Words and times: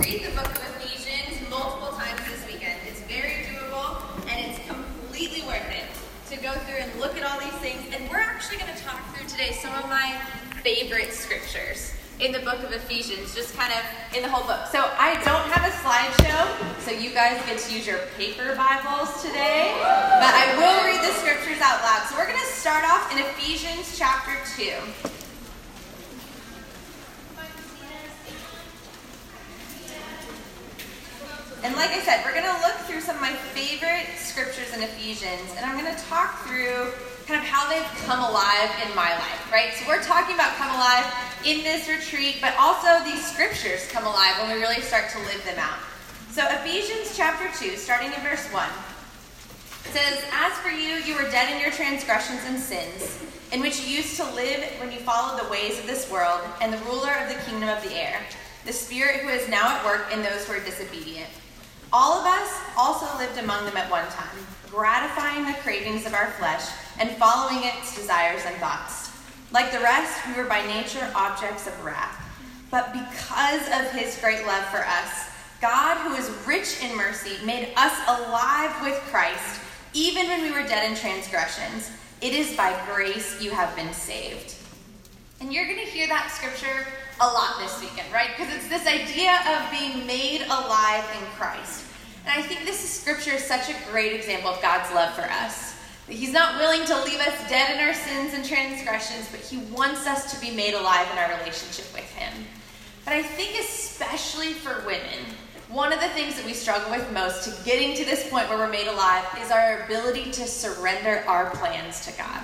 read 0.00 0.24
the 0.24 0.30
book 0.30 0.48
of 0.48 0.64
Ephesians 0.80 1.46
multiple 1.50 1.92
times 1.92 2.20
this 2.24 2.46
weekend. 2.46 2.80
It's 2.88 3.00
very 3.00 3.44
doable 3.44 4.00
and 4.32 4.48
it's 4.48 4.66
completely 4.66 5.42
worth 5.42 5.68
it 5.68 5.84
to 6.32 6.42
go 6.42 6.52
through 6.64 6.80
and 6.80 7.00
look 7.00 7.18
at 7.18 7.22
all 7.22 7.38
these 7.38 7.60
things. 7.60 7.84
And 7.92 8.08
we're 8.08 8.16
actually 8.16 8.56
going 8.56 8.74
to 8.74 8.82
talk 8.82 8.96
through 9.12 9.28
today 9.28 9.52
some 9.52 9.74
of 9.74 9.90
my 9.90 10.18
favorite 10.62 11.12
scriptures 11.12 11.92
in 12.18 12.32
the 12.32 12.38
book 12.38 12.62
of 12.64 12.72
Ephesians, 12.72 13.34
just 13.34 13.54
kind 13.54 13.72
of 13.76 14.16
in 14.16 14.22
the 14.22 14.28
whole 14.28 14.46
book. 14.48 14.68
So 14.72 14.80
I 14.96 15.20
don't 15.20 15.44
have 15.52 15.68
a 15.68 15.74
slideshow, 15.84 16.80
so 16.80 16.92
you 16.92 17.12
guys 17.12 17.36
get 17.44 17.58
to 17.58 17.74
use 17.74 17.86
your 17.86 18.00
paper 18.16 18.56
Bibles 18.56 19.20
today, 19.22 19.76
but 19.84 20.32
I 20.32 20.56
will 20.56 20.80
read 20.88 21.00
the 21.04 21.12
scriptures 21.20 21.60
out 21.60 21.84
loud. 21.84 22.08
So 22.08 22.16
we're 22.16 22.26
going 22.26 22.40
to 22.40 22.52
start 22.52 22.84
off 22.88 23.12
in 23.12 23.18
Ephesians 23.18 23.98
chapter 23.98 24.32
2. 24.56 25.09
And 31.62 31.76
like 31.76 31.90
I 31.90 32.00
said, 32.00 32.24
we're 32.24 32.32
going 32.32 32.48
to 32.48 32.60
look 32.64 32.76
through 32.88 33.02
some 33.02 33.16
of 33.16 33.20
my 33.20 33.34
favorite 33.52 34.16
scriptures 34.16 34.72
in 34.72 34.82
Ephesians, 34.82 35.52
and 35.56 35.66
I'm 35.66 35.76
going 35.76 35.94
to 35.94 36.02
talk 36.04 36.40
through 36.48 36.88
kind 37.28 37.36
of 37.36 37.44
how 37.44 37.68
they've 37.68 37.84
come 38.08 38.18
alive 38.18 38.72
in 38.80 38.96
my 38.96 39.12
life, 39.12 39.52
right? 39.52 39.74
So 39.76 39.86
we're 39.86 40.02
talking 40.02 40.34
about 40.34 40.56
come 40.56 40.74
alive 40.74 41.04
in 41.44 41.62
this 41.62 41.86
retreat, 41.86 42.38
but 42.40 42.54
also 42.58 43.04
these 43.04 43.20
scriptures 43.20 43.86
come 43.92 44.06
alive 44.06 44.40
when 44.40 44.56
we 44.56 44.60
really 44.60 44.80
start 44.80 45.10
to 45.10 45.18
live 45.28 45.44
them 45.44 45.58
out. 45.58 45.78
So 46.32 46.48
Ephesians 46.48 47.14
chapter 47.14 47.52
2, 47.62 47.76
starting 47.76 48.08
in 48.08 48.20
verse 48.22 48.46
1, 48.48 48.64
says, 49.92 50.24
As 50.32 50.52
for 50.64 50.70
you, 50.70 50.96
you 51.04 51.14
were 51.14 51.28
dead 51.30 51.52
in 51.52 51.60
your 51.60 51.72
transgressions 51.72 52.40
and 52.46 52.58
sins, 52.58 53.20
in 53.52 53.60
which 53.60 53.84
you 53.84 53.96
used 53.96 54.16
to 54.16 54.24
live 54.32 54.64
when 54.80 54.90
you 54.90 54.98
followed 55.00 55.44
the 55.44 55.50
ways 55.50 55.78
of 55.78 55.86
this 55.86 56.10
world 56.10 56.40
and 56.62 56.72
the 56.72 56.78
ruler 56.88 57.12
of 57.20 57.28
the 57.28 57.38
kingdom 57.44 57.68
of 57.68 57.82
the 57.82 57.92
air, 57.92 58.18
the 58.64 58.72
spirit 58.72 59.20
who 59.20 59.28
is 59.28 59.46
now 59.50 59.76
at 59.76 59.84
work 59.84 60.08
in 60.10 60.22
those 60.22 60.46
who 60.46 60.54
are 60.54 60.64
disobedient. 60.64 61.28
All 61.92 62.20
of 62.20 62.26
us 62.26 62.60
also 62.76 63.06
lived 63.18 63.38
among 63.38 63.64
them 63.64 63.76
at 63.76 63.90
one 63.90 64.06
time, 64.10 64.36
gratifying 64.70 65.44
the 65.44 65.58
cravings 65.58 66.06
of 66.06 66.14
our 66.14 66.30
flesh 66.32 66.62
and 67.00 67.10
following 67.16 67.64
its 67.64 67.96
desires 67.96 68.42
and 68.46 68.54
thoughts. 68.56 69.10
Like 69.50 69.72
the 69.72 69.80
rest, 69.80 70.20
we 70.28 70.34
were 70.34 70.48
by 70.48 70.64
nature 70.66 71.10
objects 71.16 71.66
of 71.66 71.84
wrath. 71.84 72.16
But 72.70 72.92
because 72.92 73.66
of 73.68 73.90
his 73.90 74.16
great 74.20 74.46
love 74.46 74.64
for 74.66 74.86
us, 74.86 75.30
God, 75.60 75.96
who 75.98 76.14
is 76.14 76.30
rich 76.46 76.80
in 76.80 76.96
mercy, 76.96 77.44
made 77.44 77.72
us 77.76 77.92
alive 78.06 78.74
with 78.82 78.94
Christ, 79.10 79.60
even 79.92 80.28
when 80.28 80.42
we 80.42 80.52
were 80.52 80.62
dead 80.62 80.88
in 80.88 80.96
transgressions. 80.96 81.90
It 82.20 82.34
is 82.34 82.56
by 82.56 82.80
grace 82.94 83.42
you 83.42 83.50
have 83.50 83.74
been 83.74 83.92
saved. 83.92 84.54
And 85.40 85.52
you're 85.52 85.66
going 85.66 85.84
to 85.84 85.90
hear 85.90 86.06
that 86.06 86.30
scripture 86.30 86.86
a 87.20 87.26
lot 87.26 87.58
this 87.58 87.80
weekend, 87.80 88.12
right? 88.12 88.30
Because 88.36 88.54
it's 88.54 88.68
this 88.68 88.86
idea 88.86 89.38
of 89.48 89.70
being 89.70 90.06
made 90.06 90.42
alive 90.42 91.04
in 91.18 91.26
Christ. 91.36 91.86
And 92.26 92.38
I 92.38 92.42
think 92.46 92.64
this 92.64 92.78
scripture 92.78 93.32
is 93.32 93.44
such 93.44 93.70
a 93.70 93.74
great 93.90 94.12
example 94.12 94.50
of 94.50 94.60
God's 94.62 94.92
love 94.94 95.14
for 95.14 95.22
us. 95.22 95.76
He's 96.08 96.32
not 96.32 96.58
willing 96.58 96.84
to 96.86 97.04
leave 97.04 97.20
us 97.20 97.48
dead 97.48 97.76
in 97.76 97.86
our 97.86 97.94
sins 97.94 98.34
and 98.34 98.44
transgressions, 98.44 99.28
but 99.30 99.40
He 99.40 99.58
wants 99.72 100.06
us 100.06 100.32
to 100.34 100.40
be 100.40 100.54
made 100.54 100.74
alive 100.74 101.06
in 101.12 101.18
our 101.18 101.38
relationship 101.38 101.92
with 101.94 102.10
Him. 102.12 102.32
But 103.04 103.14
I 103.14 103.22
think, 103.22 103.58
especially 103.58 104.52
for 104.52 104.84
women, 104.84 105.24
one 105.68 105.92
of 105.92 106.00
the 106.00 106.08
things 106.08 106.34
that 106.34 106.44
we 106.44 106.52
struggle 106.52 106.90
with 106.90 107.10
most 107.12 107.44
to 107.44 107.64
getting 107.64 107.94
to 107.96 108.04
this 108.04 108.28
point 108.28 108.48
where 108.48 108.58
we're 108.58 108.68
made 108.68 108.88
alive 108.88 109.24
is 109.40 109.52
our 109.52 109.84
ability 109.84 110.32
to 110.32 110.46
surrender 110.46 111.22
our 111.28 111.50
plans 111.50 112.04
to 112.06 112.12
God. 112.18 112.42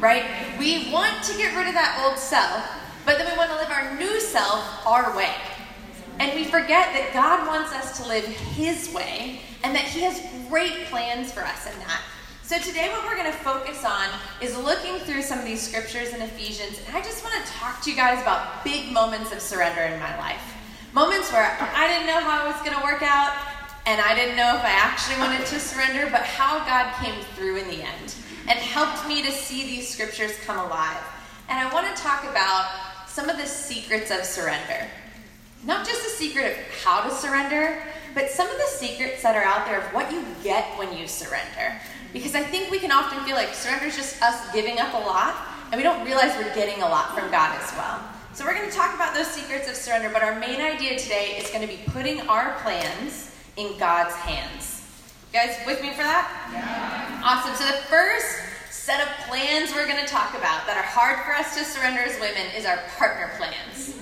Right? 0.00 0.24
We 0.58 0.92
want 0.92 1.22
to 1.24 1.36
get 1.36 1.56
rid 1.56 1.68
of 1.68 1.74
that 1.74 2.04
old 2.04 2.18
self, 2.18 2.68
but 3.08 3.16
then 3.16 3.32
we 3.32 3.38
want 3.38 3.50
to 3.50 3.56
live 3.56 3.70
our 3.70 3.96
new 3.96 4.20
self 4.20 4.86
our 4.86 5.16
way. 5.16 5.32
And 6.20 6.34
we 6.34 6.44
forget 6.44 6.92
that 6.92 7.08
God 7.14 7.46
wants 7.46 7.72
us 7.72 7.96
to 8.02 8.06
live 8.06 8.26
His 8.26 8.92
way 8.92 9.40
and 9.64 9.74
that 9.74 9.84
He 9.84 10.02
has 10.02 10.20
great 10.50 10.84
plans 10.90 11.32
for 11.32 11.40
us 11.40 11.64
in 11.72 11.78
that. 11.78 12.02
So, 12.42 12.58
today, 12.58 12.90
what 12.90 13.06
we're 13.06 13.16
going 13.16 13.32
to 13.32 13.38
focus 13.38 13.82
on 13.82 14.08
is 14.42 14.58
looking 14.58 14.98
through 14.98 15.22
some 15.22 15.38
of 15.38 15.46
these 15.46 15.66
scriptures 15.66 16.12
in 16.12 16.20
Ephesians. 16.20 16.82
And 16.86 16.94
I 16.94 17.00
just 17.00 17.24
want 17.24 17.34
to 17.42 17.50
talk 17.52 17.80
to 17.84 17.90
you 17.90 17.96
guys 17.96 18.20
about 18.20 18.62
big 18.62 18.92
moments 18.92 19.32
of 19.32 19.40
surrender 19.40 19.80
in 19.80 19.98
my 19.98 20.14
life. 20.18 20.44
Moments 20.92 21.32
where 21.32 21.56
I 21.58 21.88
didn't 21.88 22.08
know 22.08 22.20
how 22.20 22.44
it 22.44 22.52
was 22.52 22.60
going 22.60 22.76
to 22.76 22.84
work 22.84 23.00
out, 23.00 23.32
and 23.86 24.02
I 24.02 24.14
didn't 24.14 24.36
know 24.36 24.54
if 24.54 24.62
I 24.62 24.76
actually 24.76 25.16
wanted 25.16 25.46
to 25.46 25.58
surrender, 25.58 26.10
but 26.12 26.24
how 26.24 26.58
God 26.66 26.92
came 27.02 27.24
through 27.36 27.56
in 27.56 27.68
the 27.68 27.80
end 27.80 28.14
and 28.48 28.58
helped 28.58 29.08
me 29.08 29.22
to 29.22 29.32
see 29.32 29.62
these 29.64 29.88
scriptures 29.88 30.36
come 30.44 30.58
alive. 30.58 31.00
And 31.48 31.58
I 31.58 31.72
want 31.72 31.86
to 31.96 32.02
talk 32.02 32.24
about 32.24 32.87
some 33.18 33.28
of 33.28 33.36
the 33.36 33.46
secrets 33.46 34.12
of 34.12 34.22
surrender. 34.22 34.86
Not 35.64 35.84
just 35.84 36.04
the 36.04 36.08
secret 36.08 36.52
of 36.52 36.84
how 36.84 37.02
to 37.02 37.12
surrender, 37.12 37.82
but 38.14 38.30
some 38.30 38.48
of 38.48 38.56
the 38.56 38.68
secrets 38.68 39.24
that 39.24 39.34
are 39.34 39.42
out 39.42 39.66
there 39.66 39.80
of 39.80 39.92
what 39.92 40.12
you 40.12 40.24
get 40.44 40.64
when 40.78 40.96
you 40.96 41.08
surrender. 41.08 41.80
Because 42.12 42.36
I 42.36 42.44
think 42.44 42.70
we 42.70 42.78
can 42.78 42.92
often 42.92 43.18
feel 43.24 43.34
like 43.34 43.52
surrender 43.54 43.86
is 43.86 43.96
just 43.96 44.22
us 44.22 44.52
giving 44.52 44.78
up 44.78 44.94
a 44.94 44.98
lot, 44.98 45.34
and 45.72 45.76
we 45.76 45.82
don't 45.82 46.06
realize 46.06 46.32
we're 46.36 46.54
getting 46.54 46.80
a 46.80 46.88
lot 46.88 47.12
from 47.12 47.28
God 47.32 47.60
as 47.60 47.72
well. 47.72 48.00
So 48.34 48.44
we're 48.44 48.54
going 48.54 48.70
to 48.70 48.76
talk 48.76 48.94
about 48.94 49.16
those 49.16 49.26
secrets 49.26 49.68
of 49.68 49.74
surrender, 49.74 50.10
but 50.12 50.22
our 50.22 50.38
main 50.38 50.60
idea 50.60 50.96
today 50.96 51.38
is 51.38 51.50
going 51.50 51.62
to 51.62 51.66
be 51.66 51.80
putting 51.88 52.20
our 52.28 52.54
plans 52.60 53.34
in 53.56 53.76
God's 53.78 54.14
hands. 54.14 54.86
You 55.32 55.40
guys 55.40 55.58
with 55.66 55.82
me 55.82 55.90
for 55.90 56.04
that? 56.04 56.30
Yeah. 56.52 57.20
Awesome. 57.24 57.56
So 57.56 57.66
the 57.66 57.82
first 57.88 58.47
set 58.78 59.02
of 59.02 59.10
plans 59.26 59.74
we're 59.74 59.90
going 59.90 60.00
to 60.00 60.08
talk 60.08 60.38
about 60.38 60.64
that 60.70 60.78
are 60.78 60.86
hard 60.86 61.18
for 61.26 61.34
us 61.34 61.58
to 61.58 61.66
surrender 61.66 62.00
as 62.00 62.14
women 62.22 62.46
is 62.54 62.64
our 62.64 62.78
partner 62.96 63.28
plans. 63.36 63.98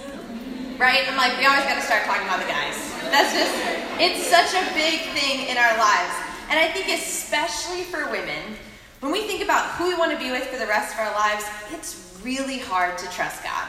Right? 0.76 1.08
I'm 1.08 1.16
like, 1.16 1.34
we 1.40 1.48
always 1.48 1.64
got 1.64 1.80
to 1.80 1.86
start 1.88 2.04
talking 2.04 2.28
about 2.28 2.44
the 2.44 2.46
guys. 2.46 2.76
That's 3.08 3.32
just, 3.32 3.56
it's 3.96 4.28
such 4.28 4.52
a 4.52 4.62
big 4.76 5.00
thing 5.16 5.48
in 5.48 5.56
our 5.56 5.74
lives. 5.80 6.14
And 6.52 6.60
I 6.60 6.68
think, 6.70 6.92
especially 6.92 7.88
for 7.88 8.04
women, 8.12 8.54
when 9.00 9.10
we 9.10 9.26
think 9.26 9.42
about 9.42 9.74
who 9.74 9.88
we 9.88 9.96
want 9.96 10.12
to 10.12 10.20
be 10.20 10.30
with 10.30 10.44
for 10.44 10.60
the 10.60 10.68
rest 10.68 10.92
of 10.94 11.00
our 11.00 11.12
lives, 11.16 11.48
it's 11.72 12.20
really 12.22 12.60
hard 12.60 12.98
to 12.98 13.08
trust 13.10 13.42
God. 13.42 13.66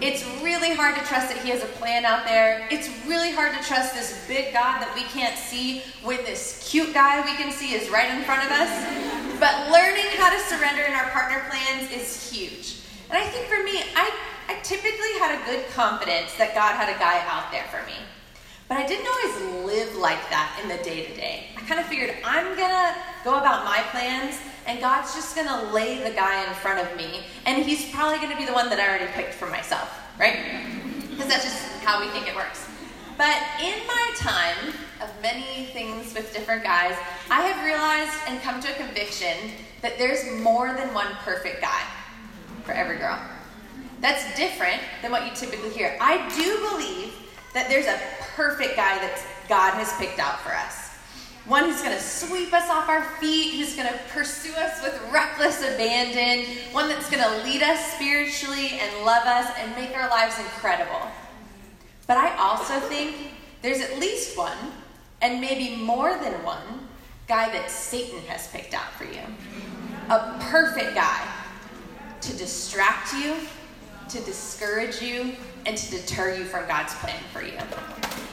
It's 0.00 0.22
really 0.44 0.74
hard 0.74 0.94
to 0.96 1.00
trust 1.04 1.32
that 1.32 1.38
He 1.40 1.48
has 1.48 1.62
a 1.62 1.72
plan 1.80 2.04
out 2.04 2.26
there. 2.26 2.68
It's 2.70 2.90
really 3.06 3.32
hard 3.32 3.56
to 3.56 3.64
trust 3.64 3.94
this 3.94 4.26
big 4.28 4.52
God 4.52 4.84
that 4.84 4.92
we 4.94 5.02
can't 5.08 5.38
see 5.38 5.80
when 6.04 6.18
this 6.24 6.68
cute 6.68 6.92
guy 6.92 7.24
we 7.24 7.32
can 7.40 7.50
see 7.50 7.72
is 7.72 7.88
right 7.88 8.12
in 8.12 8.22
front 8.24 8.44
of 8.44 8.52
us. 8.52 8.68
But 9.40 9.72
learning 9.72 10.04
how 10.20 10.28
to 10.28 10.38
surrender 10.52 10.82
in 10.82 10.92
our 10.92 11.08
partner 11.16 11.44
plans 11.48 11.90
is 11.90 12.30
huge. 12.30 12.84
And 13.08 13.16
I 13.16 13.24
think 13.24 13.46
for 13.46 13.62
me, 13.64 13.80
I, 13.96 14.12
I 14.48 14.60
typically 14.60 15.16
had 15.16 15.32
a 15.32 15.40
good 15.48 15.64
confidence 15.72 16.34
that 16.36 16.54
God 16.54 16.76
had 16.76 16.92
a 16.92 16.98
guy 16.98 17.24
out 17.24 17.50
there 17.50 17.64
for 17.72 17.80
me. 17.86 17.96
But 18.68 18.78
I 18.78 18.86
didn't 18.86 19.06
always 19.06 19.64
live 19.64 19.96
like 19.96 20.18
that 20.30 20.58
in 20.60 20.68
the 20.68 20.82
day 20.82 21.06
to 21.06 21.14
day. 21.14 21.46
I 21.56 21.60
kind 21.60 21.78
of 21.78 21.86
figured 21.86 22.14
I'm 22.24 22.56
to 22.56 22.94
go 23.22 23.38
about 23.38 23.64
my 23.64 23.78
plans, 23.90 24.38
and 24.66 24.80
God's 24.80 25.14
just 25.14 25.36
to 25.46 25.72
lay 25.72 26.02
the 26.02 26.14
guy 26.14 26.46
in 26.46 26.52
front 26.54 26.84
of 26.84 26.96
me, 26.96 27.24
and 27.44 27.64
he's 27.64 27.90
probably 27.92 28.18
to 28.32 28.36
be 28.36 28.44
the 28.44 28.52
one 28.52 28.68
that 28.70 28.80
I 28.80 28.88
already 28.88 29.06
picked 29.12 29.34
for 29.34 29.46
myself, 29.46 29.88
right? 30.18 30.62
Because 31.10 31.28
that's 31.28 31.44
just 31.44 31.62
how 31.84 32.00
we 32.00 32.08
think 32.08 32.26
it 32.26 32.34
works. 32.34 32.66
But 33.16 33.36
in 33.62 33.86
my 33.86 34.10
time 34.16 34.74
of 35.00 35.10
many 35.22 35.66
things 35.66 36.12
with 36.12 36.32
different 36.34 36.64
guys, 36.64 36.96
I 37.30 37.42
have 37.42 37.64
realized 37.64 38.18
and 38.26 38.42
come 38.42 38.60
to 38.60 38.70
a 38.70 38.74
conviction 38.74 39.52
that 39.80 39.96
there's 39.96 40.40
more 40.42 40.74
than 40.74 40.92
one 40.92 41.06
perfect 41.22 41.62
guy 41.62 41.82
for 42.64 42.72
every 42.72 42.98
girl. 42.98 43.18
That's 44.00 44.36
different 44.36 44.82
than 45.02 45.12
what 45.12 45.24
you 45.24 45.32
typically 45.34 45.70
hear. 45.70 45.96
I 46.00 46.28
do 46.36 46.68
believe 46.70 47.14
that 47.56 47.70
there's 47.70 47.86
a 47.86 47.98
perfect 48.36 48.76
guy 48.76 48.98
that 48.98 49.18
God 49.48 49.72
has 49.72 49.90
picked 49.94 50.18
out 50.18 50.38
for 50.42 50.54
us. 50.54 50.90
One 51.46 51.64
who's 51.64 51.80
going 51.80 51.96
to 51.96 52.02
sweep 52.02 52.52
us 52.52 52.68
off 52.68 52.86
our 52.90 53.02
feet, 53.18 53.54
who's 53.54 53.74
going 53.74 53.88
to 53.88 53.98
pursue 54.10 54.52
us 54.58 54.82
with 54.82 55.00
reckless 55.10 55.60
abandon, 55.62 56.54
one 56.72 56.90
that's 56.90 57.08
going 57.08 57.22
to 57.22 57.44
lead 57.44 57.62
us 57.62 57.94
spiritually 57.94 58.72
and 58.72 59.06
love 59.06 59.26
us 59.26 59.50
and 59.58 59.74
make 59.74 59.96
our 59.96 60.10
lives 60.10 60.38
incredible. 60.38 61.00
But 62.06 62.18
I 62.18 62.36
also 62.36 62.78
think 62.78 63.32
there's 63.62 63.80
at 63.80 63.98
least 63.98 64.36
one, 64.36 64.58
and 65.22 65.40
maybe 65.40 65.76
more 65.76 66.10
than 66.10 66.34
one, 66.44 66.86
guy 67.26 67.48
that 67.52 67.70
Satan 67.70 68.20
has 68.26 68.48
picked 68.48 68.74
out 68.74 68.92
for 68.98 69.04
you. 69.04 69.22
A 70.10 70.36
perfect 70.50 70.94
guy 70.94 71.26
to 72.20 72.36
distract 72.36 73.14
you, 73.14 73.34
to 74.10 74.20
discourage 74.20 75.00
you, 75.00 75.36
and 75.66 75.76
to 75.76 75.90
deter 75.90 76.34
you 76.36 76.44
from 76.44 76.66
God's 76.68 76.94
plan 76.94 77.20
for 77.32 77.42
you. 77.42 77.58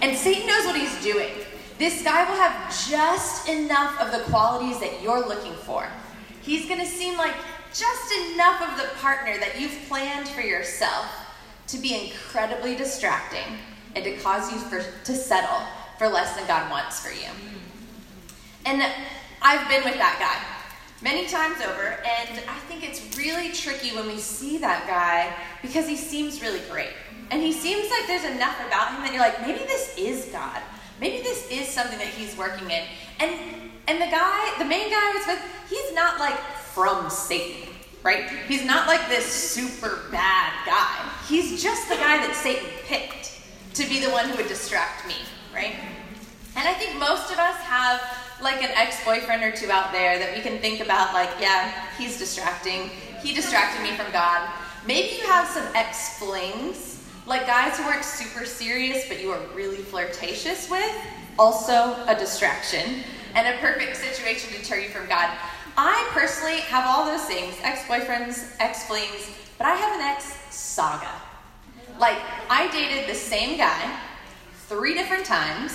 And 0.01 0.17
Satan 0.17 0.47
knows 0.47 0.65
what 0.65 0.75
he's 0.75 1.03
doing. 1.03 1.31
This 1.79 2.03
guy 2.03 2.29
will 2.29 2.37
have 2.37 2.69
just 2.87 3.49
enough 3.49 3.99
of 3.99 4.11
the 4.11 4.19
qualities 4.29 4.79
that 4.79 5.01
you're 5.01 5.27
looking 5.27 5.53
for. 5.53 5.87
He's 6.41 6.67
going 6.67 6.79
to 6.79 6.85
seem 6.85 7.17
like 7.17 7.33
just 7.73 8.13
enough 8.31 8.61
of 8.61 8.77
the 8.77 8.89
partner 8.99 9.37
that 9.39 9.59
you've 9.59 9.75
planned 9.87 10.27
for 10.29 10.41
yourself 10.41 11.07
to 11.67 11.77
be 11.79 12.05
incredibly 12.05 12.75
distracting 12.75 13.57
and 13.95 14.03
to 14.03 14.15
cause 14.17 14.51
you 14.51 14.59
for, 14.59 14.83
to 15.05 15.15
settle 15.15 15.65
for 15.97 16.07
less 16.07 16.35
than 16.35 16.45
God 16.47 16.69
wants 16.69 16.99
for 16.99 17.11
you. 17.11 17.29
And 18.65 18.83
I've 19.41 19.67
been 19.69 19.83
with 19.83 19.97
that 19.97 20.17
guy. 20.19 21.03
many 21.03 21.27
times 21.27 21.61
over, 21.61 21.87
and 21.87 22.39
I 22.47 22.59
think 22.67 22.87
it's 22.87 23.17
really 23.17 23.51
tricky 23.51 23.95
when 23.95 24.07
we 24.07 24.17
see 24.17 24.57
that 24.59 24.87
guy 24.87 25.35
because 25.61 25.87
he 25.87 25.97
seems 25.97 26.41
really 26.41 26.61
great. 26.69 26.93
And 27.33 27.41
he 27.41 27.51
seems 27.51 27.89
like 27.89 28.05
there's 28.05 28.25
enough 28.25 28.55
about 28.67 28.93
him 28.93 29.01
that 29.01 29.11
you're 29.11 29.19
like, 29.19 29.41
maybe 29.41 29.65
this 29.65 29.97
is 29.97 30.25
God. 30.25 30.61
Maybe 31.01 31.23
this 31.23 31.49
is 31.49 31.67
something 31.67 31.97
that 31.97 32.09
he's 32.09 32.37
working 32.37 32.69
in. 32.69 32.83
And 33.19 33.33
and 33.87 33.99
the 33.99 34.05
guy, 34.05 34.53
the 34.59 34.65
main 34.65 34.91
guy 34.91 35.01
I 35.01 35.13
was 35.17 35.25
with, 35.25 35.41
he's 35.67 35.95
not 35.95 36.19
like 36.19 36.37
from 36.75 37.09
Satan, 37.09 37.73
right? 38.03 38.29
He's 38.47 38.63
not 38.63 38.87
like 38.87 39.09
this 39.09 39.25
super 39.25 40.03
bad 40.11 40.53
guy. 40.63 41.11
He's 41.27 41.61
just 41.61 41.89
the 41.89 41.95
guy 41.95 42.17
that 42.17 42.35
Satan 42.35 42.69
picked 42.85 43.41
to 43.73 43.89
be 43.89 43.99
the 43.99 44.11
one 44.11 44.29
who 44.29 44.37
would 44.37 44.47
distract 44.47 45.07
me, 45.07 45.15
right? 45.55 45.73
And 46.55 46.67
I 46.67 46.75
think 46.75 46.99
most 46.99 47.31
of 47.31 47.39
us 47.39 47.57
have 47.61 47.99
like 48.41 48.61
an 48.61 48.69
ex-boyfriend 48.75 49.43
or 49.43 49.51
two 49.51 49.71
out 49.71 49.91
there 49.91 50.19
that 50.19 50.35
we 50.35 50.41
can 50.41 50.59
think 50.59 50.81
about 50.81 51.15
like, 51.15 51.31
yeah, 51.41 51.89
he's 51.97 52.19
distracting. 52.19 52.91
He 53.23 53.33
distracted 53.33 53.81
me 53.81 53.97
from 53.97 54.11
God. 54.11 54.47
Maybe 54.85 55.17
you 55.17 55.25
have 55.25 55.47
some 55.47 55.65
ex-flings, 55.73 57.02
like 57.25 57.47
guys 57.47 57.77
who 57.77 57.85
weren't 57.85 58.03
super 58.03 58.45
serious 58.45 59.07
but 59.07 59.21
you 59.21 59.29
were 59.29 59.41
really 59.55 59.77
flirtatious 59.77 60.69
with, 60.69 60.95
also 61.39 61.95
a 62.07 62.15
distraction 62.17 63.03
and 63.35 63.47
a 63.47 63.59
perfect 63.59 63.95
situation 63.95 64.53
to 64.53 64.65
turn 64.65 64.83
you 64.83 64.89
from 64.89 65.07
God. 65.07 65.29
I 65.77 66.07
personally 66.11 66.59
have 66.61 66.85
all 66.85 67.05
those 67.05 67.25
things 67.25 67.55
ex-boyfriends, 67.63 68.55
ex-flings, 68.59 69.31
but 69.57 69.65
I 69.65 69.75
have 69.75 69.99
an 69.99 70.01
ex-saga. 70.01 71.09
Like, 71.99 72.17
I 72.49 72.69
dated 72.71 73.09
the 73.09 73.15
same 73.15 73.57
guy 73.57 73.99
three 74.67 74.93
different 74.93 75.25
times 75.25 75.71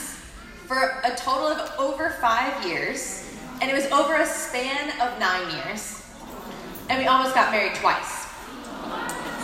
for 0.67 1.01
a 1.05 1.17
total 1.17 1.49
of 1.49 1.73
over 1.79 2.11
five 2.21 2.65
years, 2.67 3.35
and 3.61 3.71
it 3.71 3.75
was 3.75 3.87
over 3.87 4.17
a 4.17 4.27
span 4.27 4.91
of 5.01 5.19
nine 5.19 5.51
years. 5.55 6.05
And 6.91 6.99
we 6.99 7.07
almost 7.07 7.35
got 7.35 7.51
married 7.51 7.75
twice. 7.77 8.18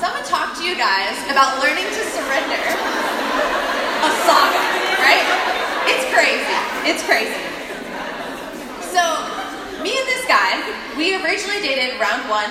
So 0.05 0.11
I'm 0.11 0.17
gonna 0.17 0.29
talk 0.29 0.55
to 0.59 0.63
you 0.63 0.77
guys 0.77 1.17
about 1.33 1.65
learning 1.65 1.87
to 1.87 2.03
surrender 2.13 2.61
a 2.61 4.11
saga, 4.29 4.61
right? 5.01 5.25
It's 5.89 6.05
crazy. 6.13 6.45
It's 6.85 7.03
crazy. 7.09 7.41
So, 8.93 9.01
me 9.83 9.97
and 9.97 10.07
this 10.07 10.29
guy, 10.29 10.61
we 10.99 11.17
originally 11.25 11.63
dated 11.63 11.99
round 11.99 12.29
one 12.29 12.51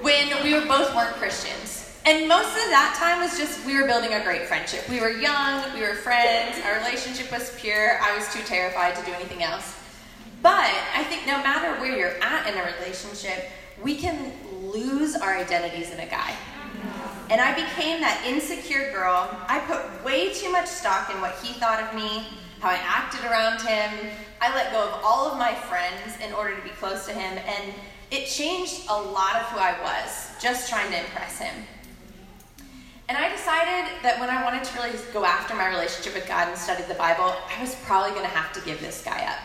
when 0.00 0.42
we 0.42 0.54
were 0.54 0.64
both 0.64 0.96
weren't 0.96 1.14
Christians. 1.16 1.92
And 2.06 2.26
most 2.26 2.56
of 2.56 2.70
that 2.72 2.96
time 2.98 3.20
was 3.20 3.36
just 3.36 3.66
we 3.66 3.78
were 3.78 3.86
building 3.86 4.14
a 4.14 4.24
great 4.24 4.46
friendship. 4.46 4.88
We 4.88 4.98
were 4.98 5.10
young, 5.10 5.74
we 5.74 5.82
were 5.82 5.92
friends, 5.92 6.56
our 6.64 6.78
relationship 6.78 7.30
was 7.30 7.54
pure. 7.60 8.00
I 8.00 8.16
was 8.16 8.32
too 8.32 8.40
terrified 8.44 8.96
to 8.96 9.04
do 9.04 9.12
anything 9.12 9.42
else. 9.42 9.76
But 10.40 10.72
I 10.96 11.04
think 11.04 11.26
no 11.26 11.36
matter 11.42 11.78
where 11.82 11.94
you're 11.94 12.16
at 12.22 12.46
in 12.46 12.54
a 12.58 12.64
relationship, 12.78 13.50
we 13.82 13.94
can 13.94 14.32
lose 14.72 15.14
our 15.14 15.36
identities 15.36 15.90
in 15.90 16.00
a 16.00 16.06
guy. 16.06 16.34
And 17.30 17.40
I 17.40 17.54
became 17.54 18.00
that 18.00 18.24
insecure 18.26 18.92
girl. 18.92 19.28
I 19.48 19.60
put 19.60 20.04
way 20.04 20.32
too 20.32 20.50
much 20.50 20.66
stock 20.66 21.10
in 21.10 21.20
what 21.20 21.34
he 21.42 21.52
thought 21.54 21.80
of 21.82 21.94
me, 21.94 22.26
how 22.60 22.70
I 22.70 22.78
acted 22.82 23.24
around 23.24 23.60
him. 23.60 24.10
I 24.40 24.54
let 24.54 24.72
go 24.72 24.82
of 24.82 25.00
all 25.04 25.30
of 25.30 25.38
my 25.38 25.54
friends 25.54 26.18
in 26.24 26.32
order 26.32 26.56
to 26.56 26.62
be 26.62 26.70
close 26.70 27.06
to 27.06 27.12
him. 27.12 27.38
And 27.46 27.74
it 28.10 28.26
changed 28.26 28.82
a 28.90 29.00
lot 29.00 29.36
of 29.36 29.42
who 29.46 29.58
I 29.58 29.74
was, 29.82 30.32
just 30.40 30.68
trying 30.68 30.90
to 30.90 30.98
impress 30.98 31.38
him. 31.38 31.54
And 33.08 33.18
I 33.18 33.30
decided 33.30 33.90
that 34.02 34.18
when 34.20 34.30
I 34.30 34.42
wanted 34.44 34.64
to 34.64 34.74
really 34.78 34.92
go 35.12 35.24
after 35.24 35.54
my 35.54 35.68
relationship 35.68 36.14
with 36.14 36.26
God 36.26 36.48
and 36.48 36.56
study 36.56 36.82
the 36.84 36.94
Bible, 36.94 37.24
I 37.24 37.60
was 37.60 37.74
probably 37.84 38.10
going 38.10 38.22
to 38.22 38.36
have 38.36 38.52
to 38.52 38.60
give 38.60 38.80
this 38.80 39.02
guy 39.04 39.24
up. 39.24 39.38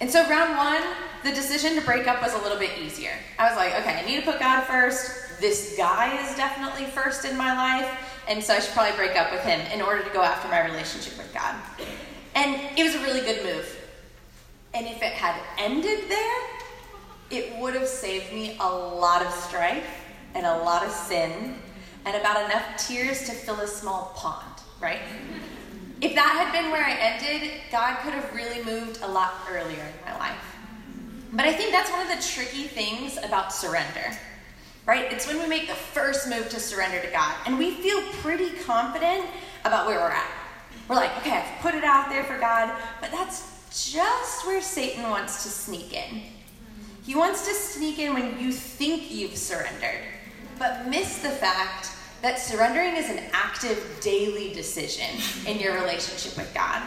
And 0.00 0.10
so, 0.10 0.28
round 0.28 0.56
one, 0.56 0.82
the 1.24 1.30
decision 1.30 1.74
to 1.76 1.80
break 1.80 2.06
up 2.06 2.20
was 2.20 2.34
a 2.34 2.38
little 2.38 2.58
bit 2.58 2.78
easier. 2.78 3.12
I 3.38 3.48
was 3.48 3.56
like, 3.56 3.74
okay, 3.80 4.00
I 4.02 4.04
need 4.04 4.16
to 4.16 4.30
put 4.30 4.38
God 4.38 4.62
first. 4.64 5.25
This 5.40 5.74
guy 5.76 6.20
is 6.22 6.36
definitely 6.36 6.86
first 6.86 7.24
in 7.24 7.36
my 7.36 7.54
life. 7.54 7.90
And 8.28 8.42
so, 8.42 8.54
I 8.54 8.60
should 8.60 8.72
probably 8.72 8.96
break 8.96 9.16
up 9.16 9.30
with 9.30 9.42
him 9.42 9.60
in 9.72 9.80
order 9.80 10.02
to 10.02 10.10
go 10.10 10.22
after 10.22 10.48
my 10.48 10.64
relationship 10.64 11.16
with 11.16 11.32
God. 11.32 11.54
And 12.34 12.60
it 12.76 12.82
was 12.82 12.94
a 12.94 13.00
really 13.00 13.20
good 13.20 13.44
move. 13.44 13.76
And 14.74 14.86
if 14.86 15.02
it 15.02 15.12
had 15.12 15.40
ended 15.58 16.08
there, 16.08 16.42
it 17.30 17.58
would 17.58 17.74
have 17.74 17.88
saved 17.88 18.32
me 18.32 18.56
a 18.60 18.68
lot 18.68 19.24
of 19.24 19.32
strife 19.32 19.86
and 20.34 20.44
a 20.44 20.58
lot 20.58 20.84
of 20.84 20.90
sin 20.92 21.56
and 22.04 22.16
about 22.16 22.44
enough 22.44 22.64
tears 22.76 23.24
to 23.24 23.32
fill 23.32 23.60
a 23.60 23.66
small 23.66 24.12
pond, 24.14 24.60
right? 24.80 25.00
If 26.00 26.14
that 26.14 26.30
had 26.30 26.52
been 26.52 26.70
where 26.70 26.84
I 26.84 26.92
ended, 26.92 27.50
God 27.72 27.98
could 28.00 28.12
have 28.12 28.34
really 28.34 28.62
moved 28.64 29.00
a 29.02 29.08
lot 29.08 29.34
earlier 29.50 29.82
in 29.82 30.12
my 30.12 30.16
life. 30.18 30.56
But 31.32 31.46
I 31.46 31.52
think 31.52 31.72
that's 31.72 31.90
one 31.90 32.00
of 32.00 32.08
the 32.08 32.22
tricky 32.22 32.64
things 32.64 33.16
about 33.16 33.52
surrender, 33.52 34.16
right? 34.86 35.12
It's 35.12 35.26
when 35.26 35.38
we 35.38 35.48
make 35.48 35.66
the 35.66 35.74
first 35.74 36.28
move 36.28 36.48
to 36.50 36.60
surrender 36.60 37.00
to 37.00 37.10
God, 37.10 37.34
and 37.44 37.58
we 37.58 37.72
feel 37.72 38.00
pretty 38.22 38.50
confident 38.50 39.26
about 39.64 39.86
where 39.86 39.98
we're 39.98 40.10
at. 40.10 40.30
We're 40.88 40.94
like, 40.94 41.16
okay, 41.18 41.32
I've 41.32 41.60
put 41.60 41.74
it 41.74 41.82
out 41.82 42.08
there 42.08 42.22
for 42.24 42.38
God, 42.38 42.72
but 43.00 43.10
that's 43.10 43.52
just 43.90 44.46
where 44.46 44.62
Satan 44.62 45.10
wants 45.10 45.42
to 45.42 45.48
sneak 45.48 45.92
in. 45.92 46.22
He 47.02 47.16
wants 47.16 47.46
to 47.46 47.54
sneak 47.54 47.98
in 47.98 48.14
when 48.14 48.38
you 48.38 48.52
think 48.52 49.10
you've 49.10 49.36
surrendered, 49.36 50.02
but 50.58 50.86
miss 50.86 51.18
the 51.18 51.30
fact 51.30 51.90
that 52.22 52.38
surrendering 52.38 52.96
is 52.96 53.10
an 53.10 53.20
active 53.32 53.98
daily 54.00 54.54
decision 54.54 55.20
in 55.46 55.58
your 55.58 55.74
relationship 55.74 56.36
with 56.36 56.52
God. 56.54 56.82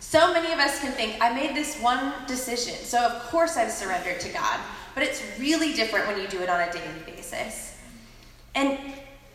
So 0.00 0.32
many 0.32 0.52
of 0.52 0.58
us 0.58 0.80
can 0.80 0.92
think, 0.92 1.16
I 1.20 1.32
made 1.34 1.54
this 1.54 1.80
one 1.80 2.12
decision, 2.26 2.74
so 2.74 2.98
of 2.98 3.22
course 3.30 3.56
I've 3.56 3.70
surrendered 3.70 4.20
to 4.20 4.28
God. 4.30 4.60
But 4.94 5.02
it's 5.06 5.22
really 5.38 5.74
different 5.74 6.08
when 6.08 6.20
you 6.20 6.26
do 6.28 6.40
it 6.40 6.48
on 6.48 6.60
a 6.60 6.72
daily 6.72 7.00
basis. 7.06 7.17
And 8.54 8.78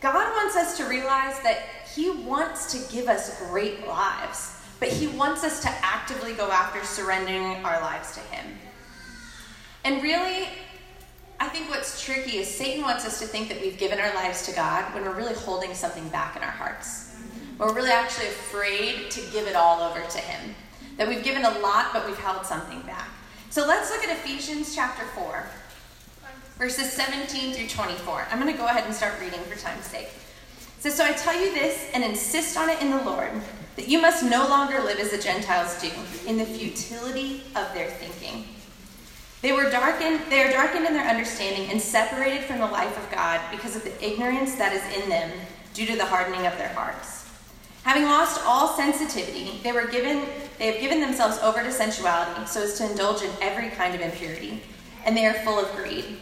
God 0.00 0.34
wants 0.36 0.56
us 0.56 0.76
to 0.76 0.84
realize 0.84 1.40
that 1.40 1.58
He 1.94 2.10
wants 2.10 2.72
to 2.72 2.92
give 2.92 3.08
us 3.08 3.40
great 3.48 3.86
lives, 3.86 4.60
but 4.80 4.88
He 4.88 5.06
wants 5.06 5.44
us 5.44 5.62
to 5.62 5.68
actively 5.82 6.34
go 6.34 6.50
after 6.50 6.84
surrendering 6.84 7.64
our 7.64 7.80
lives 7.80 8.14
to 8.14 8.20
Him. 8.20 8.46
And 9.84 10.02
really, 10.02 10.48
I 11.40 11.48
think 11.48 11.68
what's 11.70 12.02
tricky 12.02 12.38
is 12.38 12.48
Satan 12.48 12.82
wants 12.82 13.04
us 13.06 13.18
to 13.20 13.26
think 13.26 13.48
that 13.48 13.60
we've 13.60 13.78
given 13.78 13.98
our 13.98 14.14
lives 14.14 14.46
to 14.46 14.54
God 14.54 14.92
when 14.94 15.04
we're 15.04 15.14
really 15.14 15.34
holding 15.34 15.74
something 15.74 16.08
back 16.08 16.36
in 16.36 16.42
our 16.42 16.50
hearts. 16.50 17.16
We're 17.58 17.72
really 17.72 17.90
actually 17.90 18.28
afraid 18.28 19.10
to 19.10 19.20
give 19.32 19.46
it 19.46 19.54
all 19.54 19.80
over 19.82 20.00
to 20.00 20.18
Him. 20.18 20.54
That 20.96 21.08
we've 21.08 21.24
given 21.24 21.44
a 21.44 21.58
lot, 21.58 21.92
but 21.92 22.06
we've 22.06 22.18
held 22.18 22.46
something 22.46 22.80
back. 22.82 23.08
So 23.50 23.66
let's 23.66 23.90
look 23.90 24.04
at 24.04 24.10
Ephesians 24.10 24.74
chapter 24.74 25.04
4, 25.06 25.46
verses 26.58 26.92
17 26.92 27.54
through 27.54 27.68
24. 27.68 28.28
I'm 28.30 28.40
going 28.40 28.52
to 28.52 28.58
go 28.58 28.66
ahead 28.66 28.84
and 28.84 28.94
start 28.94 29.14
reading 29.20 29.40
for 29.40 29.58
time's 29.58 29.86
sake. 29.86 30.08
It 30.08 30.82
says, 30.82 30.94
So 30.94 31.04
I 31.04 31.12
tell 31.12 31.38
you 31.38 31.52
this 31.52 31.90
and 31.92 32.04
insist 32.04 32.56
on 32.56 32.68
it 32.68 32.80
in 32.80 32.90
the 32.90 33.02
Lord, 33.02 33.30
that 33.76 33.88
you 33.88 34.00
must 34.00 34.24
no 34.24 34.46
longer 34.48 34.80
live 34.80 34.98
as 34.98 35.10
the 35.10 35.18
Gentiles 35.18 35.80
do, 35.80 35.90
in 36.26 36.38
the 36.38 36.44
futility 36.44 37.42
of 37.56 37.72
their 37.74 37.88
thinking. 37.88 38.44
They 39.42 39.52
were 39.52 39.68
darkened, 39.68 40.20
they 40.30 40.42
are 40.42 40.50
darkened 40.50 40.86
in 40.86 40.94
their 40.94 41.06
understanding 41.06 41.70
and 41.70 41.80
separated 41.80 42.44
from 42.44 42.60
the 42.60 42.66
life 42.66 42.96
of 42.96 43.10
God 43.10 43.40
because 43.50 43.76
of 43.76 43.84
the 43.84 44.04
ignorance 44.04 44.54
that 44.54 44.72
is 44.72 45.02
in 45.02 45.10
them 45.10 45.30
due 45.74 45.86
to 45.86 45.96
the 45.96 46.06
hardening 46.06 46.46
of 46.46 46.56
their 46.56 46.72
hearts. 46.72 47.28
Having 47.82 48.04
lost 48.04 48.40
all 48.46 48.68
sensitivity, 48.68 49.60
they 49.62 49.72
were 49.72 49.86
given 49.86 50.24
they 50.58 50.66
have 50.72 50.80
given 50.80 51.00
themselves 51.00 51.36
over 51.38 51.62
to 51.62 51.72
sensuality 51.72 52.46
so 52.46 52.62
as 52.62 52.78
to 52.78 52.88
indulge 52.88 53.22
in 53.22 53.30
every 53.42 53.70
kind 53.70 53.94
of 53.94 54.00
impurity, 54.00 54.62
and 55.04 55.16
they 55.16 55.26
are 55.26 55.34
full 55.34 55.58
of 55.58 55.74
greed. 55.76 56.16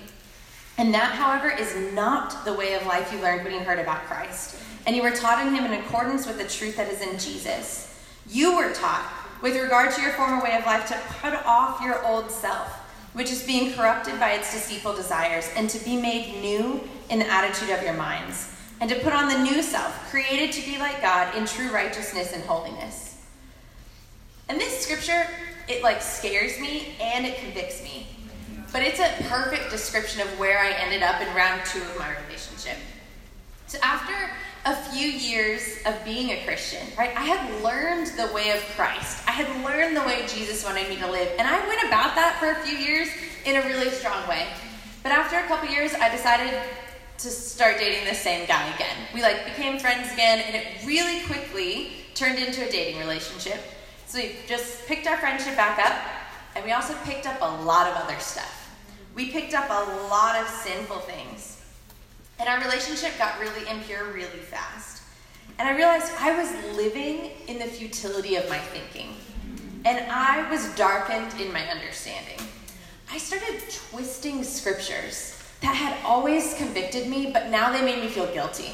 And 0.79 0.93
that, 0.95 1.13
however, 1.13 1.51
is 1.51 1.93
not 1.95 2.45
the 2.45 2.55
way 2.55 2.75
of 2.75 2.87
life 2.87 3.13
you 3.13 3.21
learned 3.21 3.45
when 3.45 3.53
you 3.53 3.61
heard 3.61 3.79
about 3.79 4.05
Christ, 4.07 4.57
and 4.87 4.97
you 4.97 5.03
were 5.03 5.11
taught 5.11 5.47
in 5.47 5.55
him 5.55 5.65
in 5.65 5.81
accordance 5.81 6.27
with 6.27 6.39
the 6.39 6.49
truth 6.49 6.77
that 6.77 6.91
is 6.91 7.01
in 7.01 7.19
Jesus. 7.19 8.03
You 8.29 8.57
were 8.57 8.73
taught, 8.73 9.11
with 9.43 9.57
regard 9.57 9.93
to 9.95 10.01
your 10.01 10.13
former 10.13 10.43
way 10.43 10.57
of 10.57 10.65
life, 10.65 10.87
to 10.89 11.01
put 11.21 11.35
off 11.45 11.81
your 11.81 12.05
old 12.07 12.31
self 12.31 12.83
which 13.13 13.31
is 13.31 13.43
being 13.43 13.73
corrupted 13.75 14.19
by 14.19 14.33
its 14.33 14.53
deceitful 14.53 14.95
desires, 14.95 15.49
and 15.57 15.69
to 15.69 15.85
be 15.85 15.97
made 15.97 16.41
new 16.41 16.81
in 17.11 17.19
the 17.19 17.31
attitude 17.31 17.71
of 17.71 17.83
your 17.83 17.93
minds, 17.95 18.55
and 18.81 18.89
to 18.89 18.99
put 19.01 19.13
on 19.13 19.29
the 19.29 19.39
new 19.39 19.63
self, 19.63 20.11
created 20.11 20.51
to 20.53 20.65
be 20.65 20.79
like 20.79 21.03
God 21.03 21.35
in 21.37 21.45
true 21.45 21.71
righteousness 21.71 22.33
and 22.33 22.43
holiness. 22.45 23.23
And 24.49 24.59
this 24.59 24.81
scripture, 24.81 25.27
it 25.69 25.83
like 25.83 26.03
scares 26.03 26.59
me 26.59 26.95
and 27.01 27.27
it 27.27 27.39
convicts 27.39 27.83
me. 27.83 28.07
But 28.73 28.83
it's 28.83 29.01
a 29.01 29.13
perfect 29.29 29.71
description 29.71 30.23
of 30.23 30.39
where 30.39 30.59
I 30.59 30.71
ended 30.71 31.03
up 31.03 31.21
in 31.21 31.35
round 31.35 31.63
two 31.67 31.83
of 31.83 31.99
my 31.99 32.11
relationship. 32.25 32.79
So 33.67 33.79
after 33.83 34.15
a 34.65 34.77
few 34.77 35.09
years 35.09 35.79
of 35.87 36.05
being 36.05 36.31
a 36.31 36.45
Christian, 36.45 36.87
right? 36.97 37.11
I 37.17 37.25
had 37.25 37.63
learned 37.63 38.07
the 38.17 38.33
way 38.33 38.51
of 38.51 38.61
Christ. 38.77 39.27
I 39.27 39.33
had 39.33 39.65
learned 39.65 39.97
the 39.97 40.03
way 40.03 40.25
Jesus 40.27 40.65
wanted 40.65 40.89
me 40.89 40.97
to 40.97 41.11
live. 41.11 41.29
And 41.39 41.49
I 41.49 41.67
went 41.67 41.83
about 41.83 42.15
that 42.15 42.37
for 42.39 42.51
a 42.51 42.55
few 42.65 42.79
years 42.79 43.09
in 43.45 43.57
a 43.57 43.63
really 43.67 43.91
strong 43.91 44.27
way. 44.29 44.47
But 45.03 45.13
after 45.13 45.37
a 45.39 45.43
couple 45.49 45.69
years, 45.69 45.95
I 45.95 46.09
decided 46.11 46.55
to 47.19 47.29
start 47.29 47.79
dating 47.79 48.07
the 48.09 48.15
same 48.15 48.47
guy 48.47 48.73
again. 48.75 48.97
We 49.13 49.21
like 49.21 49.45
became 49.45 49.79
friends 49.81 50.13
again, 50.13 50.45
and 50.47 50.55
it 50.55 50.87
really 50.87 51.25
quickly 51.27 51.93
turned 52.15 52.39
into 52.39 52.67
a 52.67 52.71
dating 52.71 53.01
relationship. 53.01 53.61
So 54.07 54.19
we 54.19 54.37
just 54.47 54.87
picked 54.87 55.07
our 55.09 55.17
friendship 55.17 55.57
back 55.57 55.79
up, 55.79 55.97
and 56.55 56.65
we 56.65 56.73
also 56.73 56.95
picked 57.05 57.27
up 57.27 57.39
a 57.41 57.63
lot 57.65 57.89
of 57.89 57.97
other 57.97 58.19
stuff. 58.21 58.62
We 59.15 59.31
picked 59.31 59.55
up 59.55 59.69
a 59.69 60.09
lot 60.09 60.41
of 60.41 60.49
sinful 60.49 61.01
things. 61.01 61.61
And 62.39 62.49
our 62.49 62.61
relationship 62.61 63.17
got 63.19 63.39
really 63.41 63.69
impure 63.69 64.05
really 64.13 64.39
fast. 64.39 65.03
And 65.59 65.69
I 65.69 65.77
realized 65.77 66.11
I 66.19 66.37
was 66.37 66.77
living 66.77 67.31
in 67.47 67.59
the 67.59 67.67
futility 67.67 68.37
of 68.37 68.49
my 68.49 68.59
thinking. 68.59 69.15
And 69.85 70.11
I 70.11 70.49
was 70.51 70.75
darkened 70.75 71.39
in 71.41 71.53
my 71.53 71.65
understanding. 71.69 72.39
I 73.11 73.19
started 73.19 73.63
twisting 73.91 74.43
scriptures 74.43 75.39
that 75.61 75.77
had 75.77 75.97
always 76.05 76.55
convicted 76.55 77.09
me, 77.09 77.31
but 77.33 77.49
now 77.49 77.71
they 77.71 77.83
made 77.83 78.03
me 78.03 78.09
feel 78.09 78.33
guilty. 78.33 78.73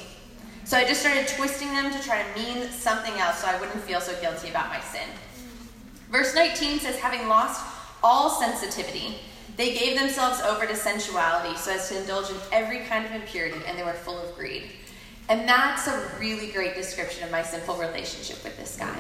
So 0.65 0.77
I 0.77 0.85
just 0.85 1.01
started 1.01 1.27
twisting 1.27 1.69
them 1.69 1.91
to 1.93 2.03
try 2.03 2.23
to 2.23 2.41
mean 2.41 2.71
something 2.71 3.15
else 3.15 3.39
so 3.39 3.49
I 3.49 3.59
wouldn't 3.59 3.83
feel 3.83 4.01
so 4.01 4.19
guilty 4.21 4.51
about 4.51 4.69
my 4.69 4.81
sin. 4.81 5.09
Verse 6.11 6.35
19 6.35 6.79
says, 6.79 6.99
having 6.99 7.27
lost 7.29 7.65
all 8.03 8.31
sensitivity, 8.31 9.17
they 9.59 9.75
gave 9.77 9.99
themselves 9.99 10.41
over 10.41 10.67
to 10.67 10.77
sensuality 10.77 11.57
so 11.57 11.73
as 11.73 11.89
to 11.89 12.01
indulge 12.01 12.31
in 12.31 12.37
every 12.53 12.79
kind 12.85 13.05
of 13.05 13.11
impurity, 13.13 13.59
and 13.67 13.77
they 13.77 13.83
were 13.83 13.93
full 13.93 14.17
of 14.17 14.35
greed. 14.37 14.71
And 15.29 15.49
that's 15.49 15.89
a 15.89 16.11
really 16.19 16.47
great 16.53 16.77
description 16.77 17.25
of 17.25 17.33
my 17.33 17.43
sinful 17.43 17.77
relationship 17.77 18.43
with 18.45 18.57
this 18.57 18.77
guy. 18.77 18.97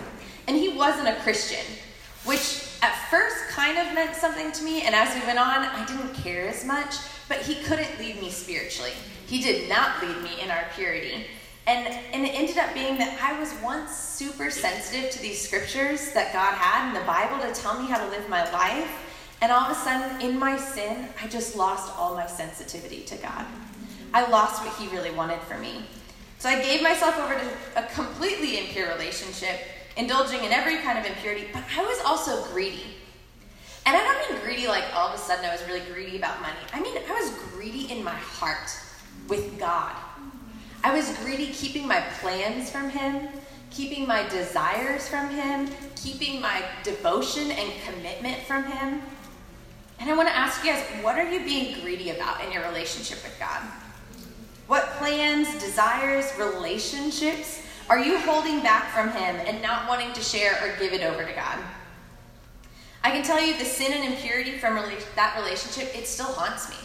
And 0.48 0.56
he 0.56 0.76
wasn't 0.76 1.08
a 1.08 1.14
Christian, 1.22 1.64
which 2.24 2.68
at 2.82 2.92
first 3.08 3.36
kind 3.50 3.78
of 3.78 3.94
meant 3.94 4.16
something 4.16 4.50
to 4.50 4.64
me, 4.64 4.82
and 4.82 4.96
as 4.96 5.14
we 5.14 5.24
went 5.26 5.38
on, 5.38 5.64
I 5.64 5.86
didn't 5.86 6.12
care 6.14 6.48
as 6.48 6.64
much, 6.64 6.96
but 7.28 7.38
he 7.38 7.62
couldn't 7.62 7.96
lead 8.00 8.20
me 8.20 8.28
spiritually. 8.28 8.92
He 9.28 9.40
did 9.40 9.68
not 9.68 10.02
lead 10.02 10.20
me 10.24 10.42
in 10.42 10.50
our 10.50 10.64
purity. 10.74 11.24
And, 11.68 11.86
and 12.12 12.26
it 12.26 12.34
ended 12.34 12.58
up 12.58 12.74
being 12.74 12.98
that 12.98 13.16
I 13.22 13.38
was 13.38 13.54
once 13.62 13.94
super 13.94 14.50
sensitive 14.50 15.10
to 15.10 15.22
these 15.22 15.40
scriptures 15.40 16.12
that 16.14 16.32
God 16.32 16.54
had 16.54 16.88
in 16.88 16.94
the 16.94 17.06
Bible 17.06 17.38
to 17.46 17.60
tell 17.60 17.80
me 17.80 17.86
how 17.88 17.98
to 17.98 18.10
live 18.10 18.28
my 18.28 18.50
life. 18.50 19.04
And 19.40 19.52
all 19.52 19.70
of 19.70 19.70
a 19.70 19.74
sudden, 19.74 20.20
in 20.20 20.38
my 20.38 20.56
sin, 20.56 21.08
I 21.22 21.28
just 21.28 21.56
lost 21.56 21.96
all 21.96 22.14
my 22.14 22.26
sensitivity 22.26 23.02
to 23.02 23.16
God. 23.16 23.46
I 24.12 24.28
lost 24.28 24.64
what 24.64 24.74
He 24.76 24.94
really 24.94 25.10
wanted 25.10 25.40
for 25.42 25.58
me. 25.58 25.84
So 26.38 26.48
I 26.48 26.62
gave 26.62 26.82
myself 26.82 27.18
over 27.18 27.34
to 27.34 27.50
a 27.76 27.86
completely 27.94 28.58
impure 28.58 28.88
relationship, 28.88 29.60
indulging 29.96 30.44
in 30.44 30.52
every 30.52 30.78
kind 30.78 30.98
of 30.98 31.04
impurity, 31.04 31.46
but 31.52 31.62
I 31.76 31.82
was 31.82 32.00
also 32.04 32.44
greedy. 32.52 32.84
And 33.86 33.96
I 33.96 34.04
don't 34.04 34.34
mean 34.34 34.44
greedy 34.44 34.68
like 34.68 34.84
all 34.94 35.08
of 35.08 35.14
a 35.14 35.18
sudden 35.18 35.44
I 35.44 35.52
was 35.52 35.64
really 35.66 35.80
greedy 35.92 36.16
about 36.16 36.40
money. 36.42 36.58
I 36.72 36.80
mean, 36.80 36.96
I 36.96 37.12
was 37.12 37.30
greedy 37.52 37.90
in 37.90 38.04
my 38.04 38.14
heart 38.14 38.70
with 39.28 39.58
God. 39.58 39.94
I 40.84 40.94
was 40.94 41.16
greedy 41.18 41.48
keeping 41.48 41.88
my 41.88 42.00
plans 42.20 42.70
from 42.70 42.90
Him, 42.90 43.28
keeping 43.70 44.06
my 44.06 44.28
desires 44.28 45.08
from 45.08 45.28
Him, 45.30 45.68
keeping 45.96 46.40
my 46.40 46.62
devotion 46.84 47.50
and 47.50 47.72
commitment 47.82 48.38
from 48.42 48.64
Him. 48.64 49.02
And 50.00 50.10
I 50.10 50.16
want 50.16 50.28
to 50.28 50.36
ask 50.36 50.64
you 50.64 50.72
guys 50.72 50.84
what 51.02 51.16
are 51.16 51.30
you 51.30 51.40
being 51.40 51.80
greedy 51.80 52.10
about 52.10 52.44
in 52.44 52.52
your 52.52 52.62
relationship 52.64 53.22
with 53.22 53.36
God? 53.38 53.62
What 54.66 54.84
plans, 54.98 55.52
desires, 55.60 56.30
relationships 56.38 57.62
are 57.88 57.98
you 57.98 58.18
holding 58.18 58.60
back 58.60 58.90
from 58.90 59.08
Him 59.10 59.36
and 59.46 59.62
not 59.62 59.88
wanting 59.88 60.12
to 60.12 60.20
share 60.20 60.52
or 60.62 60.78
give 60.78 60.92
it 60.92 61.02
over 61.02 61.24
to 61.24 61.32
God? 61.32 61.58
I 63.02 63.10
can 63.10 63.22
tell 63.22 63.40
you 63.40 63.56
the 63.56 63.64
sin 63.64 63.92
and 63.94 64.12
impurity 64.12 64.58
from 64.58 64.74
that 64.74 65.36
relationship, 65.38 65.96
it 65.96 66.06
still 66.06 66.26
haunts 66.26 66.68
me. 66.68 66.76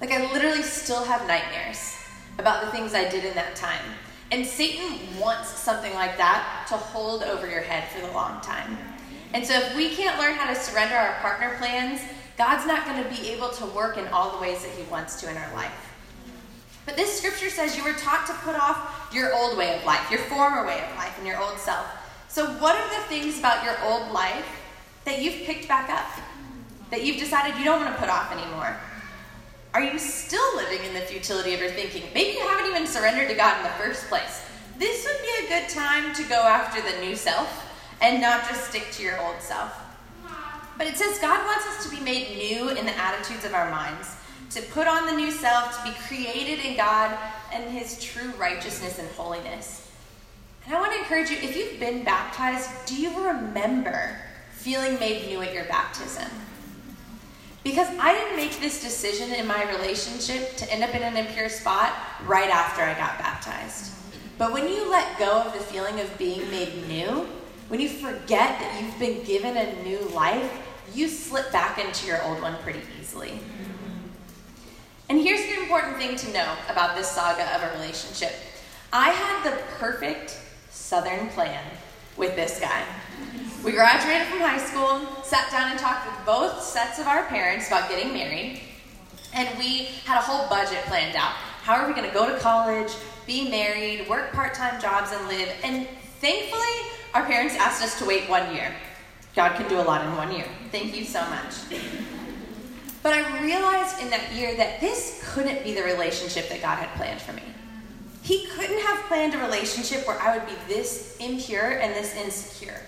Like, 0.00 0.12
I 0.12 0.32
literally 0.32 0.62
still 0.62 1.02
have 1.02 1.26
nightmares 1.26 1.96
about 2.38 2.64
the 2.64 2.70
things 2.70 2.94
I 2.94 3.08
did 3.08 3.24
in 3.24 3.34
that 3.34 3.56
time. 3.56 3.82
And 4.30 4.46
Satan 4.46 4.98
wants 5.18 5.48
something 5.48 5.94
like 5.94 6.16
that 6.16 6.66
to 6.68 6.74
hold 6.76 7.24
over 7.24 7.48
your 7.48 7.62
head 7.62 7.88
for 7.88 8.06
the 8.06 8.12
long 8.12 8.40
time. 8.40 8.78
And 9.34 9.44
so, 9.44 9.54
if 9.54 9.74
we 9.74 9.96
can't 9.96 10.18
learn 10.20 10.36
how 10.36 10.52
to 10.52 10.54
surrender 10.54 10.94
our 10.94 11.14
partner 11.14 11.56
plans 11.58 12.00
God's 12.36 12.66
not 12.66 12.84
going 12.84 13.02
to 13.02 13.08
be 13.08 13.30
able 13.30 13.48
to 13.50 13.66
work 13.66 13.96
in 13.96 14.06
all 14.08 14.36
the 14.36 14.42
ways 14.42 14.62
that 14.62 14.72
He 14.72 14.82
wants 14.90 15.20
to 15.20 15.30
in 15.30 15.36
our 15.36 15.54
life. 15.54 15.72
But 16.84 16.96
this 16.96 17.18
scripture 17.18 17.50
says 17.50 17.76
you 17.76 17.82
were 17.82 17.94
taught 17.94 18.26
to 18.26 18.32
put 18.44 18.54
off 18.54 19.10
your 19.12 19.34
old 19.34 19.56
way 19.56 19.76
of 19.76 19.84
life, 19.84 20.10
your 20.10 20.20
former 20.20 20.64
way 20.66 20.84
of 20.84 20.96
life, 20.96 21.14
and 21.18 21.26
your 21.26 21.40
old 21.40 21.58
self. 21.58 21.86
So, 22.28 22.46
what 22.58 22.76
are 22.76 22.88
the 22.88 23.06
things 23.08 23.38
about 23.38 23.64
your 23.64 23.74
old 23.84 24.12
life 24.12 24.46
that 25.04 25.22
you've 25.22 25.46
picked 25.46 25.66
back 25.66 25.90
up? 25.90 26.06
That 26.90 27.04
you've 27.04 27.18
decided 27.18 27.58
you 27.58 27.64
don't 27.64 27.80
want 27.80 27.94
to 27.94 28.00
put 28.00 28.08
off 28.08 28.30
anymore? 28.30 28.76
Are 29.74 29.82
you 29.82 29.98
still 29.98 30.56
living 30.56 30.84
in 30.86 30.94
the 30.94 31.00
futility 31.00 31.54
of 31.54 31.60
your 31.60 31.70
thinking? 31.70 32.04
Maybe 32.14 32.38
you 32.38 32.46
haven't 32.46 32.70
even 32.70 32.86
surrendered 32.86 33.28
to 33.28 33.34
God 33.34 33.58
in 33.58 33.64
the 33.64 33.70
first 33.70 34.08
place. 34.08 34.42
This 34.78 35.06
would 35.06 35.22
be 35.22 35.46
a 35.46 35.60
good 35.60 35.68
time 35.68 36.14
to 36.14 36.22
go 36.24 36.42
after 36.42 36.80
the 36.80 37.04
new 37.04 37.16
self 37.16 37.66
and 38.00 38.20
not 38.20 38.48
just 38.48 38.68
stick 38.68 38.86
to 38.92 39.02
your 39.02 39.18
old 39.20 39.40
self. 39.40 39.85
But 40.78 40.86
it 40.86 40.96
says 40.96 41.18
God 41.18 41.44
wants 41.46 41.66
us 41.66 41.88
to 41.88 41.96
be 41.96 42.02
made 42.02 42.36
new 42.36 42.68
in 42.68 42.84
the 42.84 42.98
attitudes 42.98 43.44
of 43.44 43.54
our 43.54 43.70
minds, 43.70 44.14
to 44.50 44.62
put 44.62 44.86
on 44.86 45.06
the 45.06 45.12
new 45.12 45.30
self, 45.30 45.76
to 45.78 45.90
be 45.90 45.96
created 46.06 46.64
in 46.64 46.76
God 46.76 47.16
and 47.52 47.70
His 47.70 48.02
true 48.02 48.32
righteousness 48.38 48.98
and 48.98 49.08
holiness. 49.10 49.90
And 50.66 50.74
I 50.74 50.80
want 50.80 50.92
to 50.92 50.98
encourage 50.98 51.30
you 51.30 51.36
if 51.36 51.56
you've 51.56 51.78
been 51.78 52.04
baptized, 52.04 52.70
do 52.86 53.00
you 53.00 53.24
remember 53.24 54.16
feeling 54.50 54.98
made 54.98 55.28
new 55.28 55.40
at 55.40 55.54
your 55.54 55.64
baptism? 55.64 56.28
Because 57.62 57.88
I 57.98 58.12
didn't 58.12 58.36
make 58.36 58.60
this 58.60 58.82
decision 58.82 59.32
in 59.32 59.46
my 59.46 59.68
relationship 59.72 60.56
to 60.56 60.72
end 60.72 60.84
up 60.84 60.94
in 60.94 61.02
an 61.02 61.16
impure 61.16 61.48
spot 61.48 61.92
right 62.24 62.50
after 62.50 62.82
I 62.82 62.94
got 62.94 63.18
baptized. 63.18 63.92
But 64.38 64.52
when 64.52 64.68
you 64.68 64.90
let 64.90 65.18
go 65.18 65.42
of 65.42 65.52
the 65.52 65.60
feeling 65.60 65.98
of 66.00 66.18
being 66.18 66.48
made 66.50 66.86
new, 66.88 67.26
when 67.68 67.80
you 67.80 67.88
forget 67.88 68.60
that 68.60 68.80
you've 68.80 68.98
been 68.98 69.24
given 69.24 69.56
a 69.56 69.82
new 69.82 69.98
life, 70.10 70.65
you 70.96 71.08
slip 71.08 71.52
back 71.52 71.78
into 71.78 72.06
your 72.06 72.22
old 72.24 72.40
one 72.40 72.56
pretty 72.62 72.80
easily. 72.98 73.38
And 75.08 75.20
here's 75.20 75.44
the 75.46 75.62
important 75.62 75.98
thing 75.98 76.16
to 76.16 76.32
know 76.32 76.56
about 76.68 76.96
this 76.96 77.08
saga 77.08 77.44
of 77.54 77.62
a 77.62 77.74
relationship 77.78 78.32
I 78.92 79.10
had 79.10 79.44
the 79.44 79.62
perfect 79.78 80.40
Southern 80.70 81.28
plan 81.28 81.62
with 82.16 82.34
this 82.34 82.58
guy. 82.60 82.82
We 83.64 83.72
graduated 83.72 84.28
from 84.28 84.38
high 84.38 84.58
school, 84.58 85.22
sat 85.22 85.50
down 85.50 85.72
and 85.72 85.78
talked 85.78 86.06
with 86.06 86.24
both 86.24 86.62
sets 86.62 86.98
of 86.98 87.06
our 87.06 87.24
parents 87.24 87.66
about 87.66 87.90
getting 87.90 88.12
married, 88.12 88.62
and 89.34 89.58
we 89.58 89.88
had 90.04 90.18
a 90.18 90.22
whole 90.22 90.48
budget 90.48 90.84
planned 90.84 91.16
out. 91.16 91.32
How 91.62 91.74
are 91.74 91.88
we 91.88 91.94
going 91.94 92.08
to 92.08 92.14
go 92.14 92.32
to 92.32 92.38
college, 92.38 92.92
be 93.26 93.50
married, 93.50 94.08
work 94.08 94.32
part 94.32 94.54
time 94.54 94.80
jobs, 94.80 95.12
and 95.12 95.28
live? 95.28 95.48
And 95.64 95.88
thankfully, 96.20 96.62
our 97.12 97.24
parents 97.24 97.54
asked 97.56 97.82
us 97.82 97.98
to 97.98 98.04
wait 98.06 98.30
one 98.30 98.54
year. 98.54 98.72
God 99.36 99.54
can 99.54 99.68
do 99.68 99.78
a 99.78 99.82
lot 99.82 100.04
in 100.04 100.16
one 100.16 100.32
year. 100.32 100.46
Thank 100.72 100.96
you 100.96 101.04
so 101.04 101.20
much. 101.28 101.54
But 103.02 103.12
I 103.12 103.42
realized 103.42 104.00
in 104.00 104.10
that 104.10 104.32
year 104.34 104.56
that 104.56 104.80
this 104.80 105.22
couldn't 105.32 105.62
be 105.62 105.74
the 105.74 105.82
relationship 105.82 106.48
that 106.48 106.62
God 106.62 106.78
had 106.78 106.88
planned 106.96 107.20
for 107.20 107.34
me. 107.34 107.42
He 108.22 108.46
couldn't 108.46 108.80
have 108.80 109.04
planned 109.04 109.34
a 109.34 109.38
relationship 109.38 110.08
where 110.08 110.18
I 110.20 110.36
would 110.36 110.46
be 110.46 110.54
this 110.66 111.16
impure 111.20 111.78
and 111.78 111.94
this 111.94 112.16
insecure. 112.16 112.80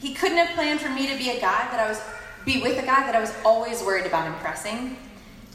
He 0.00 0.12
couldn't 0.12 0.38
have 0.38 0.54
planned 0.56 0.80
for 0.80 0.90
me 0.90 1.06
to 1.06 1.16
be 1.16 1.30
a 1.30 1.40
guy 1.40 1.68
that 1.70 1.80
I 1.80 1.88
was 1.88 2.02
be 2.44 2.60
with 2.60 2.78
a 2.78 2.86
guy 2.86 3.00
that 3.06 3.14
I 3.14 3.20
was 3.20 3.32
always 3.44 3.82
worried 3.82 4.06
about 4.06 4.26
impressing. 4.26 4.96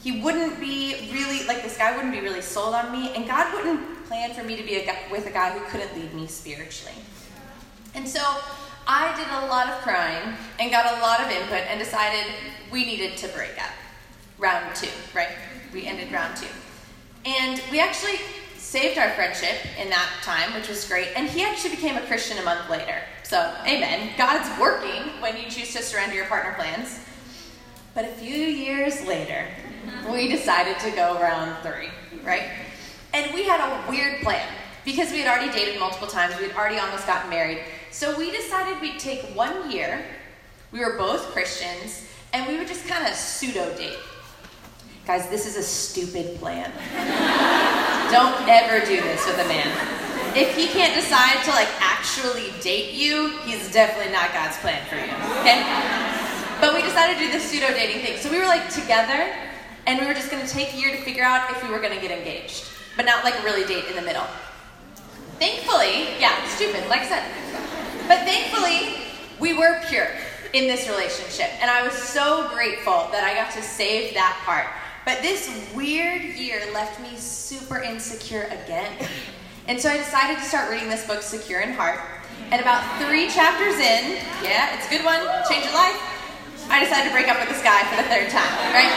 He 0.02 0.22
wouldn't 0.22 0.60
be 0.60 1.10
really 1.12 1.46
like 1.48 1.62
this 1.62 1.78
guy 1.78 1.96
wouldn't 1.96 2.14
be 2.14 2.22
really 2.22 2.42
sold 2.42 2.74
on 2.74 2.92
me, 2.92 3.14
and 3.16 3.28
God 3.28 3.54
wouldn't 3.54 4.06
plan 4.06 4.34
for 4.34 4.44
me 4.44 4.56
to 4.56 4.64
be 4.64 4.76
a 4.76 4.86
guy, 4.86 4.98
with 5.12 5.26
a 5.26 5.32
guy 5.32 5.52
who 5.52 5.66
couldn't 5.66 5.96
lead 5.96 6.14
me 6.14 6.28
spiritually. 6.28 6.96
And 7.96 8.08
so 8.08 8.22
I 8.88 9.16
did 9.16 9.28
a 9.28 9.48
lot 9.48 9.68
of 9.68 9.82
crying 9.82 10.36
and 10.60 10.72
got 10.72 10.98
a 10.98 11.02
lot 11.02 11.20
of 11.20 11.30
input 11.30 11.64
and 11.70 11.80
decided 11.80 12.26
we 12.72 12.86
needed 12.86 13.18
to 13.18 13.28
break 13.30 13.62
up. 13.62 13.72
Round 14.38 14.76
two, 14.76 14.90
right? 15.14 15.30
We 15.74 15.88
ended 15.88 16.12
round 16.12 16.38
two. 16.38 16.48
And 17.26 17.62
we 17.72 17.80
actually 17.80 18.20
saved 18.58 18.98
our 18.98 19.10
friendship 19.12 19.56
in 19.80 19.90
that 19.90 20.10
time, 20.22 20.54
which 20.54 20.70
was 20.70 20.88
great. 20.88 21.10
And 21.16 21.28
he 21.28 21.44
actually 21.44 21.72
became 21.72 21.98
a 21.98 22.02
Christian 22.02 22.38
a 22.38 22.44
month 22.44 22.70
later. 22.70 23.00
So, 23.24 23.56
amen. 23.64 24.12
God's 24.18 24.48
working 24.60 25.20
when 25.20 25.36
you 25.38 25.50
choose 25.50 25.74
to 25.74 25.82
surrender 25.82 26.16
your 26.16 26.26
partner 26.26 26.54
plans. 26.54 27.00
But 27.96 28.06
a 28.06 28.10
few 28.10 28.36
years 28.36 29.06
later, 29.08 29.48
mm-hmm. 29.88 30.12
we 30.12 30.28
decided 30.28 30.78
to 30.80 30.92
go 30.92 31.20
round 31.20 31.56
three, 31.64 31.90
right? 32.24 32.50
And 33.14 33.34
we 33.34 33.46
had 33.46 33.62
a 33.62 33.90
weird 33.90 34.22
plan 34.22 34.48
because 34.84 35.12
we 35.12 35.20
had 35.20 35.28
already 35.28 35.52
dated 35.58 35.80
multiple 35.80 36.08
times, 36.08 36.38
we 36.38 36.48
had 36.48 36.56
already 36.56 36.78
almost 36.78 37.08
gotten 37.08 37.30
married. 37.30 37.60
So 37.96 38.14
we 38.18 38.30
decided 38.30 38.82
we'd 38.82 39.00
take 39.00 39.22
one 39.38 39.72
year. 39.72 40.04
We 40.74 40.80
were 40.80 40.98
both 40.98 41.32
Christians, 41.32 42.06
and 42.34 42.46
we 42.46 42.58
would 42.58 42.68
just 42.68 42.86
kind 42.90 43.08
of 43.08 43.16
pseudo 43.16 43.74
date. 43.78 43.98
Guys, 45.08 45.30
this 45.30 45.46
is 45.46 45.56
a 45.56 45.64
stupid 45.64 46.36
plan. 46.36 46.74
Don't 48.12 48.36
ever 48.50 48.86
do 48.86 49.00
this 49.00 49.26
with 49.26 49.40
a 49.40 49.48
man. 49.48 49.72
If 50.36 50.58
he 50.58 50.68
can't 50.68 50.94
decide 50.94 51.42
to 51.46 51.52
like 51.52 51.70
actually 51.80 52.52
date 52.60 52.92
you, 52.92 53.30
he's 53.46 53.72
definitely 53.72 54.12
not 54.12 54.34
God's 54.34 54.58
plan 54.58 54.86
for 54.88 54.96
you. 54.96 55.16
Okay? 55.40 55.64
But 56.60 56.76
we 56.76 56.82
decided 56.82 57.18
to 57.18 57.28
do 57.28 57.32
the 57.32 57.40
pseudo 57.40 57.68
dating 57.68 58.02
thing. 58.02 58.18
So 58.18 58.30
we 58.30 58.40
were 58.40 58.46
like 58.46 58.70
together, 58.70 59.34
and 59.88 60.02
we 60.02 60.06
were 60.06 60.14
just 60.14 60.30
gonna 60.30 60.46
take 60.46 60.74
a 60.74 60.78
year 60.78 60.92
to 60.92 61.02
figure 61.04 61.24
out 61.24 61.50
if 61.50 61.64
we 61.64 61.70
were 61.70 61.80
gonna 61.80 62.02
get 62.02 62.12
engaged, 62.12 62.66
but 62.98 63.06
not 63.06 63.24
like 63.24 63.42
really 63.46 63.66
date 63.66 63.86
in 63.86 63.96
the 63.96 64.02
middle. 64.02 64.28
Thankfully, 65.40 66.20
yeah, 66.20 66.46
stupid, 66.50 66.90
like 66.90 67.04
I 67.04 67.08
said. 67.08 67.75
But 68.08 68.20
thankfully, 68.26 68.96
we 69.40 69.54
were 69.58 69.82
pure. 69.88 70.10
in 70.56 70.68
this 70.68 70.88
relationship. 70.88 71.52
And 71.62 71.70
I 71.70 71.84
was 71.84 71.94
so 71.94 72.48
grateful 72.54 73.10
that 73.12 73.28
I 73.28 73.36
got 73.36 73.52
to 73.60 73.62
save 73.62 74.14
that 74.14 74.40
part. 74.46 74.68
But 75.04 75.22
this 75.22 75.52
weird 75.76 76.24
year 76.24 76.62
left 76.74 77.00
me 77.02 77.18
super 77.18 77.80
insecure 77.80 78.48
again. 78.64 78.90
And 79.68 79.80
so 79.80 79.90
I 79.90 79.98
decided 79.98 80.40
to 80.40 80.46
start 80.46 80.72
reading 80.72 80.88
this 80.90 81.06
book, 81.06 81.22
Secure 81.22 81.60
in 81.60 81.74
Heart. 81.74 82.00
And 82.52 82.62
about 82.62 82.86
three 83.04 83.28
chapters 83.30 83.76
in, 83.76 84.16
yeah, 84.42 84.78
it's 84.78 84.88
a 84.88 84.90
good 84.90 85.04
one, 85.04 85.20
change 85.50 85.66
your 85.66 85.74
life. 85.76 86.00
I 86.70 86.80
decided 86.80 87.10
to 87.10 87.14
break 87.14 87.28
up 87.28 87.38
with 87.40 87.50
this 87.50 87.62
guy 87.62 87.84
for 87.92 87.98
the 88.00 88.08
third 88.08 88.32
time, 88.32 88.56
right? 88.72 88.94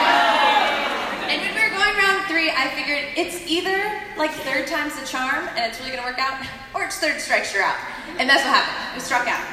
And 1.26 1.57
around 1.98 2.26
three, 2.26 2.50
I 2.50 2.68
figured 2.68 3.04
it's 3.16 3.44
either 3.50 4.00
like 4.16 4.30
third 4.30 4.66
time's 4.66 4.98
the 4.98 5.06
charm 5.06 5.48
and 5.56 5.58
it's 5.58 5.80
really 5.80 5.90
gonna 5.90 6.06
work 6.06 6.18
out, 6.18 6.46
or 6.74 6.84
it's 6.84 6.98
third 6.98 7.20
strikes 7.20 7.52
you're 7.52 7.62
out. 7.62 7.76
And 8.18 8.28
that's 8.28 8.44
what 8.44 8.54
happened. 8.54 8.94
We 8.94 9.00
struck 9.00 9.26
out. 9.26 9.44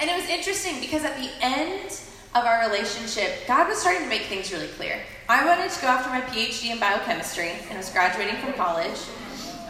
And 0.00 0.08
it 0.08 0.16
was 0.16 0.28
interesting 0.30 0.80
because 0.80 1.04
at 1.04 1.16
the 1.16 1.30
end 1.40 2.00
of 2.34 2.44
our 2.44 2.68
relationship, 2.68 3.46
God 3.48 3.68
was 3.68 3.78
starting 3.78 4.02
to 4.02 4.08
make 4.08 4.22
things 4.22 4.52
really 4.52 4.68
clear. 4.68 5.00
I 5.28 5.44
wanted 5.44 5.70
to 5.70 5.80
go 5.82 5.88
after 5.88 6.08
my 6.08 6.20
PhD 6.20 6.70
in 6.70 6.78
biochemistry 6.78 7.52
and 7.68 7.76
was 7.76 7.90
graduating 7.90 8.36
from 8.36 8.52
college, 8.52 8.98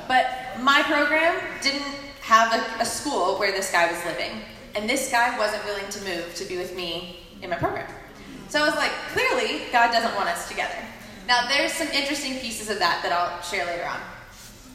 but 0.07 0.27
my 0.61 0.83
program 0.83 1.41
didn't 1.63 1.95
have 2.21 2.53
a, 2.53 2.83
a 2.83 2.85
school 2.85 3.39
where 3.39 3.53
this 3.53 3.73
guy 3.73 3.91
was 3.91 4.05
living. 4.05 4.43
And 4.75 4.89
this 4.89 5.11
guy 5.11 5.37
wasn't 5.39 5.65
willing 5.65 5.89
to 5.91 6.05
move 6.05 6.35
to 6.35 6.45
be 6.45 6.59
with 6.59 6.77
me 6.77 7.21
in 7.43 7.51
my 7.51 7.57
program. 7.57 7.91
So 8.49 8.63
I 8.63 8.67
was 8.67 8.77
like, 8.77 8.93
clearly, 9.13 9.63
God 9.73 9.93
doesn't 9.93 10.15
want 10.15 10.29
us 10.29 10.47
together. 10.47 10.77
Now, 11.29 11.47
there's 11.47 11.75
some 11.75 11.89
interesting 11.89 12.39
pieces 12.39 12.71
of 12.71 12.79
that 12.79 13.03
that 13.03 13.13
I'll 13.13 13.43
share 13.43 13.67
later 13.67 13.85
on. 13.85 14.01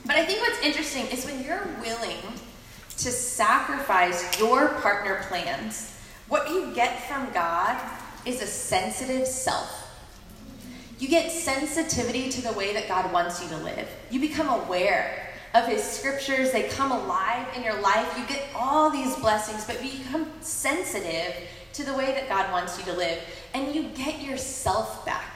But 0.05 0.17
I 0.17 0.25
think 0.27 0.39
what's 0.39 0.61
interesting 0.61 1.07
is 1.07 1.25
when 1.25 1.43
you're 1.43 1.67
willing 1.81 2.21
to 2.89 3.09
sacrifice 3.09 4.39
your 4.39 4.67
partner 4.75 5.25
plans, 5.27 5.97
what 6.27 6.47
you 6.51 6.71
get 6.75 7.07
from 7.07 7.33
God 7.33 7.81
is 8.27 8.39
a 8.43 8.45
sensitive 8.45 9.25
self. 9.25 9.79
You 10.99 11.07
get 11.07 11.31
sensitivity 11.31 12.29
to 12.29 12.43
the 12.43 12.53
way 12.53 12.71
that 12.73 12.87
God 12.87 13.11
wants 13.11 13.41
you 13.41 13.49
to 13.49 13.57
live. 13.57 13.89
You 14.11 14.19
become 14.19 14.47
aware 14.47 15.29
of 15.55 15.65
His 15.65 15.81
scriptures, 15.83 16.51
they 16.51 16.69
come 16.69 16.91
alive 16.91 17.47
in 17.55 17.63
your 17.63 17.81
life. 17.81 18.15
You 18.15 18.27
get 18.27 18.43
all 18.55 18.91
these 18.91 19.15
blessings, 19.15 19.65
but 19.65 19.81
become 19.81 20.29
sensitive 20.41 21.33
to 21.73 21.83
the 21.83 21.95
way 21.95 22.11
that 22.11 22.29
God 22.29 22.51
wants 22.51 22.77
you 22.77 22.85
to 22.85 22.93
live, 22.93 23.19
and 23.55 23.73
you 23.73 23.89
get 23.95 24.21
yourself 24.21 25.03
back. 25.03 25.32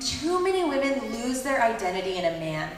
Too 0.00 0.42
many 0.42 0.64
women 0.64 1.12
lose 1.12 1.42
their 1.42 1.62
identity 1.62 2.16
in 2.16 2.24
a 2.24 2.38
man, 2.38 2.70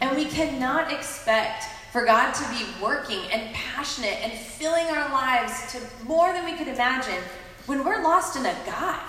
and 0.00 0.16
we 0.16 0.24
cannot 0.24 0.92
expect 0.92 1.64
for 1.92 2.04
God 2.04 2.32
to 2.32 2.48
be 2.50 2.64
working 2.80 3.20
and 3.32 3.52
passionate 3.52 4.18
and 4.22 4.32
filling 4.32 4.86
our 4.86 5.10
lives 5.10 5.72
to 5.72 5.80
more 6.06 6.32
than 6.32 6.44
we 6.44 6.52
could 6.52 6.68
imagine 6.68 7.22
when 7.66 7.84
we're 7.84 8.02
lost 8.02 8.36
in 8.36 8.46
a 8.46 8.54
guy. 8.64 9.00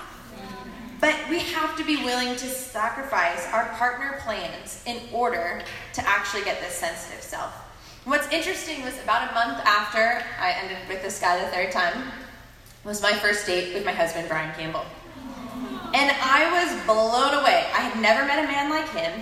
But 0.99 1.15
we 1.29 1.39
have 1.39 1.77
to 1.77 1.83
be 1.83 1.97
willing 1.97 2.35
to 2.35 2.47
sacrifice 2.47 3.47
our 3.53 3.65
partner 3.69 4.19
plans 4.23 4.83
in 4.85 4.99
order 5.11 5.63
to 5.93 6.07
actually 6.07 6.43
get 6.43 6.59
this 6.61 6.73
sensitive 6.73 7.21
self. 7.21 7.53
What's 8.05 8.31
interesting 8.31 8.83
was 8.83 8.99
about 9.03 9.29
a 9.29 9.33
month 9.33 9.59
after 9.65 10.23
I 10.39 10.53
ended 10.63 10.77
with 10.89 11.03
this 11.03 11.19
guy 11.19 11.39
the 11.39 11.51
third 11.51 11.71
time 11.71 12.11
was 12.83 13.01
my 13.01 13.13
first 13.13 13.45
date 13.45 13.75
with 13.75 13.85
my 13.85 13.91
husband 13.91 14.27
Brian 14.27 14.53
Campbell. 14.55 14.85
And 15.93 16.11
I 16.21 16.63
was 16.63 16.85
blown 16.85 17.33
away. 17.33 17.67
I 17.73 17.81
had 17.81 18.01
never 18.01 18.25
met 18.25 18.43
a 18.43 18.47
man 18.47 18.69
like 18.69 18.89
him, 18.89 19.21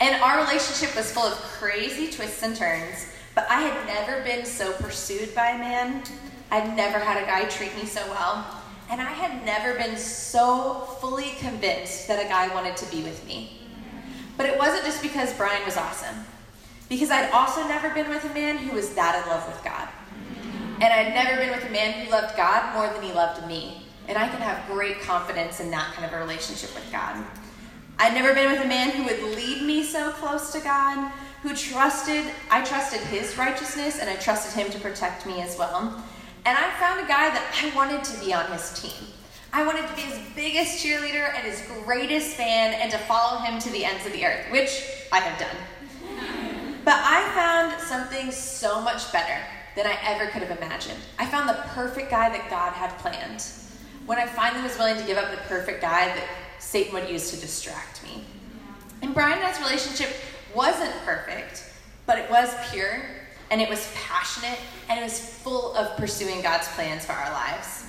and 0.00 0.22
our 0.22 0.44
relationship 0.44 0.94
was 0.94 1.12
full 1.12 1.22
of 1.22 1.38
crazy 1.38 2.10
twists 2.10 2.42
and 2.42 2.54
turns, 2.54 3.06
but 3.34 3.46
I 3.48 3.62
had 3.62 3.86
never 3.86 4.22
been 4.22 4.44
so 4.44 4.72
pursued 4.72 5.34
by 5.34 5.50
a 5.50 5.58
man. 5.58 6.02
I'd 6.50 6.76
never 6.76 6.98
had 6.98 7.22
a 7.22 7.26
guy 7.26 7.44
treat 7.46 7.74
me 7.76 7.86
so 7.86 8.04
well. 8.10 8.62
And 8.90 9.00
I 9.00 9.10
had 9.10 9.46
never 9.46 9.74
been 9.78 9.96
so 9.96 10.86
fully 11.00 11.30
convinced 11.38 12.08
that 12.08 12.22
a 12.22 12.28
guy 12.28 12.52
wanted 12.54 12.76
to 12.76 12.90
be 12.90 13.02
with 13.02 13.26
me. 13.26 13.58
But 14.36 14.46
it 14.46 14.58
wasn't 14.58 14.84
just 14.84 15.00
because 15.00 15.32
Brian 15.34 15.64
was 15.64 15.78
awesome, 15.78 16.26
because 16.90 17.10
I'd 17.10 17.30
also 17.30 17.66
never 17.68 17.88
been 17.90 18.10
with 18.10 18.24
a 18.24 18.34
man 18.34 18.58
who 18.58 18.74
was 18.74 18.94
that 18.94 19.22
in 19.22 19.30
love 19.30 19.46
with 19.46 19.64
God. 19.64 19.88
And 20.82 20.92
I'd 20.92 21.14
never 21.14 21.40
been 21.40 21.52
with 21.52 21.64
a 21.66 21.72
man 21.72 22.04
who 22.04 22.10
loved 22.10 22.36
God 22.36 22.74
more 22.74 22.92
than 22.92 23.02
he 23.02 23.12
loved 23.12 23.46
me. 23.46 23.86
And 24.08 24.18
I 24.18 24.28
can 24.28 24.40
have 24.40 24.66
great 24.66 25.00
confidence 25.00 25.60
in 25.60 25.70
that 25.70 25.92
kind 25.94 26.06
of 26.06 26.12
a 26.12 26.18
relationship 26.18 26.74
with 26.74 26.90
God. 26.90 27.24
I'd 27.98 28.14
never 28.14 28.34
been 28.34 28.50
with 28.50 28.62
a 28.62 28.68
man 28.68 28.90
who 28.90 29.04
would 29.04 29.36
lead 29.36 29.62
me 29.62 29.84
so 29.84 30.10
close 30.12 30.52
to 30.52 30.60
God, 30.60 31.12
who 31.42 31.54
trusted, 31.54 32.24
I 32.50 32.64
trusted 32.64 33.00
his 33.00 33.36
righteousness, 33.38 33.98
and 33.98 34.08
I 34.10 34.16
trusted 34.16 34.60
him 34.60 34.70
to 34.72 34.78
protect 34.80 35.26
me 35.26 35.40
as 35.40 35.58
well. 35.58 36.02
And 36.44 36.58
I 36.58 36.70
found 36.80 37.00
a 37.00 37.08
guy 37.08 37.30
that 37.30 37.62
I 37.62 37.74
wanted 37.76 38.02
to 38.04 38.18
be 38.24 38.34
on 38.34 38.50
his 38.50 38.72
team. 38.72 39.08
I 39.52 39.66
wanted 39.66 39.86
to 39.86 39.94
be 39.94 40.02
his 40.02 40.18
biggest 40.34 40.84
cheerleader 40.84 41.32
and 41.34 41.46
his 41.46 41.62
greatest 41.84 42.36
fan 42.36 42.74
and 42.74 42.90
to 42.90 42.98
follow 42.98 43.38
him 43.40 43.60
to 43.60 43.70
the 43.70 43.84
ends 43.84 44.06
of 44.06 44.12
the 44.12 44.24
earth, 44.24 44.50
which 44.50 44.82
I 45.12 45.20
have 45.20 45.38
done. 45.38 45.56
But 46.84 46.94
I 46.96 47.22
found 47.34 47.80
something 47.82 48.32
so 48.32 48.80
much 48.80 49.12
better 49.12 49.38
than 49.76 49.86
I 49.86 49.96
ever 50.02 50.26
could 50.30 50.42
have 50.42 50.56
imagined. 50.56 50.98
I 51.18 51.26
found 51.26 51.48
the 51.48 51.62
perfect 51.68 52.10
guy 52.10 52.28
that 52.30 52.50
God 52.50 52.72
had 52.72 52.98
planned. 52.98 53.44
When 54.06 54.18
I 54.18 54.26
finally 54.26 54.62
was 54.62 54.76
willing 54.78 54.96
to 54.96 55.04
give 55.04 55.16
up 55.16 55.30
the 55.30 55.36
perfect 55.48 55.80
guy 55.80 56.06
that 56.06 56.24
Satan 56.58 56.94
would 56.94 57.08
use 57.08 57.30
to 57.30 57.36
distract 57.36 58.02
me. 58.02 58.24
And 59.02 59.14
Brian 59.14 59.38
and 59.38 59.46
I's 59.46 59.60
relationship 59.60 60.14
wasn't 60.54 60.92
perfect, 61.04 61.64
but 62.06 62.18
it 62.18 62.30
was 62.30 62.54
pure 62.70 63.02
and 63.50 63.60
it 63.60 63.68
was 63.68 63.92
passionate 63.94 64.58
and 64.88 64.98
it 64.98 65.02
was 65.02 65.18
full 65.18 65.74
of 65.74 65.96
pursuing 65.96 66.40
God's 66.40 66.68
plans 66.68 67.04
for 67.04 67.12
our 67.12 67.30
lives. 67.32 67.86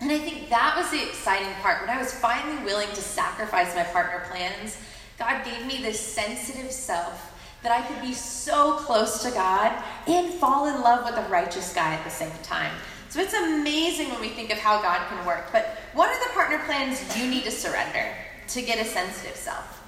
And 0.00 0.12
I 0.12 0.18
think 0.18 0.48
that 0.50 0.74
was 0.76 0.90
the 0.90 1.02
exciting 1.02 1.52
part. 1.62 1.80
When 1.80 1.90
I 1.90 1.98
was 1.98 2.12
finally 2.12 2.62
willing 2.64 2.88
to 2.88 3.00
sacrifice 3.00 3.74
my 3.74 3.82
partner 3.82 4.24
plans, 4.30 4.76
God 5.18 5.44
gave 5.44 5.66
me 5.66 5.82
this 5.82 5.98
sensitive 5.98 6.70
self 6.70 7.32
that 7.62 7.72
I 7.72 7.86
could 7.86 8.00
be 8.02 8.12
so 8.12 8.74
close 8.74 9.22
to 9.22 9.30
God 9.30 9.82
and 10.06 10.32
fall 10.34 10.66
in 10.66 10.82
love 10.82 11.04
with 11.04 11.16
a 11.16 11.28
righteous 11.28 11.72
guy 11.74 11.94
at 11.94 12.04
the 12.04 12.10
same 12.10 12.30
time. 12.42 12.72
So 13.08 13.20
it's 13.20 13.34
amazing 13.34 14.10
when 14.10 14.20
we 14.20 14.28
think 14.28 14.50
of 14.50 14.58
how 14.58 14.82
God 14.82 15.06
can 15.08 15.24
work. 15.24 15.46
But 15.52 15.78
what 15.94 16.10
are 16.10 16.28
the 16.28 16.34
partner 16.34 16.58
plans 16.66 17.00
you 17.16 17.28
need 17.28 17.44
to 17.44 17.50
surrender 17.50 18.12
to 18.48 18.62
get 18.62 18.78
a 18.78 18.84
sensitive 18.84 19.36
self? 19.36 19.82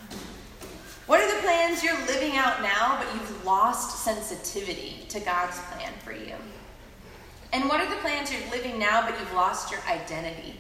What 1.07 1.21
are 1.21 1.35
the 1.35 1.41
plans 1.41 1.83
you're 1.83 1.99
living 2.07 2.37
out 2.37 2.61
now, 2.63 3.01
but 3.03 3.13
you've 3.15 3.45
lost 3.45 4.05
sensitivity 4.05 5.07
to 5.09 5.21
God's 5.21 5.59
plan 5.71 5.93
for 6.05 6.13
you? 6.13 6.35
And 7.53 7.69
what 7.69 7.81
are 7.81 7.89
the 7.89 8.01
plans 8.03 8.31
you're 8.31 8.51
living 8.51 8.79
now, 8.79 9.09
but 9.09 9.19
you've 9.19 9.33
lost 9.33 9.71
your 9.71 9.81
identity 9.89 10.55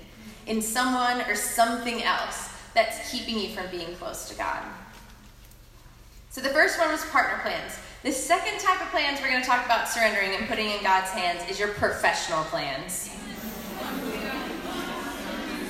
in 0.46 0.62
someone 0.62 1.20
or 1.22 1.34
something 1.34 2.02
else 2.02 2.48
that's 2.74 3.10
keeping 3.10 3.38
you 3.38 3.50
from 3.50 3.70
being 3.70 3.94
close 3.96 4.28
to 4.30 4.34
God? 4.36 4.62
So 6.30 6.40
the 6.40 6.48
first 6.48 6.78
one 6.78 6.90
was 6.90 7.04
partner 7.06 7.40
plans. 7.42 7.78
The 8.04 8.12
second 8.12 8.60
type 8.60 8.80
of 8.80 8.88
plans 8.90 9.20
we're 9.20 9.28
going 9.28 9.42
to 9.42 9.48
talk 9.48 9.64
about 9.66 9.88
surrendering 9.88 10.30
and 10.36 10.46
putting 10.46 10.70
in 10.70 10.80
God's 10.84 11.10
hands 11.10 11.50
is 11.50 11.58
your 11.58 11.70
professional 11.70 12.44
plans. 12.44 13.10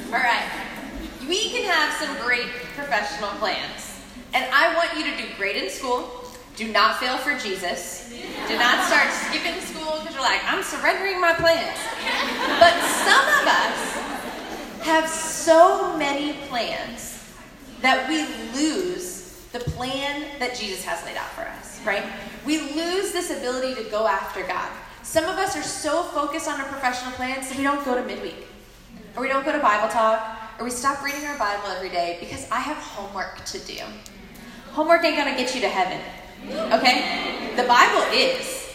All 0.09 0.13
right. 0.13 0.47
We 1.27 1.49
can 1.49 1.65
have 1.65 1.95
some 1.95 2.15
great 2.27 2.49
professional 2.77 3.31
plans. 3.39 3.99
And 4.35 4.45
I 4.53 4.75
want 4.77 4.95
you 4.95 5.11
to 5.11 5.17
do 5.17 5.35
great 5.39 5.57
in 5.57 5.71
school. 5.71 6.11
Do 6.57 6.71
not 6.71 6.99
fail 7.01 7.17
for 7.17 7.35
Jesus. 7.39 8.13
Do 8.47 8.59
not 8.59 8.87
start 8.87 9.11
skipping 9.11 9.59
school 9.63 10.01
because 10.01 10.13
you're 10.13 10.23
like, 10.23 10.43
I'm 10.45 10.63
surrendering 10.63 11.23
my 11.23 11.33
plans. 11.33 11.79
But 12.61 12.75
some 13.07 13.25
of 13.41 13.47
us 13.47 14.85
have 14.85 15.09
so 15.09 15.97
many 15.97 16.35
plans 16.49 17.25
that 17.81 18.07
we 18.07 18.27
lose 18.59 19.19
the 19.53 19.61
plan 19.61 20.27
that 20.39 20.55
Jesus 20.55 20.85
has 20.85 21.03
laid 21.07 21.17
out 21.17 21.31
for 21.31 21.43
us, 21.43 21.78
right? 21.89 22.05
We 22.45 22.61
lose 22.61 23.13
this 23.13 23.31
ability 23.31 23.83
to 23.83 23.91
go 23.91 24.07
after 24.07 24.43
God. 24.43 24.71
Some 25.03 25.25
of 25.25 25.39
us 25.39 25.57
are 25.57 25.63
so 25.63 26.03
focused 26.03 26.47
on 26.47 26.61
our 26.61 26.69
professional 26.69 27.13
plans 27.13 27.49
that 27.49 27.57
we 27.57 27.65
don't 27.65 27.83
go 27.85 27.95
to 27.95 28.05
midweek, 28.05 28.47
or 29.17 29.23
we 29.23 29.29
don't 29.29 29.45
go 29.45 29.53
to 29.53 29.59
Bible 29.59 29.89
talk, 29.89 30.39
or 30.59 30.65
we 30.65 30.71
stop 30.71 31.03
reading 31.03 31.25
our 31.25 31.39
Bible 31.39 31.69
every 31.69 31.89
day 31.89 32.19
because 32.21 32.49
I 32.51 32.61
have 32.61 32.77
homework 32.77 33.45
to 33.47 33.59
do. 33.61 33.79
Homework 34.73 35.03
ain't 35.05 35.17
gonna 35.17 35.37
get 35.37 35.55
you 35.55 35.61
to 35.63 35.69
heaven. 35.69 36.01
Okay? 36.73 37.55
The 37.57 37.65
Bible 37.65 38.05
is. 38.13 38.69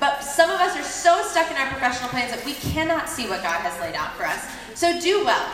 But 0.00 0.20
some 0.22 0.50
of 0.50 0.60
us 0.60 0.76
are 0.76 0.82
so 0.82 1.22
stuck 1.22 1.50
in 1.50 1.56
our 1.56 1.68
professional 1.68 2.10
plans 2.10 2.32
that 2.32 2.44
we 2.44 2.54
cannot 2.54 3.08
see 3.08 3.28
what 3.28 3.42
God 3.42 3.60
has 3.60 3.80
laid 3.80 3.94
out 3.94 4.14
for 4.14 4.24
us. 4.24 4.46
So 4.74 5.00
do 5.00 5.24
well. 5.24 5.48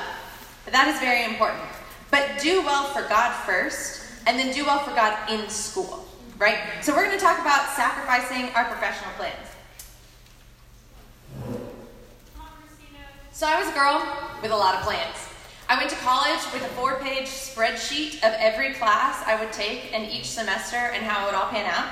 That 0.70 0.88
is 0.88 0.98
very 1.00 1.24
important. 1.24 1.62
But 2.10 2.40
do 2.40 2.62
well 2.62 2.84
for 2.84 3.02
God 3.08 3.32
first, 3.44 4.02
and 4.26 4.38
then 4.38 4.54
do 4.54 4.64
well 4.64 4.78
for 4.80 4.94
God 4.94 5.30
in 5.30 5.48
school. 5.48 6.06
Right? 6.38 6.58
So 6.82 6.94
we're 6.94 7.06
going 7.06 7.18
to 7.18 7.24
talk 7.24 7.40
about 7.40 7.68
sacrificing 7.76 8.50
our 8.54 8.64
professional 8.64 9.10
plans. 9.16 9.54
So 13.32 13.46
I 13.46 13.58
was 13.58 13.68
a 13.68 13.74
girl 13.74 14.06
with 14.42 14.52
a 14.52 14.56
lot 14.56 14.76
of 14.76 14.82
plans. 14.82 15.28
I 15.68 15.78
went 15.78 15.90
to 15.90 15.96
college 15.96 16.40
with 16.52 16.62
a 16.62 16.68
four 16.76 16.96
page 17.00 17.26
spreadsheet 17.26 18.16
of 18.18 18.34
every 18.38 18.74
class 18.74 19.24
I 19.26 19.40
would 19.42 19.52
take 19.52 19.92
in 19.92 20.02
each 20.04 20.30
semester 20.30 20.76
and 20.76 21.02
how 21.02 21.22
it 21.22 21.26
would 21.26 21.34
all 21.34 21.48
pan 21.48 21.66
out. 21.66 21.90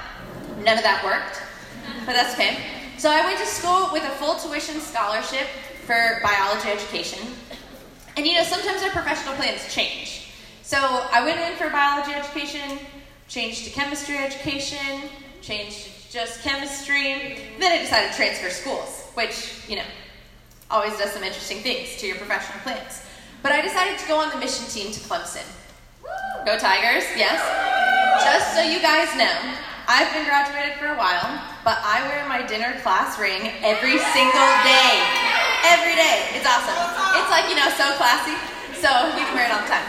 None 0.64 0.76
of 0.76 0.84
that 0.84 1.02
worked, 1.02 1.42
but 2.06 2.12
that's 2.12 2.34
okay. 2.34 2.58
So 2.98 3.10
I 3.10 3.24
went 3.24 3.38
to 3.38 3.46
school 3.46 3.88
with 3.92 4.04
a 4.04 4.10
full 4.10 4.36
tuition 4.36 4.78
scholarship 4.78 5.48
for 5.86 6.20
biology 6.22 6.68
education. 6.68 7.18
And 8.16 8.26
you 8.26 8.34
know, 8.34 8.44
sometimes 8.44 8.82
our 8.82 8.90
professional 8.90 9.34
plans 9.34 9.72
change. 9.74 10.28
So 10.62 10.78
I 10.78 11.24
went 11.24 11.40
in 11.40 11.56
for 11.56 11.70
biology 11.70 12.12
education, 12.12 12.78
changed 13.32 13.64
to 13.64 13.70
chemistry 13.70 14.18
education, 14.18 15.08
changed 15.40 15.88
to 15.88 16.12
just 16.12 16.42
chemistry. 16.42 17.40
Then 17.56 17.72
I 17.72 17.80
decided 17.80 18.12
to 18.12 18.16
transfer 18.16 18.50
schools, 18.50 19.08
which, 19.14 19.64
you 19.68 19.76
know, 19.76 19.88
always 20.70 20.92
does 21.00 21.12
some 21.12 21.24
interesting 21.24 21.64
things 21.64 21.96
to 21.96 22.06
your 22.06 22.16
professional 22.16 22.60
plans. 22.60 23.00
But 23.40 23.52
I 23.52 23.62
decided 23.64 23.98
to 24.00 24.06
go 24.06 24.20
on 24.20 24.28
the 24.28 24.36
mission 24.36 24.68
team 24.68 24.92
to 24.92 25.00
Clemson. 25.08 25.48
Go 26.44 26.60
Tigers, 26.60 27.08
yes. 27.16 27.40
Just 28.20 28.52
so 28.52 28.60
you 28.60 28.84
guys 28.84 29.08
know, 29.16 29.32
I've 29.88 30.12
been 30.12 30.28
graduated 30.28 30.76
for 30.76 30.92
a 30.92 30.98
while, 31.00 31.24
but 31.64 31.80
I 31.80 32.04
wear 32.12 32.28
my 32.28 32.44
dinner 32.44 32.76
class 32.84 33.16
ring 33.16 33.48
every 33.64 33.96
single 34.12 34.50
day. 34.60 34.92
Every 35.72 35.96
day. 35.96 36.36
It's 36.36 36.44
awesome. 36.44 36.76
It's 37.16 37.32
like, 37.32 37.48
you 37.48 37.56
know, 37.56 37.72
so 37.80 37.96
classy. 37.96 38.36
So 38.76 38.92
you 39.16 39.24
can 39.24 39.32
wear 39.32 39.48
it 39.48 39.52
all 39.56 39.64
the 39.64 39.72
time. 39.72 39.88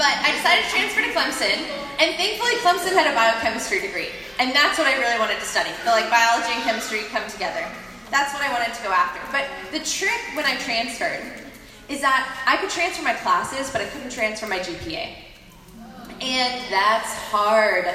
But 0.00 0.16
I 0.24 0.32
decided 0.32 0.64
to 0.64 0.70
transfer 0.72 1.04
to 1.04 1.12
Clemson, 1.12 1.77
and 1.98 2.14
thankfully 2.16 2.54
Clemson 2.62 2.94
had 2.94 3.10
a 3.10 3.14
biochemistry 3.14 3.80
degree. 3.80 4.08
And 4.38 4.54
that's 4.54 4.78
what 4.78 4.86
I 4.86 4.98
really 4.98 5.18
wanted 5.18 5.38
to 5.38 5.44
study. 5.44 5.70
The 5.84 5.90
like 5.90 6.08
biology 6.10 6.52
and 6.54 6.62
chemistry 6.62 7.02
come 7.10 7.28
together. 7.28 7.66
That's 8.10 8.32
what 8.32 8.42
I 8.42 8.52
wanted 8.52 8.72
to 8.74 8.82
go 8.82 8.90
after. 8.90 9.20
But 9.32 9.46
the 9.72 9.84
trick 9.84 10.20
when 10.34 10.44
I 10.44 10.56
transferred 10.56 11.22
is 11.88 12.00
that 12.00 12.22
I 12.46 12.56
could 12.56 12.70
transfer 12.70 13.02
my 13.02 13.14
classes, 13.14 13.70
but 13.70 13.80
I 13.80 13.86
couldn't 13.86 14.10
transfer 14.10 14.46
my 14.46 14.60
GPA. 14.60 15.14
And 16.20 16.62
that's 16.70 17.12
hard 17.30 17.86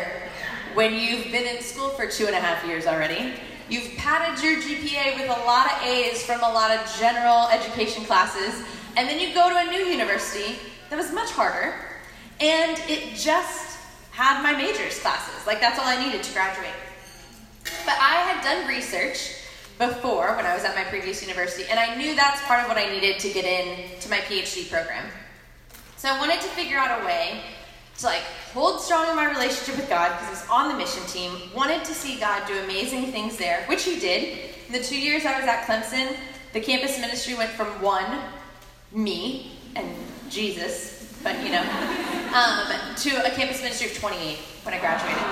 when 0.74 0.94
you've 0.94 1.32
been 1.32 1.46
in 1.46 1.62
school 1.62 1.89
for 1.89 2.08
two 2.08 2.26
and 2.26 2.36
a 2.36 2.39
half 2.39 2.66
years 2.66 2.86
already. 2.88 3.34
You've 3.70 3.96
padded 3.96 4.44
your 4.44 4.58
GPA 4.58 5.18
with 5.18 5.30
a 5.30 5.42
lot 5.46 5.72
of 5.72 5.84
A's 5.84 6.26
from 6.26 6.42
a 6.42 6.52
lot 6.52 6.72
of 6.72 6.80
general 7.00 7.48
education 7.50 8.04
classes, 8.06 8.63
and 8.98 9.08
then 9.08 9.20
you 9.20 9.34
go 9.34 9.50
to 9.50 9.58
a 9.58 9.72
new 9.72 9.86
university 9.86 10.58
that 10.89 10.98
was 10.98 11.12
much 11.13 11.30
harder, 11.32 11.74
and 12.39 12.78
it 12.88 13.16
just 13.16 13.73
had 14.13 14.43
my 14.43 14.54
majors 14.54 14.99
classes. 14.99 15.45
Like, 15.47 15.60
that's 15.60 15.80
all 15.80 15.88
I 15.88 16.04
needed 16.04 16.21
to 16.21 16.34
graduate. 16.34 16.78
But 17.84 17.97
I 17.99 18.15
had 18.30 18.43
done 18.43 18.67
research 18.67 19.41
before 19.80 20.36
when 20.36 20.45
I 20.45 20.54
was 20.54 20.63
at 20.63 20.76
my 20.76 20.84
previous 20.84 21.21
university, 21.21 21.65
and 21.69 21.80
I 21.80 21.95
knew 21.95 22.15
that's 22.15 22.41
part 22.43 22.62
of 22.62 22.67
what 22.67 22.78
I 22.78 22.89
needed 22.93 23.17
to 23.19 23.30
get 23.34 23.43
in 23.43 23.99
to 24.02 24.10
my 24.10 24.19
PhD 24.19 24.69
program. 24.69 25.06
So 25.97 26.10
I 26.10 26.19
wanted 26.19 26.41
to 26.41 26.47
figure 26.49 26.78
out 26.78 27.02
a 27.02 27.06
way 27.06 27.41
to 27.97 28.06
like 28.06 28.21
hold 28.54 28.82
strong 28.82 29.10
in 29.10 29.15
my 29.15 29.32
relationship 29.32 29.78
with 29.78 29.89
God 29.89 30.12
because 30.12 30.28
I 30.28 30.30
was 30.30 30.49
on 30.49 30.71
the 30.71 30.78
mission 30.78 31.04
team, 31.08 31.32
wanted 31.56 31.84
to 31.86 31.93
see 31.93 32.19
God 32.19 32.47
do 32.47 32.58
amazing 32.60 33.12
things 33.12 33.38
there, 33.38 33.63
which 33.65 33.84
He 33.84 33.99
did. 33.99 34.38
In 34.67 34.73
the 34.73 34.84
two 34.84 34.99
years 34.99 35.26
I 35.26 35.39
was 35.39 35.47
at 35.47 35.65
Clemson, 35.65 36.15
the 36.54 36.62
campus 36.62 36.99
ministry 36.99 37.34
went 37.34 37.49
from 37.49 37.67
one, 37.82 38.21
me 38.91 39.54
and 39.76 39.95
Jesus, 40.30 40.93
but 41.24 41.42
you 41.44 41.52
know, 41.52 41.64
um, 42.36 42.68
to 42.96 43.10
a 43.26 43.32
campus 43.32 43.62
ministry 43.62 43.88
of 43.88 43.98
28 43.98 44.38
when 44.64 44.74
I 44.74 44.80
graduated. 44.80 45.24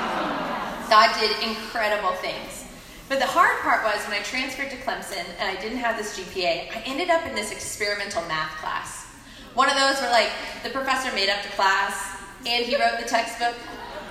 God 0.90 1.12
did 1.20 1.32
incredible 1.48 2.12
things. 2.20 2.66
But 3.08 3.20
the 3.20 3.28
hard 3.28 3.60
part 3.60 3.84
was 3.84 4.00
when 4.08 4.18
I 4.18 4.24
transferred 4.24 4.72
to 4.72 4.78
Clemson 4.78 5.28
and 5.40 5.44
I 5.44 5.60
didn't 5.62 5.80
have 5.80 5.98
this 5.98 6.18
GPA, 6.18 6.72
I 6.72 6.82
ended 6.86 7.10
up 7.10 7.28
in 7.28 7.36
this 7.36 7.52
experimental 7.52 8.24
math 8.28 8.56
class. 8.58 9.06
One 9.54 9.68
of 9.68 9.76
those 9.76 10.00
where 10.00 10.12
like 10.12 10.32
the 10.64 10.70
professor 10.70 11.14
made 11.14 11.30
up 11.30 11.44
the 11.44 11.52
class, 11.60 12.18
and 12.48 12.66
he 12.66 12.80
wrote 12.80 13.00
the 13.00 13.08
textbook, 13.08 13.56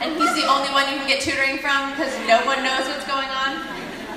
and 0.01 0.16
he's 0.16 0.35
the 0.35 0.47
only 0.47 0.69
one 0.73 0.85
you 0.93 0.99
can 0.99 1.09
get 1.09 1.21
tutoring 1.21 1.59
from 1.59 1.90
because 1.90 2.12
no 2.29 2.45
one 2.45 2.62
knows 2.62 2.87
what's 2.88 3.07
going 3.07 3.29
on. 3.29 3.57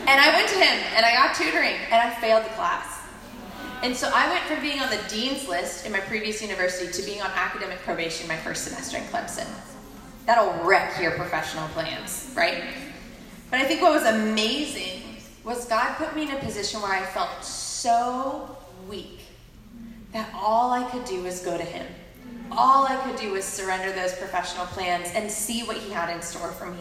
And 0.08 0.19
I 0.19 0.36
went 0.36 0.49
to 0.49 0.56
him 0.56 0.84
and 0.95 1.06
I 1.06 1.13
got 1.15 1.36
tutoring 1.36 1.76
and 1.91 1.95
I 1.95 2.13
failed 2.19 2.43
the 2.43 2.56
class. 2.60 2.92
And 3.84 3.96
so 3.96 4.10
I 4.13 4.30
went 4.30 4.43
from 4.46 4.62
being 4.62 4.80
on 4.80 4.89
the 4.89 5.00
dean's 5.10 5.48
list 5.48 5.86
in 5.86 5.91
my 5.91 6.00
previous 6.00 6.41
university 6.41 6.91
to 6.91 7.04
being 7.04 7.22
on 7.22 7.30
academic 7.36 7.80
probation 7.80 8.28
my 8.28 8.38
first 8.38 8.63
semester 8.63 8.98
in 8.98 9.04
Clemson. 9.04 9.48
That'll 10.26 10.63
wreck 10.63 11.00
your 11.02 11.12
professional 11.12 11.67
plans, 11.69 12.32
right? 12.36 12.63
But 13.52 13.60
I 13.60 13.65
think 13.65 13.82
what 13.82 13.91
was 13.91 14.04
amazing 14.04 15.17
was 15.43 15.65
God 15.65 15.96
put 15.98 16.15
me 16.15 16.24
in 16.24 16.32
a 16.32 16.39
position 16.39 16.82
where 16.82 16.93
I 16.93 17.06
felt 17.06 17.43
so 17.43 18.58
weak 18.89 19.19
that 20.13 20.34
all 20.34 20.72
I 20.72 20.89
could 20.89 21.06
do 21.06 21.22
was 21.22 21.41
go 21.41 21.58
to 21.58 21.63
Him 21.63 21.86
all 22.58 22.86
I 22.86 22.96
could 22.98 23.15
do 23.15 23.32
was 23.32 23.46
surrender 23.46 23.91
those 23.91 24.13
professional 24.13 24.65
plans 24.67 25.10
and 25.13 25.30
see 25.30 25.63
what 25.63 25.78
He 25.78 25.91
had 25.91 26.13
in 26.13 26.22
store 26.22 26.52
for 26.52 26.72
me. 26.72 26.80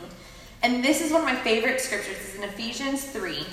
And 0.62 0.84
this 0.84 1.00
is 1.00 1.12
one 1.12 1.22
of 1.22 1.26
my 1.26 1.36
favorite 1.36 1.80
scriptures. 1.80 2.16
It's 2.20 2.36
in 2.36 2.44
Ephesians 2.44 3.04
3. 3.04 3.44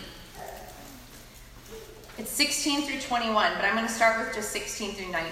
It's 2.20 2.32
16 2.32 2.82
through 2.82 3.00
21, 3.00 3.54
but 3.56 3.64
I'm 3.64 3.76
going 3.76 3.88
to 3.88 3.94
start 3.94 4.20
with 4.20 4.36
just 4.36 4.52
16 4.52 4.92
through 4.96 5.10
19. 5.10 5.24
It 5.24 5.32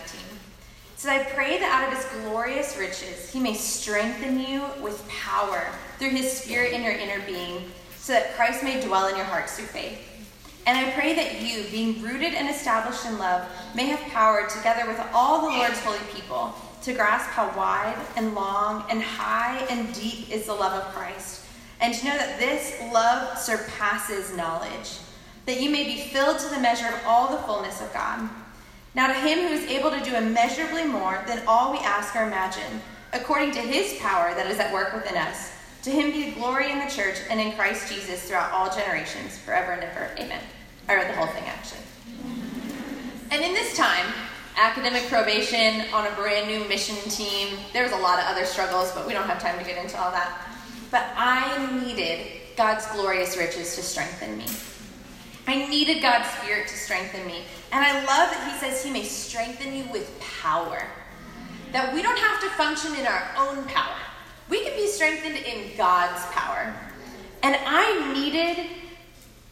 says, 0.95 1.11
I 1.11 1.21
pray 1.31 1.59
that 1.59 1.69
out 1.69 1.91
of 1.91 1.99
his 1.99 2.23
glorious 2.23 2.77
riches 2.77 3.29
he 3.29 3.41
may 3.41 3.55
strengthen 3.55 4.39
you 4.39 4.63
with 4.81 5.05
power 5.09 5.67
through 5.99 6.11
his 6.11 6.31
spirit 6.31 6.71
in 6.71 6.83
your 6.83 6.93
inner 6.93 7.21
being, 7.25 7.69
so 7.97 8.13
that 8.13 8.37
Christ 8.37 8.63
may 8.63 8.79
dwell 8.79 9.09
in 9.09 9.17
your 9.17 9.25
hearts 9.25 9.57
through 9.57 9.65
faith. 9.65 9.99
And 10.65 10.77
I 10.77 10.91
pray 10.91 11.13
that 11.13 11.41
you, 11.41 11.65
being 11.71 12.01
rooted 12.01 12.33
and 12.33 12.49
established 12.49 13.05
in 13.05 13.19
love, 13.19 13.45
may 13.75 13.87
have 13.87 13.99
power 14.13 14.47
together 14.47 14.87
with 14.87 15.01
all 15.13 15.41
the 15.41 15.57
Lord's 15.57 15.79
holy 15.81 15.99
people 16.15 16.55
to 16.83 16.93
grasp 16.93 17.29
how 17.31 17.49
wide 17.57 17.97
and 18.15 18.33
long 18.33 18.85
and 18.89 19.03
high 19.03 19.57
and 19.69 19.93
deep 19.93 20.31
is 20.31 20.45
the 20.45 20.53
love 20.53 20.71
of 20.71 20.93
Christ, 20.93 21.43
and 21.81 21.93
to 21.93 22.05
know 22.05 22.17
that 22.17 22.39
this 22.39 22.79
love 22.93 23.37
surpasses 23.37 24.33
knowledge, 24.37 24.99
that 25.47 25.61
you 25.61 25.69
may 25.69 25.85
be 25.85 26.01
filled 26.01 26.37
to 26.39 26.49
the 26.49 26.59
measure 26.59 26.87
of 26.87 27.01
all 27.07 27.31
the 27.31 27.41
fullness 27.43 27.81
of 27.81 27.91
God. 27.93 28.29
Now, 28.93 29.07
to 29.07 29.13
him 29.13 29.47
who 29.47 29.53
is 29.53 29.63
able 29.69 29.89
to 29.91 30.03
do 30.03 30.13
immeasurably 30.13 30.85
more 30.85 31.23
than 31.25 31.41
all 31.47 31.71
we 31.71 31.79
ask 31.79 32.15
or 32.15 32.23
imagine, 32.23 32.81
according 33.13 33.51
to 33.53 33.59
his 33.59 33.97
power 33.99 34.35
that 34.35 34.47
is 34.47 34.59
at 34.59 34.73
work 34.73 34.93
within 34.93 35.17
us, 35.17 35.53
to 35.83 35.89
him 35.89 36.11
be 36.11 36.31
glory 36.31 36.71
in 36.71 36.79
the 36.79 36.89
church 36.89 37.15
and 37.29 37.39
in 37.39 37.53
Christ 37.53 37.91
Jesus 37.91 38.23
throughout 38.23 38.51
all 38.51 38.69
generations, 38.69 39.37
forever 39.37 39.71
and 39.71 39.83
ever. 39.83 40.11
Amen. 40.19 40.41
I 40.89 40.95
read 40.95 41.09
the 41.09 41.15
whole 41.15 41.27
thing 41.27 41.43
actually. 41.45 41.79
And 43.31 43.41
in 43.41 43.53
this 43.53 43.77
time, 43.77 44.05
academic 44.57 45.03
probation 45.07 45.85
on 45.93 46.07
a 46.07 46.11
brand 46.15 46.47
new 46.47 46.67
mission 46.67 46.97
team. 47.09 47.57
There 47.71 47.83
was 47.83 47.93
a 47.93 47.97
lot 47.97 48.19
of 48.19 48.25
other 48.25 48.45
struggles, 48.45 48.91
but 48.91 49.07
we 49.07 49.13
don't 49.13 49.27
have 49.27 49.41
time 49.41 49.57
to 49.59 49.63
get 49.63 49.81
into 49.81 49.97
all 49.97 50.11
that. 50.11 50.45
But 50.91 51.05
I 51.15 51.83
needed 51.85 52.27
God's 52.57 52.85
glorious 52.87 53.37
riches 53.37 53.75
to 53.75 53.81
strengthen 53.81 54.37
me. 54.37 54.45
I 55.47 55.65
needed 55.67 56.01
God's 56.01 56.29
Spirit 56.31 56.67
to 56.67 56.75
strengthen 56.75 57.25
me. 57.25 57.43
And 57.71 57.83
I 57.83 57.93
love 57.99 58.29
that 58.31 58.51
He 58.51 58.59
says 58.59 58.83
He 58.83 58.91
may 58.91 59.03
strengthen 59.03 59.73
you 59.73 59.85
with 59.91 60.19
power. 60.41 60.83
That 61.71 61.93
we 61.93 62.01
don't 62.01 62.19
have 62.19 62.41
to 62.41 62.49
function 62.49 62.95
in 62.95 63.07
our 63.07 63.29
own 63.37 63.63
power, 63.65 63.95
we 64.49 64.63
can 64.63 64.75
be 64.75 64.87
strengthened 64.87 65.37
in 65.37 65.75
God's 65.77 66.23
power. 66.27 66.73
And 67.43 67.57
I 67.65 68.13
needed 68.13 68.67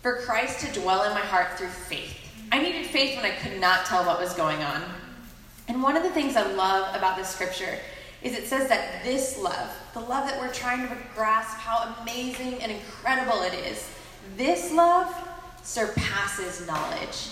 for 0.02 0.18
Christ 0.22 0.60
to 0.66 0.80
dwell 0.80 1.04
in 1.04 1.14
my 1.14 1.22
heart 1.22 1.58
through 1.58 1.70
faith. 1.70 2.16
I 2.52 2.62
needed 2.62 2.86
faith 2.86 3.16
when 3.16 3.26
I 3.26 3.36
could 3.36 3.60
not 3.60 3.86
tell 3.86 4.06
what 4.06 4.20
was 4.20 4.34
going 4.34 4.62
on. 4.64 4.84
And 5.68 5.82
one 5.82 5.98
of 5.98 6.04
the 6.04 6.12
things 6.12 6.36
I 6.36 6.46
love 6.54 6.96
about 6.96 7.18
this 7.18 7.30
scripture 7.30 7.80
is 8.22 8.34
it 8.34 8.48
says 8.48 8.70
that 8.70 9.04
this 9.04 9.40
love, 9.42 9.70
the 9.94 10.00
love 10.00 10.28
that 10.28 10.40
we're 10.40 10.54
trying 10.54 10.88
to 10.88 10.98
grasp 11.16 11.58
how 11.58 11.96
amazing 12.02 12.62
and 12.62 12.72
incredible 12.72 13.42
it 13.42 13.54
is, 13.54 13.90
this 14.38 14.72
love 14.72 15.14
surpasses 15.66 16.66
knowledge. 16.68 17.30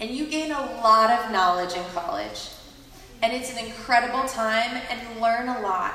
And 0.00 0.10
you 0.10 0.26
gain 0.26 0.50
a 0.50 0.60
lot 0.82 1.10
of 1.10 1.30
knowledge 1.30 1.74
in 1.74 1.84
college. 1.94 2.50
And 3.22 3.32
it's 3.32 3.52
an 3.52 3.64
incredible 3.64 4.24
time 4.24 4.82
and 4.90 5.20
learn 5.20 5.48
a 5.48 5.60
lot. 5.60 5.94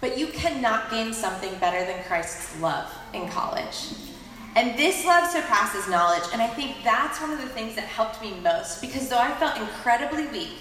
But 0.00 0.16
you 0.16 0.28
cannot 0.28 0.90
gain 0.90 1.12
something 1.12 1.52
better 1.58 1.84
than 1.84 2.02
Christ's 2.04 2.58
love 2.60 2.88
in 3.12 3.28
college. 3.28 3.94
And 4.56 4.78
this 4.78 5.04
love 5.04 5.28
surpasses 5.28 5.88
knowledge. 5.88 6.22
And 6.32 6.40
I 6.40 6.46
think 6.46 6.76
that's 6.84 7.20
one 7.20 7.32
of 7.32 7.40
the 7.40 7.48
things 7.48 7.74
that 7.74 7.84
helped 7.84 8.22
me 8.22 8.34
most 8.42 8.80
because 8.80 9.08
though 9.08 9.18
I 9.18 9.32
felt 9.34 9.58
incredibly 9.58 10.26
weak, 10.28 10.56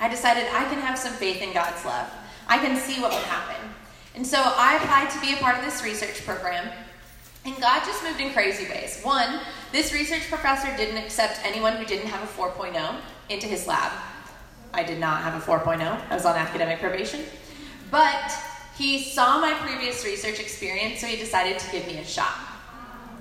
I 0.00 0.08
decided 0.08 0.44
I 0.52 0.64
can 0.64 0.80
have 0.80 0.98
some 0.98 1.12
faith 1.12 1.40
in 1.40 1.52
God's 1.52 1.84
love. 1.84 2.10
I 2.48 2.58
can 2.58 2.76
see 2.76 3.00
what 3.00 3.12
will 3.12 3.18
happen. 3.18 3.70
And 4.14 4.26
so 4.26 4.38
I 4.40 4.76
applied 4.76 5.10
to 5.10 5.20
be 5.20 5.34
a 5.34 5.36
part 5.36 5.58
of 5.58 5.64
this 5.64 5.84
research 5.84 6.24
program. 6.26 6.68
And 7.46 7.56
God 7.60 7.84
just 7.84 8.02
moved 8.02 8.20
in 8.20 8.32
crazy 8.32 8.68
ways. 8.68 9.00
One, 9.02 9.38
this 9.70 9.92
research 9.92 10.28
professor 10.28 10.76
didn't 10.76 10.98
accept 10.98 11.38
anyone 11.44 11.76
who 11.76 11.84
didn't 11.84 12.08
have 12.08 12.22
a 12.24 12.26
4.0 12.26 12.96
into 13.28 13.46
his 13.46 13.68
lab. 13.68 13.92
I 14.74 14.82
did 14.82 14.98
not 14.98 15.22
have 15.22 15.40
a 15.40 15.46
4.0, 15.46 15.80
I 15.80 16.14
was 16.14 16.26
on 16.26 16.34
academic 16.34 16.80
probation. 16.80 17.20
But 17.88 18.32
he 18.76 18.98
saw 19.04 19.40
my 19.40 19.54
previous 19.54 20.04
research 20.04 20.40
experience, 20.40 21.00
so 21.00 21.06
he 21.06 21.16
decided 21.16 21.60
to 21.60 21.70
give 21.70 21.86
me 21.86 21.98
a 21.98 22.04
shot. 22.04 22.34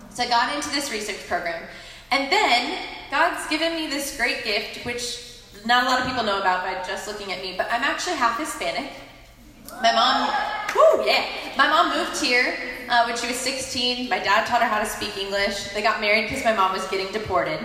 So 0.10 0.24
I 0.24 0.28
got 0.28 0.56
into 0.56 0.70
this 0.72 0.92
research 0.92 1.28
program. 1.28 1.64
And 2.10 2.32
then 2.32 2.80
God's 3.12 3.48
given 3.48 3.76
me 3.76 3.88
this 3.88 4.18
great 4.18 4.44
gift, 4.44 4.86
which 4.86 5.40
not 5.68 5.84
a 5.84 5.86
lot 5.86 6.02
of 6.02 6.08
people 6.08 6.24
know 6.24 6.40
about 6.40 6.64
by 6.64 6.74
just 6.88 7.08
looking 7.08 7.32
at 7.32 7.44
me, 7.44 7.54
but 7.56 7.68
I'm 7.72 7.84
actually 7.84 8.16
half 8.16 8.40
Hispanic. 8.40 8.92
My 9.84 9.94
mom, 9.94 10.30
whoo, 10.74 11.06
yeah. 11.06 11.26
My 11.58 11.70
mom 11.70 11.96
moved 11.96 12.20
here 12.20 12.75
uh, 12.89 13.04
when 13.06 13.17
she 13.17 13.28
was 13.28 13.38
16. 13.38 14.10
My 14.10 14.19
dad 14.19 14.45
taught 14.45 14.62
her 14.62 14.67
how 14.67 14.80
to 14.80 14.86
speak 14.86 15.17
English. 15.17 15.69
They 15.74 15.82
got 15.82 16.02
married 16.02 16.30
because 16.30 16.43
my 16.43 16.54
mom 16.54 16.74
was 16.74 16.88
getting 16.88 17.12
deported. 17.12 17.60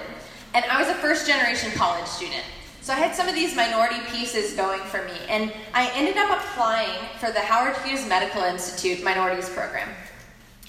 And 0.55 0.65
I 0.67 0.81
was 0.81 0.89
a 0.89 0.95
first 0.95 1.27
generation 1.27 1.71
college 1.73 2.07
student. 2.07 2.43
So 2.83 2.93
I 2.93 2.97
had 2.97 3.15
some 3.15 3.29
of 3.29 3.35
these 3.35 3.55
minority 3.55 4.01
pieces 4.11 4.55
going 4.55 4.81
for 4.81 5.05
me. 5.05 5.13
And 5.29 5.53
I 5.75 5.91
ended 5.95 6.17
up 6.17 6.31
applying 6.41 6.99
for 7.19 7.31
the 7.31 7.41
Howard 7.41 7.77
Hughes 7.85 8.09
Medical 8.09 8.43
Institute 8.43 9.05
Minorities 9.05 9.49
Program. 9.51 9.89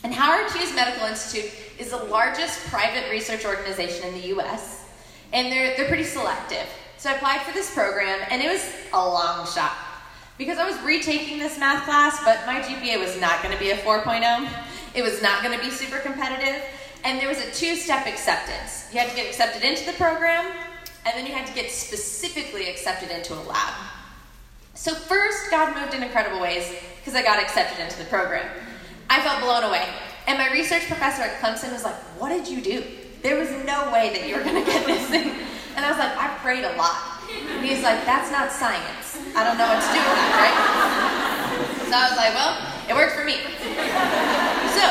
And 0.04 0.14
Howard 0.14 0.52
Hughes 0.52 0.74
Medical 0.76 1.08
Institute 1.08 1.52
is 1.80 1.92
the 1.92 1.98
largest 1.98 2.60
private 2.68 3.10
research 3.10 3.46
organization 3.46 4.08
in 4.08 4.14
the 4.16 4.28
US. 4.40 4.86
And 5.34 5.52
they're, 5.52 5.76
they're 5.78 5.88
pretty 5.88 6.04
selective. 6.04 6.68
So 6.98 7.10
I 7.10 7.14
applied 7.14 7.42
for 7.42 7.54
this 7.54 7.74
program, 7.74 8.20
and 8.30 8.42
it 8.42 8.48
was 8.48 8.64
a 8.94 8.98
long 8.98 9.48
shot. 9.48 9.74
Because 10.38 10.58
I 10.58 10.70
was 10.70 10.80
retaking 10.82 11.40
this 11.40 11.60
math 11.60 11.86
class, 11.86 12.24
but 12.24 12.46
my 12.46 12.60
GPA 12.62 13.00
was 13.00 13.20
not 13.20 13.44
going 13.44 13.54
to 13.54 13.60
be 13.60 13.72
a 13.72 13.78
4.0. 13.78 14.50
It 14.94 15.04
was 15.04 15.22
not 15.22 15.44
going 15.44 15.58
to 15.58 15.64
be 15.64 15.72
super 15.72 16.00
competitive. 16.00 16.64
And 17.04 17.20
there 17.20 17.28
was 17.28 17.40
a 17.40 17.52
two 17.52 17.76
step 17.76 18.08
acceptance. 18.08 18.88
You 18.94 19.00
had 19.00 19.10
to 19.10 19.16
get 19.16 19.28
accepted 19.28 19.64
into 19.64 19.86
the 19.86 19.94
program, 19.94 20.46
and 21.06 21.18
then 21.18 21.26
you 21.26 21.34
had 21.34 21.48
to 21.48 21.54
get 21.54 21.72
specifically 21.72 22.70
accepted 22.70 23.10
into 23.10 23.34
a 23.34 23.42
lab. 23.42 23.74
So, 24.74 24.94
first, 24.94 25.50
God 25.52 25.76
moved 25.76 25.94
in 25.94 26.04
incredible 26.04 26.40
ways 26.40 26.74
because 27.00 27.16
I 27.16 27.24
got 27.24 27.42
accepted 27.42 27.82
into 27.84 27.98
the 27.98 28.06
program. 28.06 28.48
I 29.10 29.22
felt 29.22 29.42
blown 29.42 29.64
away. 29.64 29.88
And 30.28 30.38
my 30.38 30.52
research 30.52 30.86
professor 30.88 31.24
at 31.24 31.42
Clemson 31.42 31.74
was 31.74 31.84
like, 31.84 31.96
What 32.20 32.30
did 32.30 32.48
you 32.48 32.62
do? 32.62 32.84
There 33.22 33.38
was 33.38 33.50
no 33.66 33.92
way 33.92 34.12
that 34.14 34.28
you 34.28 34.36
were 34.36 34.44
going 34.44 34.64
to 34.64 34.72
get 34.72 34.86
this 34.86 35.08
thing. 35.10 35.36
And 35.76 35.86
I 35.86 35.90
was 35.90 36.00
like, 36.00 36.16
I 36.18 36.38
prayed 36.40 36.64
a 36.64 36.76
lot. 36.78 37.22
And 37.32 37.66
he's 37.66 37.84
like, 37.84 38.06
That's 38.06 38.32
not 38.32 38.52
science. 38.52 39.11
I 39.36 39.44
don't 39.44 39.58
know 39.58 39.68
what 39.68 39.80
to 39.80 39.92
do 39.96 40.02
with 40.04 40.18
that, 40.20 40.32
right? 40.40 40.58
So 41.88 41.94
I 41.96 42.08
was 42.10 42.18
like, 42.18 42.34
Well, 42.36 42.54
it 42.88 42.94
worked 42.94 43.16
for 43.16 43.24
me. 43.24 43.40
So 44.76 44.86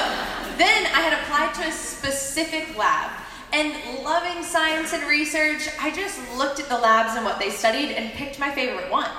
then 0.56 0.86
I 0.92 1.00
had 1.00 1.12
applied 1.20 1.54
to 1.62 1.68
a 1.68 1.72
specific 1.72 2.76
lab. 2.76 3.10
And 3.52 3.74
loving 4.04 4.44
science 4.44 4.92
and 4.92 5.02
research, 5.08 5.68
I 5.80 5.90
just 5.90 6.20
looked 6.36 6.60
at 6.60 6.68
the 6.68 6.78
labs 6.78 7.16
and 7.16 7.24
what 7.24 7.38
they 7.38 7.50
studied 7.50 7.92
and 7.92 8.12
picked 8.12 8.38
my 8.38 8.50
favorite 8.50 8.90
one. 8.90 9.10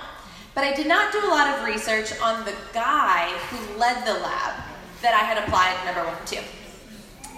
But 0.56 0.64
I 0.64 0.74
did 0.74 0.88
not 0.88 1.12
do 1.12 1.20
a 1.20 1.28
lot 1.28 1.48
of 1.48 1.66
research 1.66 2.18
on 2.22 2.46
the 2.46 2.54
guy 2.74 3.30
who 3.50 3.78
led 3.78 4.06
the 4.06 4.14
lab 4.14 4.64
that 5.02 5.14
I 5.14 5.26
had 5.26 5.38
applied 5.44 5.76
number 5.86 6.10
one 6.10 6.26
to. 6.28 6.38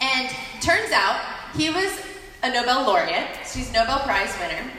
And 0.02 0.30
turns 0.62 0.92
out 0.92 1.20
he 1.56 1.70
was 1.70 2.00
a 2.44 2.52
Nobel 2.52 2.86
laureate, 2.86 3.46
so 3.46 3.60
he's 3.60 3.72
Nobel 3.72 4.00
Prize 4.00 4.34
winner. 4.40 4.70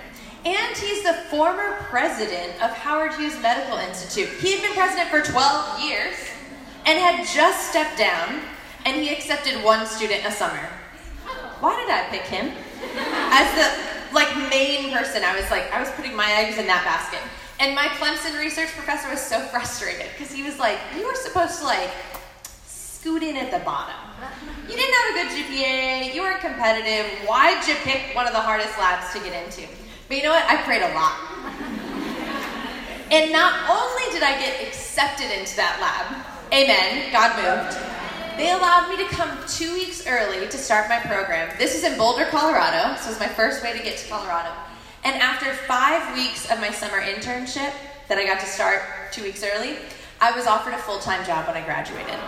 And 0.44 0.76
he's 0.76 1.02
the 1.02 1.14
former 1.30 1.76
president 1.88 2.62
of 2.62 2.70
Howard 2.72 3.14
Hughes 3.14 3.40
Medical 3.40 3.78
Institute. 3.78 4.28
He 4.40 4.52
had 4.52 4.62
been 4.62 4.74
president 4.74 5.09
for 5.09 5.22
12 5.22 5.80
years 5.80 6.14
and 6.85 6.98
had 6.98 7.26
just 7.26 7.70
stepped 7.70 7.96
down, 7.96 8.42
and 8.85 9.00
he 9.00 9.09
accepted 9.09 9.64
one 9.64 9.87
student 9.87 10.26
a 10.26 10.30
summer. 10.30 10.68
Why 11.61 11.74
did 11.80 11.88
I 11.88 12.04
pick 12.11 12.26
him? 12.28 12.52
As 13.33 13.48
the 13.57 14.14
like 14.14 14.28
main 14.50 14.92
person, 14.92 15.24
I 15.24 15.35
was 15.35 15.50
like, 15.50 15.72
I 15.72 15.80
was 15.80 15.90
putting 15.92 16.14
my 16.14 16.30
eggs 16.33 16.59
in 16.59 16.66
that 16.66 16.85
basket. 16.85 17.20
And 17.59 17.74
my 17.74 17.87
Clemson 17.96 18.38
research 18.38 18.68
professor 18.68 19.09
was 19.09 19.20
so 19.20 19.40
frustrated 19.52 20.07
because 20.12 20.30
he 20.30 20.42
was 20.42 20.59
like, 20.59 20.78
You 20.94 21.07
were 21.07 21.14
supposed 21.14 21.61
to 21.61 21.64
like 21.64 21.90
scoot 22.66 23.22
in 23.22 23.37
at 23.38 23.50
the 23.50 23.64
bottom. 23.64 23.96
You 24.68 24.76
didn't 24.76 24.94
have 24.94 25.09
a 25.11 25.35
good 25.35 25.44
GPA, 25.44 26.14
you 26.14 26.20
weren't 26.20 26.40
competitive. 26.40 27.07
Why'd 27.26 27.66
you 27.66 27.74
pick 27.76 28.14
one 28.14 28.26
of 28.26 28.35
the 28.35 28.40
hardest 28.40 28.76
labs 28.78 29.11
to 29.14 29.20
get 29.20 29.44
into? 29.44 29.66
But 30.08 30.16
you 30.16 30.22
know 30.22 30.30
what? 30.30 30.44
I 30.46 30.62
prayed 30.62 30.82
a 30.82 30.92
lot. 30.94 31.16
And 33.10 33.32
not 33.32 33.70
only 33.70 34.12
did 34.12 34.22
I 34.22 34.38
get 34.38 34.66
accepted 34.66 35.30
into 35.30 35.56
that 35.56 35.78
lab, 35.80 36.26
amen, 36.52 37.12
God 37.12 37.36
moved, 37.36 37.78
they 38.36 38.50
allowed 38.50 38.90
me 38.90 38.96
to 38.96 39.08
come 39.14 39.30
two 39.46 39.72
weeks 39.74 40.06
early 40.06 40.46
to 40.48 40.58
start 40.58 40.88
my 40.88 40.98
program. 40.98 41.54
This 41.58 41.76
is 41.76 41.84
in 41.84 41.96
Boulder, 41.96 42.26
Colorado, 42.26 42.92
it 42.92 43.06
was 43.06 43.20
my 43.20 43.28
first 43.28 43.62
way 43.62 43.72
to 43.72 43.82
get 43.82 43.96
to 43.98 44.08
Colorado. 44.08 44.50
And 45.04 45.20
after 45.22 45.52
five 45.68 46.16
weeks 46.16 46.50
of 46.50 46.58
my 46.60 46.70
summer 46.70 47.00
internship 47.00 47.72
that 48.08 48.18
I 48.18 48.24
got 48.24 48.40
to 48.40 48.46
start 48.46 48.82
two 49.12 49.22
weeks 49.22 49.44
early, 49.44 49.76
I 50.20 50.32
was 50.32 50.46
offered 50.46 50.74
a 50.74 50.78
full 50.78 50.98
time 50.98 51.24
job 51.24 51.46
when 51.46 51.56
I 51.56 51.64
graduated. 51.64 52.18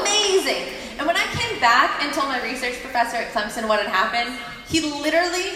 Amazing! 0.00 0.74
And 0.98 1.06
when 1.06 1.16
I 1.16 1.26
came 1.34 1.60
back 1.60 2.02
and 2.02 2.12
told 2.12 2.28
my 2.28 2.42
research 2.42 2.80
professor 2.80 3.16
at 3.18 3.32
Clemson 3.32 3.68
what 3.68 3.80
had 3.80 3.88
happened, 3.88 4.36
he 4.66 4.80
literally 4.80 5.52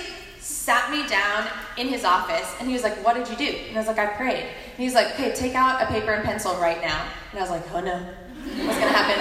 sat 0.69 0.91
me 0.91 1.09
down 1.09 1.49
in 1.79 1.89
his 1.89 2.05
office 2.05 2.45
and 2.61 2.69
he 2.69 2.75
was 2.75 2.83
like, 2.83 2.93
What 3.03 3.17
did 3.17 3.25
you 3.33 3.37
do? 3.41 3.57
And 3.69 3.73
I 3.73 3.81
was 3.81 3.89
like, 3.89 3.97
I 3.97 4.05
prayed. 4.21 4.45
And 4.45 4.77
he 4.77 4.85
was 4.85 4.93
like, 4.93 5.17
Okay, 5.17 5.33
take 5.33 5.55
out 5.55 5.81
a 5.81 5.87
paper 5.87 6.13
and 6.13 6.23
pencil 6.23 6.53
right 6.61 6.77
now. 6.83 7.09
And 7.33 7.41
I 7.41 7.43
was 7.43 7.49
like, 7.49 7.65
Oh 7.73 7.81
no, 7.81 7.97
what's 7.97 8.77
gonna 8.77 8.93
happen? 8.93 9.17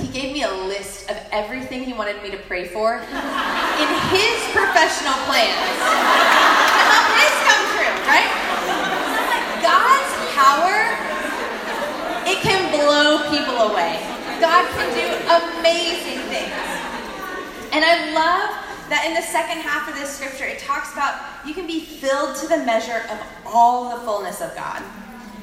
He 0.00 0.08
gave 0.08 0.32
me 0.32 0.42
a 0.44 0.52
list 0.72 1.10
of 1.10 1.20
everything 1.32 1.84
he 1.84 1.92
wanted 1.92 2.22
me 2.22 2.30
to 2.30 2.40
pray 2.48 2.64
for 2.64 2.96
in 2.96 3.88
his 4.08 4.36
professional 4.56 5.20
plans 5.28 5.68
to 5.84 6.80
help 6.88 7.08
his 7.20 7.34
come 7.44 7.64
true, 7.76 7.92
right? 8.08 8.32
So 8.64 9.20
like, 9.36 9.44
God's 9.60 10.12
power, 10.32 10.80
it 12.24 12.40
can 12.40 12.72
blow 12.72 13.20
people 13.28 13.68
away. 13.68 14.00
God 14.40 14.64
can 14.72 14.88
do 14.96 15.06
amazing 15.28 16.24
things. 16.32 16.56
And 17.76 17.84
I 17.84 18.16
love 18.16 18.65
that 18.88 19.04
in 19.06 19.14
the 19.14 19.22
second 19.22 19.62
half 19.62 19.88
of 19.88 19.94
this 19.94 20.10
scripture, 20.10 20.44
it 20.44 20.58
talks 20.58 20.92
about 20.92 21.20
you 21.46 21.54
can 21.54 21.66
be 21.66 21.80
filled 21.80 22.36
to 22.36 22.46
the 22.46 22.58
measure 22.58 23.02
of 23.10 23.20
all 23.44 23.90
the 23.90 24.04
fullness 24.04 24.40
of 24.40 24.54
God. 24.54 24.82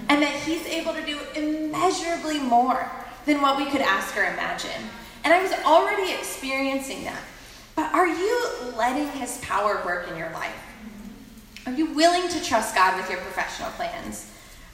And 0.10 0.22
that 0.22 0.34
He's 0.44 0.66
able 0.66 0.94
to 0.94 1.06
do 1.06 1.20
immeasurably 1.36 2.40
more 2.40 2.90
than 3.26 3.42
what 3.42 3.58
we 3.58 3.66
could 3.66 3.82
ask 3.82 4.16
or 4.18 4.24
imagine. 4.24 4.90
And 5.24 5.34
I 5.34 5.42
was 5.42 5.54
already 5.66 6.12
experiencing 6.14 7.04
that. 7.06 7.22
But 7.76 7.94
are 7.94 8.08
you 8.08 8.50
letting 8.78 9.08
His 9.20 9.40
power 9.42 9.82
work 9.86 10.10
in 10.10 10.18
your 10.18 10.30
life? 10.32 10.56
Are 11.66 11.72
you 11.72 11.94
willing 11.94 12.28
to 12.30 12.44
trust 12.44 12.76
God 12.76 12.98
with 12.98 13.10
your 13.10 13.20
professional 13.20 13.70
plans? 13.72 14.30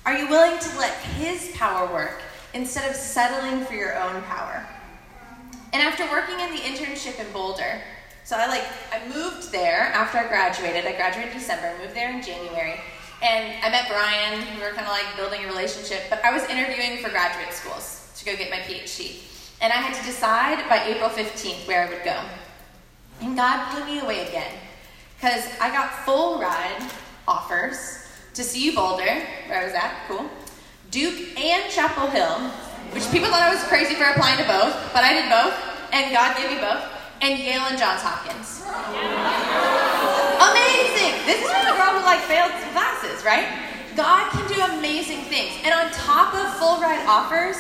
Are 0.06 0.18
you 0.18 0.28
willing 0.28 0.60
to 0.60 0.78
let 0.78 0.94
His 0.94 1.52
power 1.56 1.92
work 1.94 2.22
instead 2.54 2.90
of 2.90 2.96
settling 2.96 3.64
for 3.66 3.76
your 3.76 3.96
own 4.02 4.22
power? 4.24 4.66
And 5.72 5.84
after 5.84 6.04
working 6.06 6.40
in 6.40 6.52
the 6.52 6.62
internship 6.62 7.24
in 7.24 7.32
Boulder, 7.32 7.82
so 8.24 8.36
I 8.36 8.48
like 8.48 8.64
I 8.92 9.08
moved 9.08 9.52
there 9.52 9.92
after 9.94 10.20
I 10.20 10.28
graduated. 10.28 10.86
I 10.86 10.96
graduated 10.96 11.34
in 11.34 11.40
December, 11.40 11.74
moved 11.82 11.96
there 11.96 12.12
in 12.12 12.22
January, 12.22 12.80
and 13.22 13.54
I 13.64 13.70
met 13.70 13.88
Brian. 13.90 14.40
We 14.56 14.62
were 14.62 14.72
kind 14.72 14.88
of 14.88 14.94
like 14.94 15.16
building 15.16 15.46
a 15.46 15.48
relationship, 15.48 16.04
but 16.10 16.24
I 16.24 16.32
was 16.32 16.44
interviewing 16.50 17.04
for 17.04 17.10
graduate 17.10 17.54
schools 17.54 18.12
to 18.18 18.26
go 18.26 18.36
get 18.36 18.50
my 18.50 18.58
PhD. 18.58 19.24
And 19.62 19.74
I 19.74 19.78
had 19.78 19.94
to 19.94 20.06
decide 20.06 20.68
by 20.70 20.84
April 20.86 21.10
15th 21.10 21.68
where 21.68 21.86
I 21.86 21.90
would 21.90 22.04
go. 22.04 22.18
And 23.22 23.36
God 23.36 23.76
blew 23.76 23.86
me 23.86 24.00
away 24.00 24.28
again. 24.28 24.52
Because 25.16 25.46
I 25.60 25.70
got 25.70 26.06
full 26.06 26.40
ride 26.40 26.82
offers 27.28 28.08
to 28.36 28.44
CU 28.44 28.74
Boulder, 28.74 29.22
where 29.48 29.62
I 29.62 29.66
was 29.66 29.74
at, 29.74 30.08
cool, 30.08 30.30
Duke 30.92 31.38
and 31.38 31.70
Chapel 31.70 32.08
Hill, 32.08 32.40
which 32.96 33.04
people 33.12 33.28
thought 33.30 33.42
I 33.42 33.54
was 33.54 33.64
crazy 33.66 33.96
for 33.96 34.06
applying 34.06 34.38
to 34.38 34.48
both, 34.48 34.74
but 34.94 35.04
I 35.04 35.14
did 35.14 35.30
both, 35.30 35.54
and 35.92 36.14
God 36.14 36.38
gave 36.38 36.50
me 36.50 36.58
both, 36.58 36.82
and 37.22 37.38
Yale 37.38 37.68
and 37.68 37.78
Johns 37.78 38.02
Hopkins. 38.02 38.64
Amazing! 40.40 41.20
This 41.28 41.44
is 41.44 41.52
from 41.52 41.66
the 41.68 41.76
girl 41.76 42.00
who 42.00 42.06
like 42.06 42.20
failed 42.22 42.52
classes, 42.72 43.24
right? 43.26 43.48
God 43.96 44.32
can 44.32 44.48
do 44.48 44.62
amazing 44.78 45.22
things. 45.28 45.52
And 45.64 45.74
on 45.74 45.92
top 45.92 46.34
of 46.34 46.48
full 46.58 46.80
ride 46.80 47.04
offers, 47.08 47.58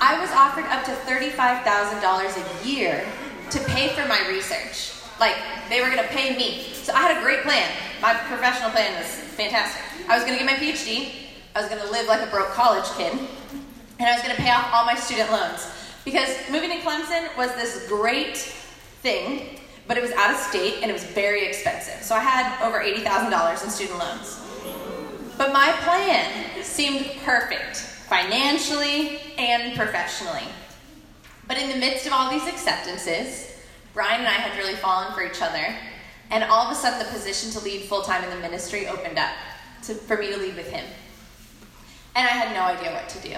I 0.00 0.20
was 0.20 0.30
offered 0.32 0.64
up 0.66 0.84
to 0.84 0.92
$35,000 1.08 1.64
a 1.64 2.68
year 2.68 3.04
to 3.50 3.58
pay 3.70 3.88
for 3.88 4.06
my 4.06 4.20
research. 4.28 4.92
Like, 5.18 5.36
they 5.68 5.80
were 5.80 5.90
to 5.90 6.08
pay 6.08 6.36
me. 6.36 6.72
So 6.74 6.92
I 6.92 7.00
had 7.00 7.16
a 7.16 7.22
great 7.22 7.42
plan. 7.42 7.70
My 8.02 8.14
professional 8.14 8.70
plan 8.70 8.98
was 8.98 9.08
fantastic. 9.08 9.82
I 10.08 10.16
was 10.16 10.24
to 10.24 10.30
get 10.30 10.44
my 10.44 10.54
PhD, 10.54 11.12
I 11.54 11.60
was 11.60 11.70
to 11.70 11.90
live 11.90 12.06
like 12.06 12.26
a 12.26 12.30
broke 12.30 12.50
college 12.50 12.88
kid, 12.96 13.12
and 13.98 14.08
I 14.08 14.14
was 14.14 14.22
to 14.22 14.34
pay 14.36 14.50
off 14.50 14.70
all 14.72 14.84
my 14.84 14.94
student 14.94 15.30
loans. 15.30 15.70
Because 16.04 16.30
moving 16.50 16.70
to 16.70 16.76
Clemson 16.78 17.34
was 17.36 17.54
this 17.54 17.86
great 17.88 18.59
thing, 19.02 19.58
but 19.86 19.96
it 19.96 20.02
was 20.02 20.12
out 20.12 20.30
of 20.30 20.36
state 20.36 20.78
and 20.82 20.90
it 20.90 20.94
was 20.94 21.04
very 21.04 21.46
expensive. 21.46 22.02
So 22.02 22.14
I 22.14 22.20
had 22.20 22.66
over 22.66 22.80
$80,000 22.80 23.64
in 23.64 23.70
student 23.70 23.98
loans. 23.98 24.40
But 25.36 25.52
my 25.52 25.72
plan 25.84 26.62
seemed 26.62 27.06
perfect 27.24 27.76
financially 27.76 29.20
and 29.38 29.76
professionally. 29.76 30.44
But 31.48 31.58
in 31.58 31.70
the 31.70 31.76
midst 31.76 32.06
of 32.06 32.12
all 32.12 32.30
these 32.30 32.46
acceptances, 32.46 33.56
Brian 33.94 34.20
and 34.20 34.28
I 34.28 34.32
had 34.32 34.56
really 34.58 34.74
fallen 34.74 35.12
for 35.14 35.24
each 35.24 35.42
other, 35.42 35.74
and 36.30 36.44
all 36.44 36.66
of 36.66 36.72
a 36.72 36.74
sudden 36.74 36.98
the 36.98 37.12
position 37.12 37.50
to 37.52 37.60
lead 37.60 37.82
full 37.82 38.02
time 38.02 38.22
in 38.22 38.30
the 38.30 38.36
ministry 38.36 38.86
opened 38.86 39.18
up 39.18 39.32
to, 39.84 39.94
for 39.94 40.16
me 40.16 40.28
to 40.28 40.36
lead 40.36 40.56
with 40.56 40.70
him. 40.70 40.84
And 42.14 42.26
I 42.26 42.30
had 42.30 42.54
no 42.54 42.62
idea 42.62 42.92
what 42.92 43.08
to 43.08 43.28
do. 43.28 43.36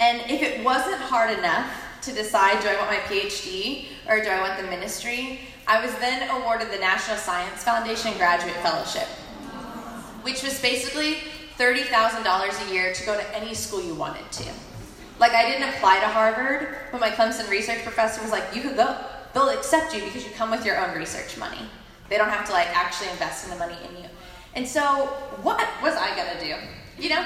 And 0.00 0.30
if 0.30 0.42
it 0.42 0.64
wasn't 0.64 1.00
hard 1.00 1.36
enough 1.36 1.70
to 2.02 2.12
decide 2.12 2.60
do 2.62 2.68
I 2.68 2.76
want 2.76 2.90
my 2.90 2.98
PhD 3.08 3.86
or 4.08 4.22
do 4.22 4.28
I 4.28 4.40
want 4.40 4.60
the 4.60 4.66
ministry, 4.68 5.40
I 5.66 5.84
was 5.84 5.94
then 5.96 6.30
awarded 6.30 6.70
the 6.70 6.78
National 6.78 7.16
Science 7.16 7.62
Foundation 7.62 8.16
Graduate 8.16 8.56
Fellowship, 8.56 9.06
which 10.22 10.42
was 10.42 10.60
basically 10.62 11.18
$30,000 11.58 12.68
a 12.68 12.72
year 12.72 12.94
to 12.94 13.04
go 13.04 13.14
to 13.14 13.36
any 13.36 13.52
school 13.54 13.82
you 13.82 13.94
wanted 13.94 14.30
to. 14.32 14.44
Like, 15.18 15.32
I 15.32 15.50
didn't 15.50 15.68
apply 15.74 16.00
to 16.00 16.06
Harvard, 16.06 16.76
but 16.92 17.00
my 17.00 17.10
Clemson 17.10 17.50
research 17.50 17.82
professor 17.82 18.22
was 18.22 18.30
like, 18.30 18.44
you 18.54 18.62
could 18.62 18.76
go. 18.76 18.96
They'll 19.34 19.50
accept 19.50 19.94
you 19.94 20.02
because 20.04 20.24
you 20.24 20.30
come 20.30 20.50
with 20.50 20.64
your 20.64 20.78
own 20.78 20.96
research 20.96 21.36
money. 21.36 21.60
They 22.08 22.16
don't 22.16 22.30
have 22.30 22.46
to, 22.46 22.52
like, 22.52 22.68
actually 22.68 23.10
invest 23.10 23.44
in 23.44 23.50
the 23.50 23.56
money 23.56 23.76
in 23.90 24.02
you. 24.02 24.08
And 24.54 24.66
so, 24.66 25.06
what 25.42 25.68
was 25.82 25.94
I 25.96 26.16
gonna 26.16 26.40
do? 26.40 26.54
You 27.02 27.10
know? 27.10 27.20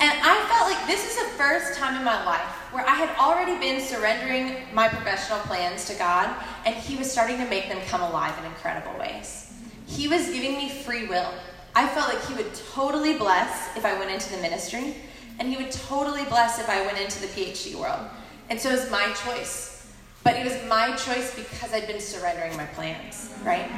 And 0.00 0.12
I 0.22 0.46
felt 0.46 0.70
like 0.70 0.86
this 0.86 1.04
is 1.04 1.16
the 1.16 1.28
first 1.36 1.78
time 1.78 1.96
in 1.96 2.04
my 2.04 2.24
life 2.24 2.57
where 2.72 2.84
I 2.86 2.94
had 2.94 3.16
already 3.18 3.58
been 3.58 3.80
surrendering 3.80 4.56
my 4.72 4.88
professional 4.88 5.38
plans 5.40 5.86
to 5.86 5.94
God, 5.94 6.34
and 6.66 6.74
He 6.74 6.96
was 6.96 7.10
starting 7.10 7.38
to 7.38 7.46
make 7.46 7.68
them 7.68 7.80
come 7.88 8.02
alive 8.02 8.38
in 8.38 8.44
incredible 8.44 8.98
ways. 8.98 9.52
He 9.86 10.08
was 10.08 10.26
giving 10.28 10.52
me 10.52 10.68
free 10.68 11.06
will. 11.06 11.32
I 11.74 11.88
felt 11.88 12.12
like 12.12 12.22
He 12.26 12.34
would 12.34 12.54
totally 12.72 13.16
bless 13.16 13.76
if 13.76 13.84
I 13.84 13.98
went 13.98 14.10
into 14.10 14.30
the 14.30 14.38
ministry, 14.42 14.96
and 15.38 15.48
He 15.48 15.56
would 15.56 15.70
totally 15.70 16.24
bless 16.24 16.58
if 16.58 16.68
I 16.68 16.84
went 16.84 17.00
into 17.00 17.20
the 17.20 17.28
PhD 17.28 17.74
world. 17.74 18.06
And 18.50 18.60
so 18.60 18.70
it 18.70 18.80
was 18.80 18.90
my 18.90 19.12
choice. 19.24 19.86
But 20.24 20.36
it 20.36 20.44
was 20.44 20.56
my 20.68 20.94
choice 20.96 21.34
because 21.34 21.72
I'd 21.72 21.86
been 21.86 22.00
surrendering 22.00 22.56
my 22.56 22.66
plans, 22.66 23.32
right? 23.44 23.70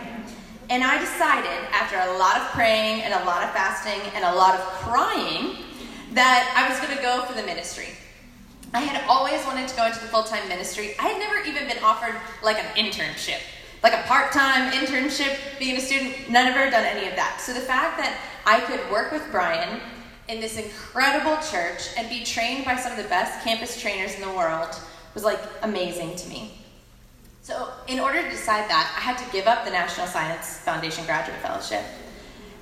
And 0.70 0.82
I 0.82 0.98
decided, 0.98 1.68
after 1.72 1.96
a 1.96 2.18
lot 2.18 2.36
of 2.36 2.46
praying 2.48 3.02
and 3.02 3.12
a 3.12 3.24
lot 3.24 3.42
of 3.42 3.50
fasting 3.50 4.00
and 4.14 4.24
a 4.24 4.34
lot 4.34 4.54
of 4.54 4.60
crying, 4.60 5.56
that 6.12 6.52
I 6.56 6.68
was 6.68 6.80
going 6.80 6.96
to 6.96 7.02
go 7.02 7.22
for 7.24 7.34
the 7.34 7.42
ministry. 7.42 7.88
I 8.72 8.80
had 8.80 9.02
always 9.08 9.44
wanted 9.46 9.68
to 9.68 9.76
go 9.76 9.86
into 9.86 9.98
the 9.98 10.06
full 10.06 10.22
time 10.22 10.48
ministry. 10.48 10.94
I 10.98 11.08
had 11.08 11.18
never 11.18 11.40
even 11.46 11.66
been 11.66 11.82
offered 11.82 12.14
like 12.42 12.58
an 12.58 12.66
internship, 12.76 13.40
like 13.82 13.92
a 13.92 14.02
part 14.06 14.32
time 14.32 14.72
internship, 14.72 15.36
being 15.58 15.76
a 15.76 15.80
student, 15.80 16.30
never 16.30 16.70
done 16.70 16.84
any 16.84 17.08
of 17.08 17.16
that. 17.16 17.40
So 17.40 17.52
the 17.52 17.60
fact 17.60 17.98
that 17.98 18.16
I 18.46 18.60
could 18.60 18.80
work 18.90 19.10
with 19.10 19.26
Brian 19.30 19.80
in 20.28 20.40
this 20.40 20.56
incredible 20.56 21.36
church 21.50 21.88
and 21.96 22.08
be 22.08 22.22
trained 22.22 22.64
by 22.64 22.76
some 22.76 22.92
of 22.92 22.98
the 22.98 23.08
best 23.08 23.42
campus 23.42 23.80
trainers 23.80 24.14
in 24.14 24.20
the 24.20 24.32
world 24.32 24.76
was 25.14 25.24
like 25.24 25.40
amazing 25.62 26.14
to 26.14 26.28
me. 26.28 26.54
So, 27.42 27.72
in 27.88 27.98
order 27.98 28.22
to 28.22 28.30
decide 28.30 28.68
that, 28.70 28.94
I 28.96 29.00
had 29.00 29.18
to 29.18 29.24
give 29.32 29.46
up 29.46 29.64
the 29.64 29.70
National 29.70 30.06
Science 30.06 30.58
Foundation 30.58 31.04
Graduate 31.06 31.38
Fellowship. 31.38 31.82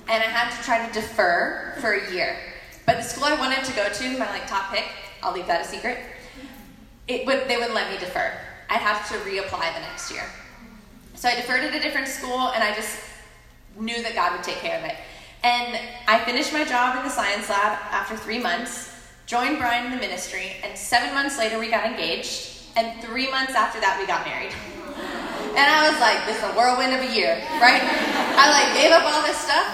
And 0.09 0.23
I 0.23 0.27
had 0.27 0.57
to 0.57 0.64
try 0.64 0.87
to 0.87 0.92
defer 0.94 1.75
for 1.81 1.92
a 1.92 2.12
year. 2.12 2.38
But 2.87 2.97
the 2.97 3.03
school 3.03 3.25
I 3.25 3.35
wanted 3.35 3.64
to 3.64 3.73
go 3.75 3.88
to, 3.88 4.18
my 4.18 4.31
like 4.31 4.47
top 4.47 4.73
pick, 4.73 4.87
I'll 5.23 5.33
leave 5.33 5.47
that 5.47 5.65
a 5.65 5.69
secret. 5.69 5.99
It 7.07 7.27
would 7.27 7.49
they 7.49 7.57
wouldn't 7.57 7.75
let 7.75 7.91
me 7.91 7.99
defer. 7.99 8.33
I'd 8.71 8.81
have 8.81 9.09
to 9.09 9.15
reapply 9.29 9.75
the 9.75 9.81
next 9.81 10.11
year. 10.13 10.25
So 11.15 11.29
I 11.29 11.35
deferred 11.35 11.65
at 11.65 11.75
a 11.75 11.81
different 11.81 12.07
school 12.07 12.53
and 12.53 12.63
I 12.63 12.75
just 12.75 12.99
knew 13.77 14.03
that 14.03 14.15
God 14.15 14.33
would 14.33 14.43
take 14.43 14.59
care 14.59 14.79
of 14.79 14.85
it. 14.85 14.97
And 15.43 15.79
I 16.07 16.19
finished 16.25 16.53
my 16.53 16.65
job 16.65 16.97
in 16.97 17.05
the 17.05 17.11
science 17.11 17.49
lab 17.49 17.79
after 17.91 18.17
three 18.17 18.39
months, 18.39 18.91
joined 19.27 19.59
Brian 19.59 19.87
in 19.87 19.93
the 19.93 19.99
ministry, 19.99 20.57
and 20.65 20.77
seven 20.77 21.15
months 21.15 21.39
later 21.39 21.59
we 21.59 21.71
got 21.71 21.87
engaged, 21.87 22.63
and 22.77 23.01
three 23.03 23.31
months 23.31 23.55
after 23.55 23.81
that 23.81 23.99
we 24.01 24.07
got 24.07 24.27
married. 24.27 24.53
And 25.57 25.67
I 25.67 25.91
was 25.91 26.01
like, 26.01 26.27
this 26.27 26.37
is 26.39 26.45
a 26.45 26.53
whirlwind 26.55 26.93
of 26.93 27.09
a 27.09 27.15
year, 27.15 27.35
right? 27.61 27.83
I 27.83 28.51
like 28.51 28.83
gave 28.83 28.91
up 28.91 29.05
all 29.05 29.23
this 29.23 29.39
stuff, 29.39 29.67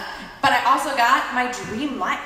but 0.42 0.52
I 0.52 0.64
also 0.64 0.94
got 0.96 1.34
my 1.34 1.50
dream 1.64 1.98
life. 1.98 2.20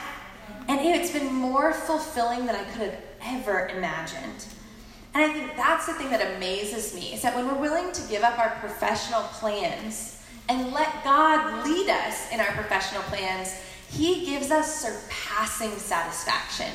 And 0.69 0.81
it's 0.81 1.13
been 1.13 1.33
more 1.33 1.73
fulfilling 1.73 2.45
than 2.45 2.55
I 2.55 2.65
could 2.65 2.91
have 2.91 3.08
ever 3.23 3.69
imagined. 3.69 4.47
And 5.15 5.25
I 5.25 5.33
think 5.33 5.57
that's 5.57 5.87
the 5.87 5.95
thing 5.95 6.11
that 6.11 6.37
amazes 6.37 6.95
me 6.95 7.13
is 7.13 7.23
that 7.23 7.35
when 7.35 7.47
we're 7.47 7.61
willing 7.61 7.93
to 7.93 8.09
give 8.09 8.23
up 8.23 8.39
our 8.39 8.51
professional 8.61 9.23
plans 9.23 10.23
and 10.49 10.73
let 10.73 11.05
God 11.05 11.67
lead 11.67 11.89
us 11.89 12.31
in 12.33 12.41
our 12.41 12.53
professional 12.53 13.03
plans, 13.03 13.55
He 13.91 14.27
gives 14.27 14.51
us 14.51 14.83
surpassing 14.83 15.71
satisfaction. 15.73 16.71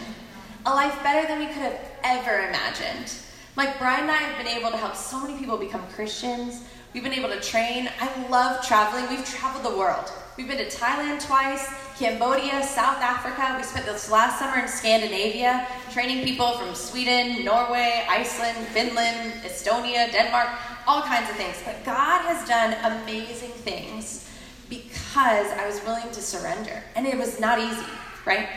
A 0.65 0.73
life 0.73 1.01
better 1.03 1.27
than 1.27 1.39
we 1.39 1.47
could 1.47 1.61
have 1.61 1.79
ever 2.03 2.47
imagined. 2.47 3.13
Like 3.55 3.77
Brian 3.77 4.01
and 4.01 4.11
I 4.11 4.15
have 4.15 4.37
been 4.37 4.47
able 4.47 4.71
to 4.71 4.77
help 4.77 4.95
so 4.95 5.21
many 5.21 5.37
people 5.37 5.57
become 5.57 5.85
Christians. 5.89 6.63
We've 6.93 7.03
been 7.03 7.13
able 7.13 7.29
to 7.29 7.39
train. 7.39 7.89
I 7.99 8.27
love 8.29 8.65
traveling. 8.65 9.09
We've 9.09 9.25
traveled 9.25 9.71
the 9.71 9.77
world. 9.77 10.11
We've 10.37 10.47
been 10.47 10.57
to 10.57 10.65
Thailand 10.65 11.25
twice, 11.25 11.71
Cambodia, 11.97 12.63
South 12.63 12.97
Africa. 13.01 13.53
We 13.55 13.63
spent 13.63 13.85
this 13.85 14.09
last 14.09 14.39
summer 14.39 14.59
in 14.59 14.67
Scandinavia, 14.67 15.67
training 15.91 16.23
people 16.23 16.57
from 16.57 16.73
Sweden, 16.73 17.45
Norway, 17.45 18.05
Iceland, 18.09 18.57
Finland, 18.67 19.33
Estonia, 19.43 20.11
Denmark, 20.11 20.49
all 20.87 21.03
kinds 21.03 21.29
of 21.29 21.35
things. 21.35 21.55
But 21.63 21.83
God 21.85 22.21
has 22.21 22.47
done 22.47 22.73
amazing 23.01 23.51
things 23.51 24.27
because 24.69 25.47
I 25.51 25.67
was 25.67 25.83
willing 25.83 26.09
to 26.11 26.21
surrender. 26.21 26.81
And 26.95 27.05
it 27.05 27.15
was 27.15 27.39
not 27.39 27.59
easy, 27.59 27.85
right? 28.25 28.49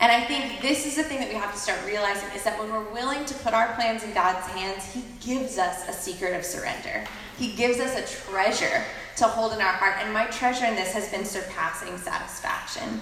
And 0.00 0.10
I 0.10 0.24
think 0.24 0.60
this 0.60 0.84
is 0.84 0.96
the 0.96 1.04
thing 1.04 1.20
that 1.20 1.28
we 1.28 1.36
have 1.36 1.52
to 1.52 1.58
start 1.58 1.78
realizing 1.86 2.28
is 2.34 2.42
that 2.42 2.58
when 2.58 2.72
we're 2.72 2.92
willing 2.92 3.24
to 3.24 3.34
put 3.34 3.54
our 3.54 3.72
plans 3.74 4.02
in 4.02 4.12
God's 4.12 4.46
hands, 4.48 4.92
He 4.92 5.04
gives 5.24 5.58
us 5.58 5.88
a 5.88 5.92
secret 5.92 6.34
of 6.34 6.44
surrender. 6.44 7.04
He 7.38 7.52
gives 7.52 7.78
us 7.78 7.94
a 7.96 8.30
treasure 8.30 8.82
to 9.16 9.24
hold 9.24 9.52
in 9.52 9.60
our 9.60 9.72
heart. 9.72 9.96
And 9.98 10.12
my 10.12 10.26
treasure 10.26 10.66
in 10.66 10.74
this 10.74 10.92
has 10.92 11.10
been 11.10 11.24
surpassing 11.24 11.96
satisfaction. 11.98 13.00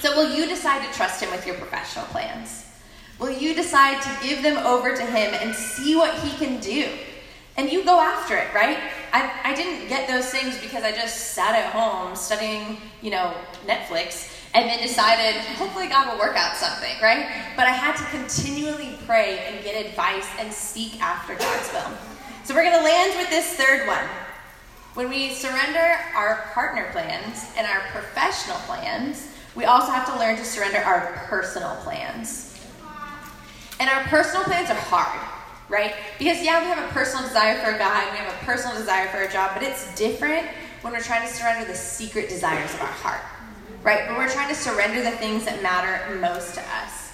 So, 0.00 0.16
will 0.16 0.34
you 0.34 0.46
decide 0.46 0.86
to 0.86 0.92
trust 0.96 1.22
Him 1.22 1.30
with 1.30 1.46
your 1.46 1.56
professional 1.56 2.06
plans? 2.06 2.64
Will 3.18 3.30
you 3.30 3.54
decide 3.54 4.02
to 4.02 4.26
give 4.26 4.42
them 4.42 4.58
over 4.66 4.94
to 4.94 5.02
Him 5.02 5.34
and 5.34 5.54
see 5.54 5.96
what 5.96 6.18
He 6.20 6.36
can 6.36 6.60
do? 6.60 6.88
And 7.56 7.72
you 7.72 7.84
go 7.84 7.98
after 7.98 8.36
it, 8.36 8.52
right? 8.54 8.78
I, 9.12 9.32
I 9.44 9.54
didn't 9.54 9.88
get 9.88 10.08
those 10.08 10.26
things 10.26 10.58
because 10.60 10.84
I 10.84 10.92
just 10.92 11.32
sat 11.32 11.54
at 11.54 11.72
home 11.72 12.14
studying, 12.14 12.76
you 13.00 13.10
know, 13.10 13.34
Netflix 13.66 14.30
and 14.54 14.68
then 14.68 14.80
decided, 14.82 15.40
hopefully 15.56 15.86
God 15.88 16.12
will 16.12 16.18
work 16.18 16.36
out 16.36 16.56
something, 16.56 16.94
right? 17.02 17.26
But 17.56 17.66
I 17.66 17.70
had 17.70 17.96
to 17.96 18.04
continually 18.04 18.98
pray 19.06 19.38
and 19.46 19.64
get 19.64 19.86
advice 19.86 20.26
and 20.38 20.52
seek 20.52 21.00
after 21.00 21.34
God's 21.34 21.72
will. 21.72 21.96
So 22.44 22.54
we're 22.54 22.64
going 22.64 22.78
to 22.78 22.84
land 22.84 23.18
with 23.18 23.30
this 23.30 23.54
third 23.54 23.86
one. 23.86 24.04
When 24.96 25.10
we 25.10 25.34
surrender 25.34 25.98
our 26.14 26.36
partner 26.54 26.88
plans 26.90 27.50
and 27.58 27.66
our 27.66 27.80
professional 27.90 28.56
plans, 28.60 29.28
we 29.54 29.66
also 29.66 29.92
have 29.92 30.06
to 30.06 30.18
learn 30.18 30.36
to 30.38 30.44
surrender 30.44 30.78
our 30.78 31.12
personal 31.26 31.76
plans. 31.82 32.58
And 33.78 33.90
our 33.90 34.04
personal 34.04 34.44
plans 34.44 34.70
are 34.70 34.74
hard, 34.74 35.20
right? 35.68 35.92
Because, 36.18 36.42
yeah, 36.42 36.62
we 36.62 36.68
have 36.68 36.82
a 36.82 36.90
personal 36.94 37.22
desire 37.22 37.62
for 37.62 37.72
a 37.72 37.78
guy, 37.78 38.10
we 38.10 38.16
have 38.16 38.32
a 38.32 38.44
personal 38.46 38.74
desire 38.74 39.06
for 39.08 39.18
a 39.18 39.30
job, 39.30 39.50
but 39.52 39.62
it's 39.62 39.94
different 39.96 40.46
when 40.80 40.94
we're 40.94 41.02
trying 41.02 41.28
to 41.28 41.34
surrender 41.34 41.70
the 41.70 41.76
secret 41.76 42.30
desires 42.30 42.72
of 42.72 42.80
our 42.80 42.86
heart, 42.86 43.20
right? 43.82 44.08
When 44.08 44.16
we're 44.16 44.30
trying 44.30 44.48
to 44.48 44.54
surrender 44.54 45.02
the 45.02 45.10
things 45.10 45.44
that 45.44 45.62
matter 45.62 46.18
most 46.20 46.54
to 46.54 46.62
us. 46.62 47.12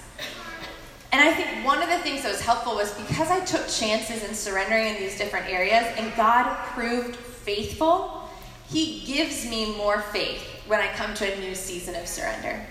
And 1.10 1.20
I 1.20 1.32
think 1.32 1.66
one 1.66 1.82
of 1.82 1.88
the 1.88 1.98
things 1.98 2.22
that 2.22 2.30
was 2.30 2.42
helpful 2.42 2.76
was 2.76 2.94
because 2.94 3.28
I 3.28 3.40
took 3.40 3.66
chances 3.66 4.22
in 4.22 4.36
surrendering 4.36 4.86
in 4.86 4.94
these 5.00 5.18
different 5.18 5.48
areas, 5.48 5.84
and 5.96 6.14
God 6.14 6.56
proved 6.68 7.18
faithful, 7.44 8.28
He 8.68 9.04
gives 9.06 9.48
me 9.48 9.76
more 9.76 10.00
faith 10.00 10.42
when 10.66 10.80
I 10.80 10.88
come 10.88 11.14
to 11.14 11.32
a 11.32 11.40
new 11.40 11.54
season 11.54 11.94
of 11.94 12.06
surrender. 12.06 12.64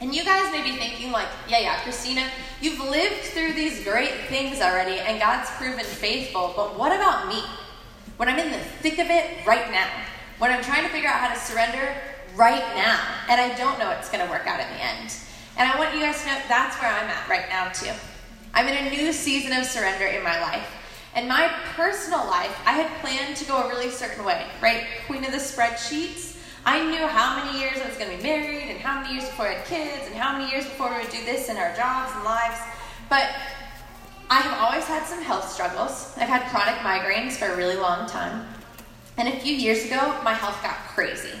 And 0.00 0.14
you 0.14 0.24
guys 0.24 0.52
may 0.52 0.62
be 0.62 0.76
thinking, 0.76 1.10
like, 1.10 1.26
yeah, 1.48 1.58
yeah, 1.58 1.76
Kristina, 1.80 2.28
you've 2.60 2.78
lived 2.78 3.20
through 3.34 3.54
these 3.54 3.82
great 3.82 4.14
things 4.28 4.60
already, 4.60 5.00
and 5.00 5.20
God's 5.20 5.50
proven 5.50 5.84
faithful, 5.84 6.52
but 6.56 6.78
what 6.78 6.92
about 6.92 7.28
me? 7.28 7.42
When 8.16 8.28
I'm 8.28 8.38
in 8.38 8.52
the 8.52 8.58
thick 8.58 8.98
of 8.98 9.08
it 9.10 9.44
right 9.44 9.70
now, 9.72 9.88
when 10.38 10.52
I'm 10.52 10.62
trying 10.62 10.84
to 10.84 10.88
figure 10.90 11.08
out 11.08 11.18
how 11.18 11.34
to 11.34 11.40
surrender 11.40 11.96
right 12.36 12.62
now, 12.76 13.00
and 13.28 13.40
I 13.40 13.54
don't 13.56 13.78
know 13.80 13.90
it's 13.90 14.08
going 14.08 14.24
to 14.24 14.30
work 14.30 14.46
out 14.46 14.60
in 14.60 14.68
the 14.68 14.84
end. 14.84 15.14
And 15.56 15.68
I 15.68 15.76
want 15.76 15.92
you 15.92 16.00
guys 16.00 16.20
to 16.22 16.28
know 16.28 16.38
that's 16.48 16.80
where 16.80 16.92
I'm 16.92 17.10
at 17.10 17.28
right 17.28 17.48
now, 17.48 17.68
too. 17.70 17.90
I'm 18.54 18.68
in 18.68 18.86
a 18.86 18.90
new 18.90 19.12
season 19.12 19.52
of 19.52 19.66
surrender 19.66 20.06
in 20.06 20.22
my 20.22 20.40
life. 20.40 20.68
In 21.16 21.26
my 21.26 21.50
personal 21.74 22.24
life, 22.26 22.56
I 22.66 22.72
had 22.72 23.00
planned 23.00 23.36
to 23.36 23.44
go 23.46 23.62
a 23.62 23.68
really 23.68 23.90
certain 23.90 24.24
way, 24.24 24.46
right? 24.60 24.84
Queen 25.06 25.24
of 25.24 25.32
the 25.32 25.38
spreadsheets. 25.38 26.36
I 26.64 26.84
knew 26.84 27.06
how 27.06 27.42
many 27.42 27.58
years 27.58 27.78
I 27.82 27.88
was 27.88 27.96
going 27.96 28.10
to 28.10 28.16
be 28.16 28.22
married, 28.22 28.68
and 28.68 28.78
how 28.78 29.00
many 29.00 29.14
years 29.14 29.24
before 29.24 29.48
I 29.48 29.54
had 29.54 29.66
kids, 29.66 30.06
and 30.06 30.14
how 30.14 30.36
many 30.36 30.50
years 30.50 30.64
before 30.64 30.90
we 30.90 30.98
would 31.00 31.10
do 31.10 31.24
this 31.24 31.48
in 31.48 31.56
our 31.56 31.74
jobs 31.74 32.12
and 32.14 32.24
lives. 32.24 32.60
But 33.08 33.30
I 34.30 34.40
have 34.40 34.60
always 34.60 34.84
had 34.84 35.06
some 35.06 35.22
health 35.22 35.50
struggles. 35.50 36.12
I've 36.18 36.28
had 36.28 36.50
chronic 36.50 36.74
migraines 36.80 37.32
for 37.32 37.46
a 37.46 37.56
really 37.56 37.76
long 37.76 38.06
time. 38.06 38.46
And 39.16 39.28
a 39.28 39.40
few 39.40 39.54
years 39.54 39.86
ago, 39.86 40.20
my 40.22 40.34
health 40.34 40.62
got 40.62 40.76
crazy. 40.88 41.32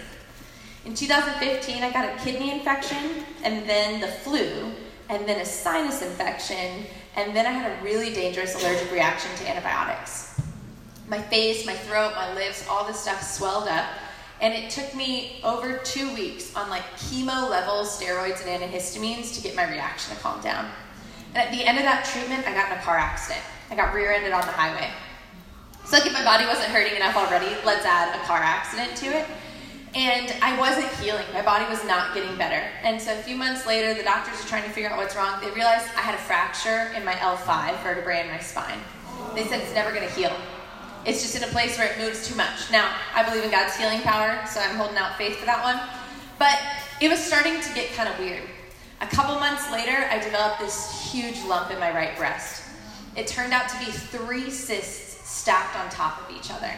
In 0.86 0.94
2015, 0.94 1.82
I 1.82 1.92
got 1.92 2.06
a 2.06 2.24
kidney 2.24 2.50
infection, 2.50 3.24
and 3.44 3.68
then 3.68 4.00
the 4.00 4.08
flu, 4.08 4.72
and 5.10 5.28
then 5.28 5.40
a 5.40 5.44
sinus 5.44 6.00
infection, 6.00 6.86
and 7.18 7.34
then 7.34 7.46
I 7.46 7.50
had 7.50 7.72
a 7.72 7.82
really 7.82 8.12
dangerous 8.14 8.54
allergic 8.54 8.92
reaction 8.92 9.28
to 9.38 9.48
antibiotics. 9.50 10.40
My 11.08 11.20
face, 11.20 11.66
my 11.66 11.74
throat, 11.74 12.12
my 12.14 12.32
lips, 12.32 12.64
all 12.70 12.86
this 12.86 13.00
stuff 13.00 13.20
swelled 13.22 13.66
up. 13.66 13.86
And 14.40 14.54
it 14.54 14.70
took 14.70 14.94
me 14.94 15.40
over 15.42 15.78
two 15.78 16.14
weeks 16.14 16.54
on 16.54 16.70
like 16.70 16.84
chemo 16.96 17.50
level 17.50 17.82
steroids 17.82 18.46
and 18.46 18.62
antihistamines 18.62 19.34
to 19.34 19.42
get 19.42 19.56
my 19.56 19.68
reaction 19.68 20.14
to 20.14 20.22
calm 20.22 20.40
down. 20.40 20.70
And 21.34 21.38
at 21.38 21.50
the 21.50 21.64
end 21.64 21.78
of 21.78 21.84
that 21.84 22.04
treatment, 22.04 22.46
I 22.46 22.54
got 22.54 22.70
in 22.70 22.78
a 22.78 22.82
car 22.82 22.96
accident. 22.96 23.44
I 23.68 23.74
got 23.74 23.92
rear 23.92 24.12
ended 24.12 24.32
on 24.32 24.42
the 24.42 24.52
highway. 24.52 24.88
So, 25.84 25.96
like, 25.96 26.06
if 26.06 26.12
my 26.12 26.22
body 26.22 26.46
wasn't 26.46 26.68
hurting 26.68 26.94
enough 26.94 27.16
already, 27.16 27.48
let's 27.64 27.84
add 27.84 28.14
a 28.14 28.24
car 28.26 28.38
accident 28.38 28.96
to 28.98 29.06
it. 29.06 29.26
And 29.94 30.34
I 30.42 30.58
wasn't 30.58 30.88
healing. 31.02 31.24
My 31.32 31.42
body 31.42 31.64
was 31.70 31.82
not 31.84 32.14
getting 32.14 32.36
better. 32.36 32.62
And 32.82 33.00
so 33.00 33.18
a 33.18 33.22
few 33.22 33.36
months 33.36 33.66
later, 33.66 33.94
the 33.94 34.02
doctors 34.02 34.44
are 34.44 34.48
trying 34.48 34.64
to 34.64 34.70
figure 34.70 34.90
out 34.90 34.98
what's 34.98 35.16
wrong. 35.16 35.40
They 35.40 35.50
realized 35.50 35.86
I 35.96 36.00
had 36.00 36.14
a 36.14 36.18
fracture 36.18 36.92
in 36.94 37.04
my 37.04 37.14
L5 37.14 37.82
vertebrae 37.82 38.20
in 38.20 38.28
my 38.28 38.38
spine. 38.38 38.78
They 39.34 39.44
said 39.44 39.60
it's 39.60 39.74
never 39.74 39.92
going 39.92 40.06
to 40.06 40.14
heal. 40.14 40.32
It's 41.06 41.22
just 41.22 41.36
in 41.36 41.42
a 41.42 41.52
place 41.52 41.78
where 41.78 41.90
it 41.90 41.98
moves 41.98 42.28
too 42.28 42.34
much. 42.34 42.70
Now, 42.70 42.94
I 43.14 43.22
believe 43.26 43.44
in 43.44 43.50
God's 43.50 43.76
healing 43.76 44.00
power, 44.00 44.44
so 44.46 44.60
I'm 44.60 44.76
holding 44.76 44.98
out 44.98 45.16
faith 45.16 45.36
for 45.36 45.46
that 45.46 45.62
one. 45.62 45.80
But 46.38 46.60
it 47.00 47.08
was 47.08 47.18
starting 47.18 47.60
to 47.60 47.74
get 47.74 47.92
kind 47.94 48.08
of 48.08 48.18
weird. 48.18 48.42
A 49.00 49.06
couple 49.06 49.34
months 49.36 49.70
later, 49.72 50.08
I 50.10 50.18
developed 50.18 50.60
this 50.60 51.10
huge 51.10 51.42
lump 51.44 51.70
in 51.70 51.78
my 51.78 51.94
right 51.94 52.16
breast. 52.16 52.64
It 53.16 53.26
turned 53.26 53.52
out 53.52 53.68
to 53.68 53.78
be 53.78 53.86
three 53.86 54.50
cysts 54.50 55.28
stacked 55.28 55.76
on 55.76 55.88
top 55.88 56.28
of 56.28 56.36
each 56.36 56.50
other. 56.50 56.72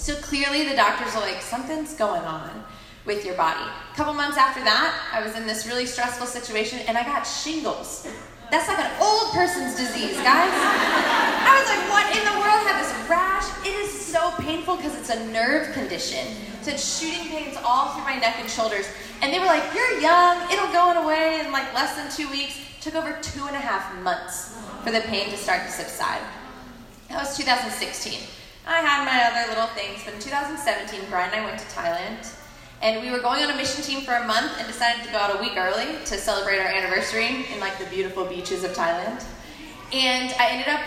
So 0.00 0.16
clearly, 0.16 0.66
the 0.66 0.74
doctors 0.74 1.14
are 1.14 1.20
like, 1.20 1.42
something's 1.42 1.92
going 1.92 2.22
on 2.22 2.64
with 3.04 3.22
your 3.22 3.34
body. 3.34 3.60
A 3.60 3.96
couple 3.96 4.14
months 4.14 4.38
after 4.38 4.64
that, 4.64 4.96
I 5.12 5.20
was 5.22 5.36
in 5.36 5.46
this 5.46 5.66
really 5.66 5.84
stressful 5.84 6.26
situation 6.26 6.78
and 6.88 6.96
I 6.96 7.04
got 7.04 7.24
shingles. 7.24 8.08
That's 8.50 8.66
like 8.66 8.78
an 8.78 8.90
old 8.98 9.30
person's 9.34 9.76
disease, 9.76 10.16
guys. 10.24 10.48
I 10.56 11.52
was 11.52 11.68
like, 11.68 11.84
what 11.92 12.08
in 12.16 12.24
the 12.24 12.32
world? 12.40 12.64
I 12.64 12.72
have 12.72 12.80
this 12.80 13.10
rash. 13.10 13.44
It 13.66 13.76
is 13.76 13.92
so 13.92 14.32
painful 14.38 14.76
because 14.76 14.96
it's 14.96 15.10
a 15.10 15.22
nerve 15.28 15.70
condition. 15.74 16.34
So 16.62 16.70
it's 16.70 16.98
shooting 16.98 17.28
pains 17.28 17.58
all 17.62 17.92
through 17.92 18.04
my 18.04 18.16
neck 18.16 18.36
and 18.40 18.48
shoulders. 18.48 18.88
And 19.20 19.30
they 19.30 19.38
were 19.38 19.44
like, 19.44 19.62
you're 19.74 20.00
young. 20.00 20.50
It'll 20.50 20.72
go 20.72 20.96
away 20.96 21.42
in 21.44 21.52
like 21.52 21.74
less 21.74 21.94
than 21.96 22.10
two 22.10 22.32
weeks. 22.32 22.56
It 22.56 22.80
took 22.80 22.94
over 22.94 23.18
two 23.20 23.44
and 23.44 23.54
a 23.54 23.60
half 23.60 23.94
months 24.00 24.56
for 24.82 24.92
the 24.92 25.02
pain 25.12 25.28
to 25.28 25.36
start 25.36 25.66
to 25.66 25.70
subside. 25.70 26.22
That 27.10 27.18
was 27.18 27.36
2016. 27.36 28.39
I 28.66 28.80
had 28.80 29.04
my 29.04 29.24
other 29.24 29.48
little 29.48 29.68
things, 29.74 30.02
but 30.04 30.14
in 30.14 30.20
2017, 30.20 31.08
Brian 31.08 31.32
and 31.32 31.40
I 31.40 31.44
went 31.44 31.58
to 31.58 31.66
Thailand 31.66 32.36
and 32.82 33.02
we 33.02 33.10
were 33.10 33.20
going 33.20 33.42
on 33.42 33.50
a 33.50 33.56
mission 33.56 33.82
team 33.82 34.02
for 34.02 34.14
a 34.14 34.26
month 34.26 34.52
and 34.58 34.66
decided 34.66 35.04
to 35.04 35.12
go 35.12 35.18
out 35.18 35.38
a 35.38 35.40
week 35.40 35.56
early 35.56 35.98
to 36.06 36.16
celebrate 36.16 36.58
our 36.58 36.66
anniversary 36.66 37.46
in 37.52 37.60
like 37.60 37.78
the 37.78 37.84
beautiful 37.86 38.24
beaches 38.24 38.64
of 38.64 38.72
Thailand. 38.72 39.22
And 39.92 40.34
I 40.38 40.50
ended 40.50 40.68
up 40.68 40.80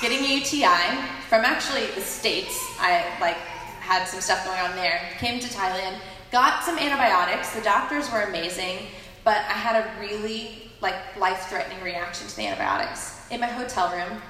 getting 0.00 0.24
a 0.24 0.38
UTI 0.38 1.02
from 1.28 1.44
actually 1.44 1.86
the 1.94 2.00
States. 2.00 2.58
I 2.78 3.04
like 3.20 3.36
had 3.80 4.06
some 4.06 4.20
stuff 4.20 4.44
going 4.46 4.58
on 4.60 4.74
there. 4.76 5.00
Came 5.18 5.38
to 5.40 5.48
Thailand, 5.48 5.96
got 6.32 6.62
some 6.64 6.78
antibiotics. 6.78 7.52
The 7.54 7.60
doctors 7.60 8.10
were 8.10 8.22
amazing, 8.22 8.86
but 9.22 9.36
I 9.36 9.52
had 9.52 9.84
a 9.84 10.00
really 10.00 10.70
like 10.80 10.94
life-threatening 11.18 11.82
reaction 11.82 12.26
to 12.26 12.36
the 12.36 12.46
antibiotics 12.46 13.26
in 13.30 13.40
my 13.40 13.46
hotel 13.46 13.92
room, 13.92 14.20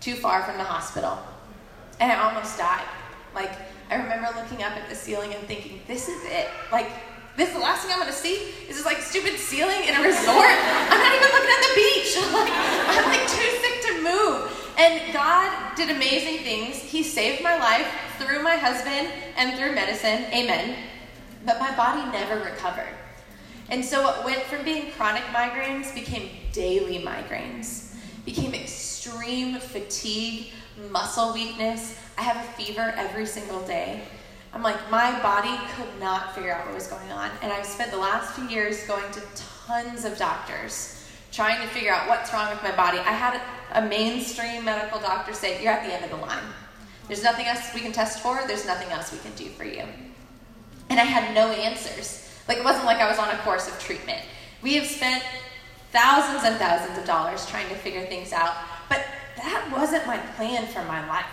too 0.00 0.14
far 0.14 0.42
from 0.42 0.58
the 0.58 0.64
hospital. 0.64 1.18
And 2.00 2.10
I 2.10 2.16
almost 2.28 2.58
died. 2.58 2.86
Like 3.34 3.52
I 3.90 3.96
remember 3.96 4.28
looking 4.36 4.62
up 4.62 4.72
at 4.72 4.88
the 4.88 4.94
ceiling 4.94 5.34
and 5.34 5.42
thinking, 5.48 5.80
this 5.88 6.08
is 6.08 6.24
it. 6.24 6.48
Like, 6.70 6.88
this 7.36 7.48
is 7.48 7.54
the 7.54 7.60
last 7.60 7.82
thing 7.82 7.92
I'm 7.92 7.98
gonna 7.98 8.12
see? 8.12 8.34
Is 8.68 8.76
this 8.76 8.84
like 8.84 8.98
stupid 8.98 9.36
ceiling 9.36 9.82
in 9.82 9.94
a 9.96 10.02
resort? 10.02 10.46
I'm 10.46 10.98
not 10.98 11.14
even 11.14 11.28
looking 11.34 11.50
at 11.50 11.62
the 11.66 11.74
beach. 11.74 12.16
Like, 12.30 12.52
I'm 12.52 13.04
like 13.10 13.26
too 13.28 13.50
sick 13.60 13.82
to 13.86 14.02
move. 14.02 14.74
And 14.78 15.12
God 15.12 15.76
did 15.76 15.90
amazing 15.90 16.44
things. 16.44 16.76
He 16.76 17.02
saved 17.02 17.42
my 17.42 17.58
life 17.58 17.88
through 18.18 18.42
my 18.42 18.56
husband 18.56 19.12
and 19.36 19.58
through 19.58 19.74
medicine. 19.74 20.24
Amen. 20.32 20.76
But 21.44 21.58
my 21.58 21.74
body 21.76 22.08
never 22.12 22.44
recovered. 22.44 22.94
And 23.68 23.84
so 23.84 24.02
what 24.02 24.24
went 24.24 24.42
from 24.42 24.64
being 24.64 24.92
chronic 24.92 25.22
migraines 25.24 25.92
became 25.94 26.30
daily 26.52 27.02
migraines, 27.02 27.94
became 28.24 28.54
fatigue, 29.60 30.48
muscle 30.90 31.32
weakness, 31.32 31.98
I 32.18 32.22
have 32.22 32.36
a 32.36 32.52
fever 32.52 32.92
every 32.96 33.26
single 33.26 33.60
day. 33.62 34.02
I'm 34.52 34.62
like, 34.62 34.90
my 34.90 35.18
body 35.22 35.56
could 35.76 36.00
not 36.00 36.34
figure 36.34 36.52
out 36.52 36.66
what 36.66 36.74
was 36.74 36.88
going 36.88 37.10
on. 37.12 37.30
And 37.42 37.52
I've 37.52 37.64
spent 37.64 37.92
the 37.92 37.98
last 37.98 38.34
few 38.34 38.48
years 38.48 38.86
going 38.86 39.10
to 39.12 39.22
tons 39.66 40.04
of 40.04 40.18
doctors 40.18 41.08
trying 41.32 41.60
to 41.60 41.68
figure 41.68 41.92
out 41.92 42.08
what's 42.08 42.32
wrong 42.32 42.50
with 42.50 42.62
my 42.62 42.74
body. 42.74 42.98
I 42.98 43.12
had 43.12 43.40
a 43.72 43.86
mainstream 43.86 44.64
medical 44.64 45.00
doctor 45.00 45.32
say, 45.32 45.62
You're 45.62 45.72
at 45.72 45.86
the 45.86 45.94
end 45.94 46.04
of 46.04 46.10
the 46.10 46.16
line. 46.16 46.42
There's 47.06 47.22
nothing 47.22 47.46
else 47.46 47.72
we 47.74 47.80
can 47.80 47.92
test 47.92 48.20
for, 48.20 48.42
there's 48.46 48.66
nothing 48.66 48.90
else 48.90 49.12
we 49.12 49.18
can 49.18 49.32
do 49.32 49.48
for 49.50 49.64
you. 49.64 49.84
And 50.88 50.98
I 50.98 51.04
had 51.04 51.34
no 51.34 51.50
answers. 51.52 52.28
Like, 52.48 52.58
it 52.58 52.64
wasn't 52.64 52.86
like 52.86 52.98
I 52.98 53.08
was 53.08 53.18
on 53.18 53.30
a 53.30 53.38
course 53.38 53.68
of 53.68 53.78
treatment. 53.78 54.20
We 54.62 54.74
have 54.74 54.86
spent 54.86 55.22
thousands 55.92 56.44
and 56.44 56.56
thousands 56.56 56.98
of 56.98 57.04
dollars 57.04 57.46
trying 57.46 57.68
to 57.68 57.74
figure 57.76 58.04
things 58.06 58.32
out, 58.32 58.54
but 58.90 59.06
that 59.36 59.70
wasn't 59.72 60.06
my 60.06 60.18
plan 60.18 60.66
for 60.66 60.82
my 60.82 61.06
life. 61.08 61.24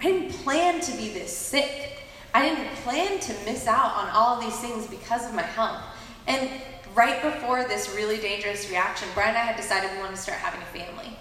I 0.00 0.04
didn't 0.04 0.30
plan 0.30 0.80
to 0.80 0.96
be 0.96 1.10
this 1.12 1.36
sick. 1.36 1.98
I 2.32 2.48
didn't 2.48 2.68
plan 2.76 3.18
to 3.18 3.32
miss 3.44 3.66
out 3.66 3.92
on 3.96 4.08
all 4.10 4.36
of 4.36 4.40
these 4.42 4.58
things 4.60 4.86
because 4.86 5.26
of 5.26 5.34
my 5.34 5.42
health. 5.42 5.82
And 6.26 6.48
right 6.94 7.20
before 7.20 7.64
this 7.64 7.94
really 7.94 8.18
dangerous 8.18 8.70
reaction, 8.70 9.08
Brian 9.12 9.30
and 9.30 9.38
I 9.38 9.42
had 9.42 9.56
decided 9.56 9.90
we 9.90 9.98
wanted 9.98 10.16
to 10.16 10.22
start 10.22 10.38
having 10.38 10.62
a 10.62 10.64
family. 10.66 11.18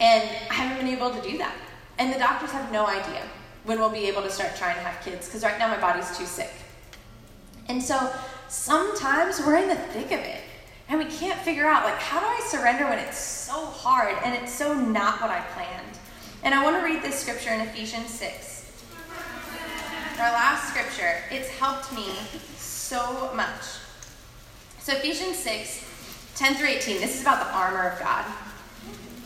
And 0.00 0.22
I 0.50 0.54
haven't 0.54 0.78
been 0.78 0.96
able 0.96 1.10
to 1.10 1.20
do 1.28 1.36
that. 1.38 1.56
And 1.98 2.12
the 2.12 2.18
doctors 2.18 2.50
have 2.52 2.72
no 2.72 2.86
idea 2.86 3.22
when 3.64 3.78
we'll 3.78 3.90
be 3.90 4.06
able 4.06 4.22
to 4.22 4.30
start 4.30 4.56
trying 4.56 4.76
to 4.76 4.82
have 4.82 5.04
kids 5.04 5.26
because 5.26 5.42
right 5.42 5.58
now 5.58 5.68
my 5.68 5.80
body's 5.80 6.16
too 6.16 6.26
sick. 6.26 6.52
And 7.68 7.82
so 7.82 8.12
sometimes 8.48 9.40
we're 9.40 9.56
in 9.56 9.68
the 9.68 9.76
thick 9.76 10.06
of 10.06 10.20
it 10.20 10.43
and 10.94 11.04
we 11.04 11.12
can't 11.16 11.40
figure 11.40 11.66
out 11.66 11.84
like 11.84 11.98
how 11.98 12.20
do 12.20 12.26
I 12.26 12.40
surrender 12.46 12.84
when 12.84 13.00
it's 13.00 13.18
so 13.18 13.66
hard 13.66 14.16
and 14.24 14.32
it's 14.32 14.54
so 14.54 14.74
not 14.74 15.20
what 15.20 15.28
I 15.28 15.40
planned. 15.52 15.98
And 16.44 16.54
I 16.54 16.62
want 16.62 16.76
to 16.76 16.84
read 16.84 17.02
this 17.02 17.18
scripture 17.18 17.50
in 17.50 17.60
Ephesians 17.62 18.10
6. 18.10 18.84
Our 20.20 20.30
last 20.30 20.68
scripture. 20.68 21.16
It's 21.32 21.48
helped 21.48 21.92
me 21.92 22.06
so 22.56 23.32
much. 23.34 23.62
So, 24.78 24.92
Ephesians 24.92 25.36
6, 25.38 25.84
10 26.36 26.54
through 26.54 26.68
18, 26.68 27.00
this 27.00 27.16
is 27.16 27.22
about 27.22 27.44
the 27.44 27.52
armor 27.52 27.88
of 27.88 27.98
God. 27.98 28.24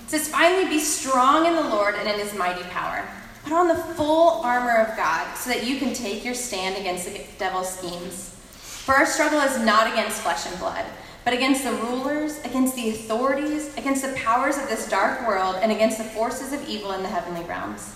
It 0.05 0.11
says, 0.11 0.29
Finally, 0.29 0.71
be 0.71 0.79
strong 0.79 1.45
in 1.45 1.55
the 1.55 1.69
Lord 1.69 1.97
and 1.97 2.09
in 2.09 2.19
his 2.19 2.33
mighty 2.33 2.63
power. 2.71 3.07
Put 3.43 3.53
on 3.53 3.69
the 3.69 3.75
full 3.75 4.41
armor 4.43 4.79
of 4.79 4.97
God 4.97 5.35
so 5.37 5.51
that 5.51 5.67
you 5.67 5.79
can 5.79 5.93
take 5.93 6.25
your 6.25 6.35
stand 6.35 6.79
against 6.79 7.05
the 7.05 7.21
devil's 7.39 7.69
schemes. 7.69 8.35
For 8.55 8.95
our 8.95 9.05
struggle 9.05 9.41
is 9.41 9.59
not 9.59 9.93
against 9.93 10.23
flesh 10.23 10.47
and 10.47 10.59
blood 10.59 10.87
but 11.25 11.35
against 11.35 11.65
the 11.65 11.73
rulers, 11.73 12.39
against 12.45 12.75
the 12.75 12.91
authorities, 12.91 13.77
against 13.77 14.03
the 14.03 14.13
powers 14.15 14.57
of 14.57 14.69
this 14.69 14.89
dark 14.89 15.27
world, 15.27 15.57
and 15.61 15.71
against 15.71 15.99
the 15.99 16.05
forces 16.05 16.53
of 16.53 16.67
evil 16.69 16.93
in 16.93 17.03
the 17.03 17.09
heavenly 17.09 17.43
realms. 17.43 17.95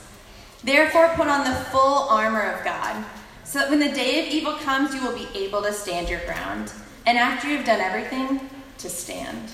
Therefore, 0.65 1.09
put 1.15 1.29
on 1.29 1.45
the 1.45 1.57
full 1.71 2.09
armor 2.09 2.43
of 2.43 2.65
God, 2.65 3.05
so 3.45 3.59
that 3.59 3.71
when 3.71 3.81
the 3.81 3.91
day 3.91 4.21
of 4.21 4.33
evil 4.33 4.55
comes, 4.55 4.95
you 4.95 5.03
will 5.03 5.17
be 5.17 5.29
able 5.35 5.63
to 5.63 5.73
stand 5.73 6.09
your 6.09 6.25
ground. 6.27 6.73
And 7.07 7.19
after 7.19 7.49
you've 7.49 7.65
done 7.65 7.81
everything, 7.81 8.49
to 8.79 8.89
stand. 8.89 9.51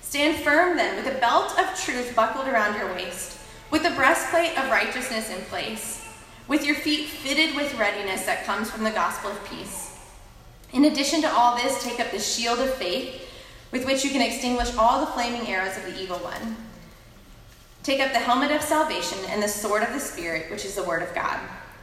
Stand 0.00 0.42
firm 0.42 0.76
then, 0.76 0.96
with 0.96 1.14
a 1.14 1.18
belt 1.20 1.58
of 1.58 1.78
truth 1.80 2.14
buckled 2.14 2.48
around 2.48 2.76
your 2.76 2.92
waist, 2.94 3.38
with 3.70 3.82
the 3.82 3.90
breastplate 3.90 4.58
of 4.58 4.70
righteousness 4.70 5.30
in 5.30 5.42
place, 5.46 6.06
with 6.48 6.66
your 6.66 6.74
feet 6.74 7.08
fitted 7.08 7.56
with 7.56 7.78
readiness 7.78 8.26
that 8.26 8.44
comes 8.44 8.70
from 8.70 8.84
the 8.84 8.90
gospel 8.90 9.30
of 9.30 9.44
peace. 9.44 9.91
In 10.72 10.86
addition 10.86 11.20
to 11.22 11.30
all 11.30 11.56
this, 11.56 11.82
take 11.84 12.00
up 12.00 12.10
the 12.10 12.18
shield 12.18 12.58
of 12.58 12.72
faith 12.74 13.28
with 13.72 13.84
which 13.84 14.04
you 14.04 14.10
can 14.10 14.22
extinguish 14.22 14.74
all 14.76 15.00
the 15.00 15.12
flaming 15.12 15.46
arrows 15.48 15.76
of 15.76 15.84
the 15.84 16.00
evil 16.00 16.18
one. 16.18 16.56
Take 17.82 18.00
up 18.00 18.12
the 18.12 18.18
helmet 18.18 18.50
of 18.52 18.62
salvation 18.62 19.18
and 19.28 19.42
the 19.42 19.48
sword 19.48 19.82
of 19.82 19.92
the 19.92 20.00
Spirit, 20.00 20.50
which 20.50 20.64
is 20.64 20.74
the 20.74 20.84
word 20.84 21.02
of 21.02 21.14
God. 21.14 21.38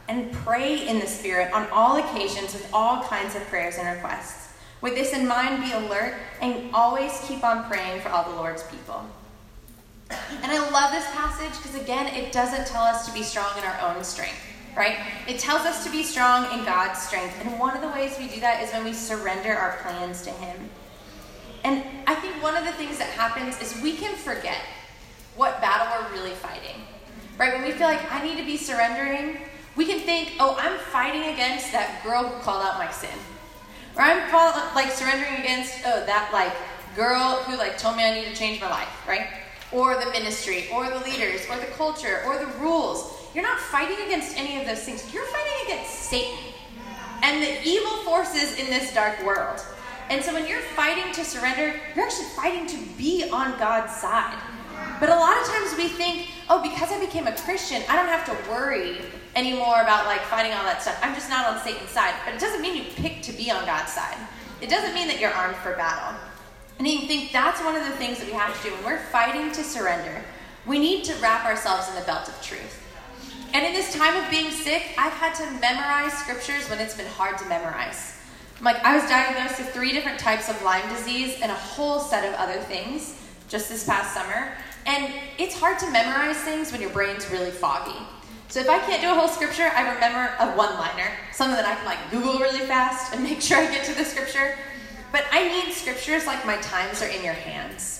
And 0.08 0.32
pray 0.32 0.88
in 0.88 0.98
the 0.98 1.06
Spirit 1.06 1.52
on 1.52 1.68
all 1.70 1.98
occasions 1.98 2.52
with 2.52 2.68
all 2.72 3.02
kinds 3.04 3.36
of 3.36 3.42
prayers 3.46 3.76
and 3.76 3.86
requests. 3.86 4.54
With 4.80 4.94
this 4.94 5.12
in 5.12 5.28
mind, 5.28 5.62
be 5.62 5.72
alert 5.72 6.14
and 6.40 6.74
always 6.74 7.20
keep 7.28 7.44
on 7.44 7.68
praying 7.68 8.00
for 8.00 8.08
all 8.08 8.28
the 8.28 8.36
Lord's 8.36 8.62
people. 8.64 9.04
And 10.10 10.50
I 10.50 10.70
love 10.70 10.90
this 10.90 11.06
passage 11.10 11.56
because, 11.62 11.80
again, 11.80 12.12
it 12.14 12.32
doesn't 12.32 12.66
tell 12.66 12.82
us 12.82 13.06
to 13.06 13.12
be 13.12 13.22
strong 13.22 13.56
in 13.58 13.64
our 13.64 13.94
own 13.94 14.02
strength 14.02 14.49
right? 14.80 14.96
It 15.28 15.38
tells 15.38 15.66
us 15.66 15.84
to 15.84 15.90
be 15.92 16.02
strong 16.02 16.58
in 16.58 16.64
God's 16.64 17.02
strength. 17.02 17.38
And 17.44 17.60
one 17.60 17.76
of 17.76 17.82
the 17.82 17.88
ways 17.88 18.16
we 18.18 18.28
do 18.28 18.40
that 18.40 18.62
is 18.62 18.72
when 18.72 18.82
we 18.82 18.94
surrender 18.94 19.52
our 19.52 19.76
plans 19.82 20.22
to 20.22 20.30
Him. 20.30 20.70
And 21.64 21.84
I 22.06 22.14
think 22.14 22.42
one 22.42 22.56
of 22.56 22.64
the 22.64 22.72
things 22.72 22.96
that 22.96 23.10
happens 23.10 23.60
is 23.60 23.78
we 23.82 23.92
can 23.92 24.16
forget 24.16 24.56
what 25.36 25.60
battle 25.60 25.86
we're 25.92 26.18
really 26.18 26.34
fighting, 26.34 26.80
right? 27.36 27.52
When 27.52 27.62
we 27.62 27.72
feel 27.72 27.88
like 27.88 28.10
I 28.10 28.24
need 28.24 28.38
to 28.38 28.46
be 28.46 28.56
surrendering, 28.56 29.42
we 29.76 29.84
can 29.84 30.00
think, 30.00 30.32
oh, 30.40 30.56
I'm 30.58 30.78
fighting 30.78 31.34
against 31.34 31.72
that 31.72 32.02
girl 32.02 32.24
who 32.24 32.40
called 32.40 32.64
out 32.64 32.78
my 32.78 32.90
sin. 32.90 33.10
Or 33.96 34.02
I'm 34.02 34.32
like 34.74 34.92
surrendering 34.92 35.34
against, 35.40 35.74
oh, 35.84 36.06
that 36.06 36.30
like 36.32 36.54
girl 36.96 37.42
who 37.44 37.58
like 37.58 37.76
told 37.76 37.98
me 37.98 38.04
I 38.04 38.14
need 38.14 38.28
to 38.28 38.34
change 38.34 38.62
my 38.62 38.70
life, 38.70 38.88
right? 39.06 39.28
Or 39.72 40.02
the 40.02 40.10
ministry, 40.10 40.68
or 40.72 40.88
the 40.88 41.00
leaders, 41.00 41.42
or 41.50 41.56
the 41.56 41.70
culture, 41.76 42.22
or 42.24 42.38
the 42.38 42.46
rules. 42.58 43.19
You're 43.34 43.44
not 43.44 43.60
fighting 43.60 44.04
against 44.06 44.36
any 44.36 44.60
of 44.60 44.66
those 44.66 44.82
things. 44.82 45.12
You're 45.14 45.26
fighting 45.26 45.66
against 45.66 45.90
Satan 45.90 46.38
and 47.22 47.42
the 47.42 47.68
evil 47.68 47.98
forces 47.98 48.58
in 48.58 48.66
this 48.66 48.92
dark 48.92 49.24
world. 49.24 49.60
And 50.08 50.24
so 50.24 50.32
when 50.32 50.48
you're 50.48 50.60
fighting 50.60 51.12
to 51.12 51.24
surrender, 51.24 51.78
you're 51.94 52.04
actually 52.04 52.26
fighting 52.34 52.66
to 52.66 52.76
be 52.98 53.30
on 53.30 53.56
God's 53.58 53.94
side. 53.94 54.36
But 54.98 55.10
a 55.10 55.14
lot 55.14 55.40
of 55.40 55.46
times 55.46 55.76
we 55.76 55.88
think, 55.88 56.28
oh, 56.48 56.60
because 56.62 56.90
I 56.90 56.98
became 56.98 57.26
a 57.26 57.36
Christian, 57.36 57.82
I 57.88 57.94
don't 57.94 58.08
have 58.08 58.26
to 58.26 58.50
worry 58.50 58.98
anymore 59.36 59.80
about 59.80 60.06
like 60.06 60.22
fighting 60.22 60.52
all 60.52 60.64
that 60.64 60.82
stuff. 60.82 60.98
I'm 61.02 61.14
just 61.14 61.30
not 61.30 61.46
on 61.46 61.62
Satan's 61.62 61.90
side. 61.90 62.14
But 62.24 62.34
it 62.34 62.40
doesn't 62.40 62.60
mean 62.60 62.76
you 62.76 62.84
pick 62.96 63.22
to 63.22 63.32
be 63.32 63.50
on 63.50 63.64
God's 63.64 63.92
side. 63.92 64.16
It 64.60 64.68
doesn't 64.68 64.92
mean 64.92 65.06
that 65.08 65.20
you're 65.20 65.32
armed 65.32 65.56
for 65.56 65.74
battle. 65.76 66.18
And 66.78 66.88
you 66.88 67.06
think 67.06 67.30
that's 67.30 67.62
one 67.62 67.76
of 67.76 67.84
the 67.84 67.92
things 67.92 68.18
that 68.18 68.26
we 68.26 68.32
have 68.32 68.56
to 68.56 68.68
do 68.68 68.74
when 68.76 68.84
we're 68.84 68.98
fighting 68.98 69.52
to 69.52 69.62
surrender. 69.62 70.24
We 70.66 70.78
need 70.78 71.04
to 71.04 71.14
wrap 71.16 71.44
ourselves 71.44 71.88
in 71.88 71.94
the 71.94 72.02
belt 72.02 72.28
of 72.28 72.42
truth. 72.42 72.82
And 73.52 73.66
in 73.66 73.72
this 73.72 73.92
time 73.92 74.16
of 74.22 74.30
being 74.30 74.50
sick, 74.50 74.82
I've 74.96 75.12
had 75.12 75.34
to 75.36 75.50
memorize 75.60 76.12
scriptures 76.12 76.70
when 76.70 76.78
it's 76.78 76.96
been 76.96 77.06
hard 77.06 77.36
to 77.38 77.44
memorize. 77.46 78.16
Like, 78.60 78.76
I 78.84 78.94
was 78.94 79.08
diagnosed 79.08 79.58
with 79.58 79.70
three 79.70 79.92
different 79.92 80.18
types 80.20 80.48
of 80.48 80.62
Lyme 80.62 80.88
disease 80.88 81.38
and 81.42 81.50
a 81.50 81.54
whole 81.54 81.98
set 81.98 82.24
of 82.24 82.34
other 82.34 82.60
things 82.60 83.20
just 83.48 83.68
this 83.68 83.84
past 83.84 84.14
summer. 84.14 84.52
And 84.86 85.12
it's 85.38 85.58
hard 85.58 85.78
to 85.80 85.90
memorize 85.90 86.36
things 86.38 86.70
when 86.70 86.80
your 86.80 86.90
brain's 86.90 87.28
really 87.30 87.50
foggy. 87.50 87.98
So 88.48 88.60
if 88.60 88.68
I 88.68 88.78
can't 88.78 89.02
do 89.02 89.10
a 89.10 89.14
whole 89.14 89.28
scripture, 89.28 89.70
I 89.74 89.94
remember 89.94 90.32
a 90.38 90.56
one 90.56 90.74
liner, 90.74 91.10
something 91.32 91.56
that 91.56 91.66
I 91.66 91.74
can 91.74 91.86
like 91.86 92.10
Google 92.10 92.38
really 92.38 92.66
fast 92.66 93.12
and 93.12 93.22
make 93.24 93.40
sure 93.40 93.58
I 93.58 93.66
get 93.66 93.84
to 93.86 93.94
the 93.94 94.04
scripture. 94.04 94.56
But 95.12 95.24
I 95.32 95.48
need 95.48 95.72
scriptures 95.72 96.26
like 96.26 96.46
my 96.46 96.56
times 96.58 97.02
are 97.02 97.08
in 97.08 97.24
your 97.24 97.34
hands. 97.34 97.99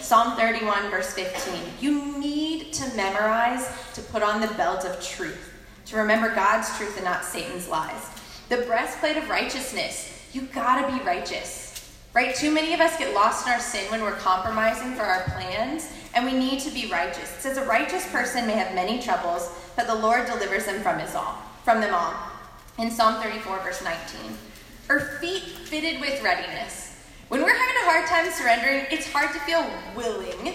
Psalm 0.00 0.36
31, 0.36 0.90
verse 0.90 1.12
15. 1.14 1.60
You 1.80 2.18
need 2.18 2.72
to 2.74 2.94
memorize 2.94 3.68
to 3.94 4.02
put 4.02 4.22
on 4.22 4.40
the 4.40 4.52
belt 4.54 4.84
of 4.84 5.00
truth, 5.02 5.52
to 5.86 5.96
remember 5.96 6.34
God's 6.34 6.76
truth 6.76 6.96
and 6.96 7.04
not 7.04 7.24
Satan's 7.24 7.68
lies. 7.68 8.08
The 8.48 8.58
breastplate 8.58 9.16
of 9.16 9.28
righteousness. 9.28 10.28
You 10.32 10.42
gotta 10.42 10.92
be 10.92 11.02
righteous. 11.04 11.66
Right? 12.12 12.34
Too 12.34 12.50
many 12.50 12.72
of 12.72 12.80
us 12.80 12.96
get 12.98 13.14
lost 13.14 13.46
in 13.46 13.52
our 13.52 13.60
sin 13.60 13.90
when 13.90 14.00
we're 14.00 14.12
compromising 14.12 14.94
for 14.94 15.02
our 15.02 15.24
plans, 15.24 15.92
and 16.14 16.24
we 16.24 16.32
need 16.32 16.60
to 16.60 16.70
be 16.70 16.90
righteous. 16.90 17.36
It 17.36 17.42
says 17.42 17.56
a 17.58 17.64
righteous 17.66 18.10
person 18.10 18.46
may 18.46 18.54
have 18.54 18.74
many 18.74 19.02
troubles, 19.02 19.50
but 19.76 19.86
the 19.86 19.94
Lord 19.94 20.26
delivers 20.26 20.64
them 20.64 20.80
from 20.80 20.98
his 20.98 21.14
all, 21.14 21.34
from 21.62 21.80
them 21.80 21.94
all. 21.94 22.14
In 22.78 22.90
Psalm 22.90 23.22
34, 23.22 23.58
verse 23.58 23.82
19. 23.82 24.32
Or 24.88 25.00
feet 25.20 25.42
fitted 25.42 26.00
with 26.00 26.22
readiness. 26.22 26.85
When 27.28 27.42
we're 27.42 27.56
having 27.56 27.74
a 27.82 27.90
hard 27.90 28.06
time 28.06 28.30
surrendering, 28.30 28.86
it's 28.88 29.10
hard 29.10 29.32
to 29.32 29.40
feel 29.40 29.68
willing 29.96 30.54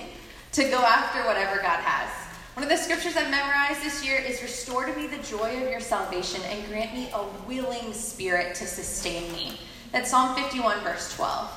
to 0.53 0.63
go 0.69 0.77
after 0.77 1.19
whatever 1.25 1.57
God 1.57 1.81
has. 1.81 2.09
One 2.55 2.63
of 2.63 2.69
the 2.69 2.77
scriptures 2.77 3.17
I've 3.17 3.29
memorized 3.29 3.83
this 3.83 4.05
year 4.05 4.15
is 4.15 4.41
Restore 4.41 4.85
to 4.85 4.95
me 4.95 5.07
the 5.07 5.21
joy 5.21 5.61
of 5.61 5.69
your 5.69 5.81
salvation 5.81 6.41
and 6.43 6.65
grant 6.69 6.93
me 6.93 7.09
a 7.13 7.25
willing 7.45 7.91
spirit 7.91 8.55
to 8.55 8.65
sustain 8.65 9.29
me. 9.33 9.59
That's 9.91 10.11
Psalm 10.11 10.33
51, 10.33 10.79
verse 10.79 11.13
12. 11.17 11.51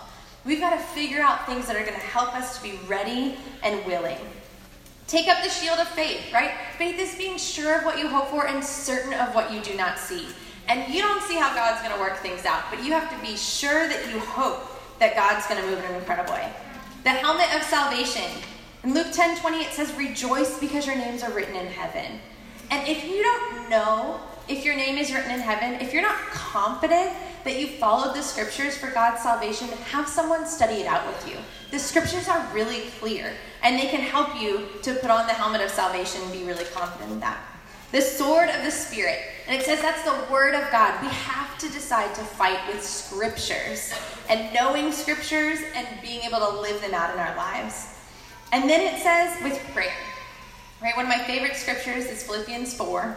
We've 0.45 0.59
got 0.59 0.71
to 0.71 0.83
figure 0.83 1.21
out 1.21 1.47
things 1.47 1.69
that 1.69 1.77
are 1.77 1.87
going 1.87 1.95
to 1.95 2.07
help 2.07 2.35
us 2.35 2.57
to 2.57 2.63
be 2.65 2.81
ready 2.89 3.37
and 3.63 3.87
willing. 3.87 4.19
Take 5.07 5.29
up 5.29 5.45
the 5.45 5.51
shield 5.51 5.79
of 5.79 5.87
faith, 5.91 6.33
right? 6.33 6.51
Faith 6.77 6.99
is 6.99 7.15
being 7.15 7.39
sure 7.39 7.79
of 7.79 7.85
what 7.85 8.01
you 8.01 8.09
hope 8.09 8.31
for 8.31 8.49
and 8.49 8.65
certain 8.65 9.15
of 9.15 9.33
what 9.33 9.53
you 9.53 9.61
do 9.61 9.77
not 9.77 9.97
see. 9.97 10.27
And 10.67 10.93
you 10.93 11.03
don't 11.03 11.23
see 11.23 11.37
how 11.37 11.55
God's 11.55 11.87
going 11.87 11.95
to 11.95 12.01
work 12.01 12.17
things 12.17 12.45
out, 12.45 12.65
but 12.69 12.83
you 12.83 12.91
have 12.91 13.09
to 13.15 13.25
be 13.25 13.37
sure 13.37 13.87
that 13.87 14.11
you 14.11 14.19
hope 14.19 14.74
that 15.05 15.15
God's 15.15 15.47
going 15.47 15.61
to 15.61 15.69
move 15.69 15.85
in 15.85 15.91
an 15.91 15.97
incredible 15.97 16.33
way. 16.33 16.51
The 17.03 17.11
helmet 17.11 17.55
of 17.55 17.63
salvation. 17.65 18.41
In 18.85 18.95
Luke 18.95 19.09
10 19.13 19.39
20, 19.39 19.59
it 19.59 19.73
says, 19.73 19.93
Rejoice 19.97 20.59
because 20.59 20.87
your 20.87 20.97
names 20.97 21.23
are 21.23 21.31
written 21.31 21.55
in 21.55 21.67
heaven. 21.67 22.19
And 22.71 22.89
if 22.89 23.05
you 23.05 23.23
don't 23.23 23.69
know 23.69 24.21
if 24.49 24.65
your 24.65 24.75
name 24.75 24.97
is 24.97 25.13
written 25.13 25.31
in 25.31 25.41
heaven, 25.41 25.79
if 25.81 25.93
you're 25.93 26.03
not 26.03 26.17
confident 26.31 27.13
that 27.45 27.61
you 27.61 27.67
followed 27.67 28.17
the 28.17 28.23
scriptures 28.23 28.79
for 28.79 28.91
God's 28.91 29.23
salvation, 29.23 29.69
have 29.91 30.09
someone 30.09 30.47
study 30.47 30.77
it 30.77 30.87
out 30.87 31.07
with 31.07 31.29
you. 31.29 31.37
The 31.71 31.79
scriptures 31.79 32.27
are 32.27 32.47
really 32.55 32.89
clear, 32.99 33.35
and 33.63 33.79
they 33.79 33.89
can 33.89 34.01
help 34.01 34.41
you 34.41 34.69
to 34.83 34.95
put 34.95 35.11
on 35.11 35.27
the 35.27 35.35
helmet 35.35 35.61
of 35.61 35.71
salvation 35.71 36.23
and 36.23 36.33
be 36.33 36.45
really 36.45 36.65
confident 36.73 37.13
in 37.13 37.21
that. 37.21 37.45
The 37.93 38.01
sword 38.01 38.49
of 38.49 38.65
the 38.65 38.71
Spirit. 38.71 39.21
And 39.47 39.61
it 39.61 39.65
says 39.65 39.81
that's 39.83 40.03
the 40.05 40.33
word 40.33 40.55
of 40.55 40.71
God. 40.71 41.01
We 41.03 41.09
have 41.09 41.59
to 41.59 41.69
decide 41.69 42.15
to 42.15 42.23
fight 42.23 42.59
with 42.67 42.83
scriptures 42.83 43.93
and 44.31 44.53
knowing 44.55 44.91
scriptures 44.91 45.59
and 45.75 45.87
being 46.01 46.23
able 46.23 46.39
to 46.39 46.61
live 46.61 46.81
them 46.81 46.95
out 46.95 47.13
in 47.13 47.21
our 47.21 47.37
lives. 47.37 47.99
And 48.53 48.69
then 48.71 48.81
it 48.81 49.03
says 49.03 49.43
with 49.43 49.59
prayer. 49.75 49.93
Right? 50.81 50.97
One 50.97 51.07
of 51.07 51.09
my 51.09 51.25
favorite 51.25 51.57
scriptures 51.57 52.07
is 52.07 52.23
Philippians 52.23 52.75
4, 52.75 53.17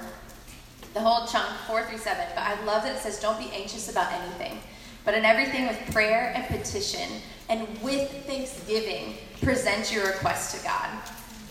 the 0.93 1.01
whole 1.01 1.28
chunk, 1.28 1.47
4 1.67 1.86
through 1.86 1.97
7. 1.97 2.25
But 2.34 2.41
I 2.41 2.63
love 2.63 2.84
that 2.84 2.95
it 2.95 2.99
says, 2.99 3.19
Don't 3.19 3.38
be 3.38 3.49
anxious 3.51 3.89
about 3.89 4.11
anything, 4.13 4.59
but 5.05 5.13
in 5.13 5.25
everything 5.25 5.67
with 5.67 5.78
prayer 5.91 6.34
and 6.36 6.45
petition, 6.47 7.21
and 7.49 7.67
with 7.82 8.09
thanksgiving, 8.25 9.15
present 9.41 9.91
your 9.93 10.07
request 10.07 10.55
to 10.55 10.63
God. 10.63 10.89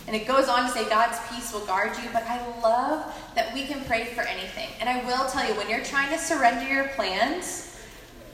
And 0.06 0.14
it 0.14 0.26
goes 0.26 0.48
on 0.48 0.62
to 0.62 0.68
say, 0.68 0.88
God's 0.88 1.18
peace 1.30 1.52
will 1.52 1.66
guard 1.66 1.96
you. 2.02 2.08
But 2.12 2.22
I 2.24 2.38
love 2.60 3.12
that 3.34 3.52
we 3.52 3.64
can 3.64 3.84
pray 3.84 4.04
for 4.04 4.22
anything. 4.22 4.68
And 4.80 4.88
I 4.88 5.04
will 5.04 5.28
tell 5.28 5.46
you, 5.46 5.54
when 5.56 5.68
you're 5.68 5.84
trying 5.84 6.10
to 6.10 6.18
surrender 6.18 6.72
your 6.72 6.88
plans, 6.88 7.76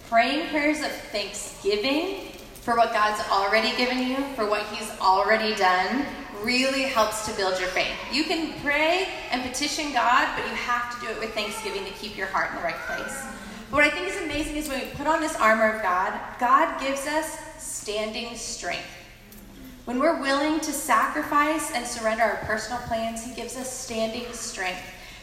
praying 0.09 0.49
prayers 0.51 0.81
of 0.81 0.91
thanksgiving 1.11 2.33
for 2.61 2.77
what 2.77 2.93
God's 2.93 3.27
already 3.31 3.75
given 3.77 3.99
you, 4.07 4.17
for 4.35 4.49
what 4.49 4.63
He's 4.67 4.91
already 5.01 5.55
done, 5.55 6.05
really 6.43 6.83
helps 6.83 7.27
to 7.27 7.37
build 7.37 7.59
your 7.59 7.69
faith. 7.69 7.97
You 8.13 8.25
can 8.25 8.61
pray 8.61 9.09
and 9.31 9.43
petition 9.43 9.93
God, 9.93 10.29
but 10.37 10.47
you 10.49 10.55
have 10.55 10.95
to 10.95 11.07
do 11.07 11.13
it 11.13 11.19
with 11.19 11.33
thanksgiving 11.35 11.85
to 11.85 11.91
keep 11.93 12.17
your 12.17 12.27
heart 12.27 12.51
in 12.51 12.57
the 12.57 12.63
right 12.63 12.79
place. 12.87 13.25
What 13.71 13.85
I 13.85 13.91
think 13.91 14.09
is 14.09 14.21
amazing 14.21 14.57
is 14.57 14.69
when 14.69 14.81
we 14.81 14.87
put 14.95 15.07
on 15.07 15.21
this 15.21 15.35
armor 15.37 15.71
of 15.71 15.83
God, 15.83 16.19
God 16.39 16.79
gives 16.81 17.07
us 17.07 17.39
standing 17.59 18.37
strength. 18.37 18.85
When 19.85 19.99
we're 19.99 20.21
willing 20.21 20.61
to 20.61 20.73
sacrifice 20.73 21.73
and 21.73 21.85
surrender 21.85 22.23
our 22.23 22.37
personal 22.45 22.79
plans, 22.83 23.25
He 23.25 23.35
gives 23.35 23.57
us 23.57 23.71
standing 23.71 24.33
strength. 24.33 24.83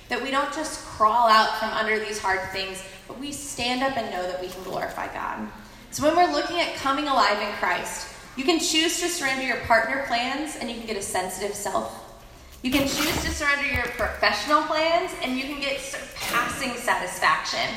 That 0.10 0.22
we 0.22 0.32
don't 0.32 0.54
just 0.54 0.84
crawl 0.86 1.30
out 1.30 1.58
from 1.60 1.70
under 1.70 1.98
these 1.98 2.20
hard 2.20 2.42
things, 2.50 2.84
but 3.08 3.18
we 3.20 3.32
stand 3.32 3.84
up 3.84 3.96
and 3.96 4.12
know 4.12 4.24
that 4.24 4.42
we 4.42 4.50
can 4.50 4.64
glorify 4.64 5.08
God. 5.14 5.48
So 5.92 6.04
when 6.04 6.16
we're 6.16 6.34
looking 6.34 6.60
at 6.60 6.76
coming 6.76 7.08
alive 7.08 7.42
in 7.42 7.54
Christ, 7.54 8.14
you 8.36 8.44
can 8.44 8.60
choose 8.60 9.00
to 9.00 9.08
surrender 9.08 9.46
your 9.46 9.58
partner 9.62 10.04
plans 10.08 10.58
and 10.58 10.70
you 10.70 10.76
can 10.76 10.86
get 10.86 10.98
a 10.98 11.02
sensitive 11.02 11.56
self. 11.56 12.22
You 12.62 12.72
can 12.72 12.82
choose 12.82 13.24
to 13.24 13.32
surrender 13.32 13.74
your 13.74 13.86
professional 13.86 14.64
plans 14.64 15.12
and 15.24 15.38
you 15.38 15.44
can 15.44 15.62
get 15.62 15.80
surpassing 15.80 16.74
satisfaction. 16.74 17.68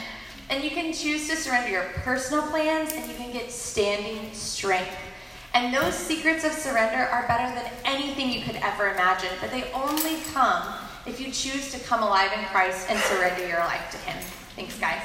And 0.50 0.64
you 0.64 0.70
can 0.70 0.92
choose 0.92 1.28
to 1.28 1.36
surrender 1.36 1.70
your 1.70 1.84
personal 2.02 2.42
plans 2.48 2.92
and 2.92 3.08
you 3.08 3.16
can 3.16 3.32
get 3.32 3.52
standing 3.52 4.32
strength. 4.34 4.90
And 5.54 5.74
those 5.74 5.94
secrets 5.94 6.44
of 6.44 6.52
surrender 6.52 7.04
are 7.04 7.26
better 7.28 7.54
than 7.54 7.70
anything 7.84 8.30
you 8.30 8.42
could 8.42 8.56
ever 8.56 8.90
imagine, 8.90 9.30
but 9.40 9.50
they 9.50 9.70
only 9.72 10.16
come 10.32 10.62
if 11.04 11.20
you 11.20 11.30
choose 11.30 11.70
to 11.72 11.78
come 11.80 12.02
alive 12.02 12.32
in 12.32 12.44
Christ 12.46 12.88
and 12.88 12.98
surrender 13.00 13.46
your 13.46 13.58
life 13.58 13.90
to 13.90 13.98
Him. 13.98 14.22
Thanks, 14.56 14.78
guys. 14.78 15.02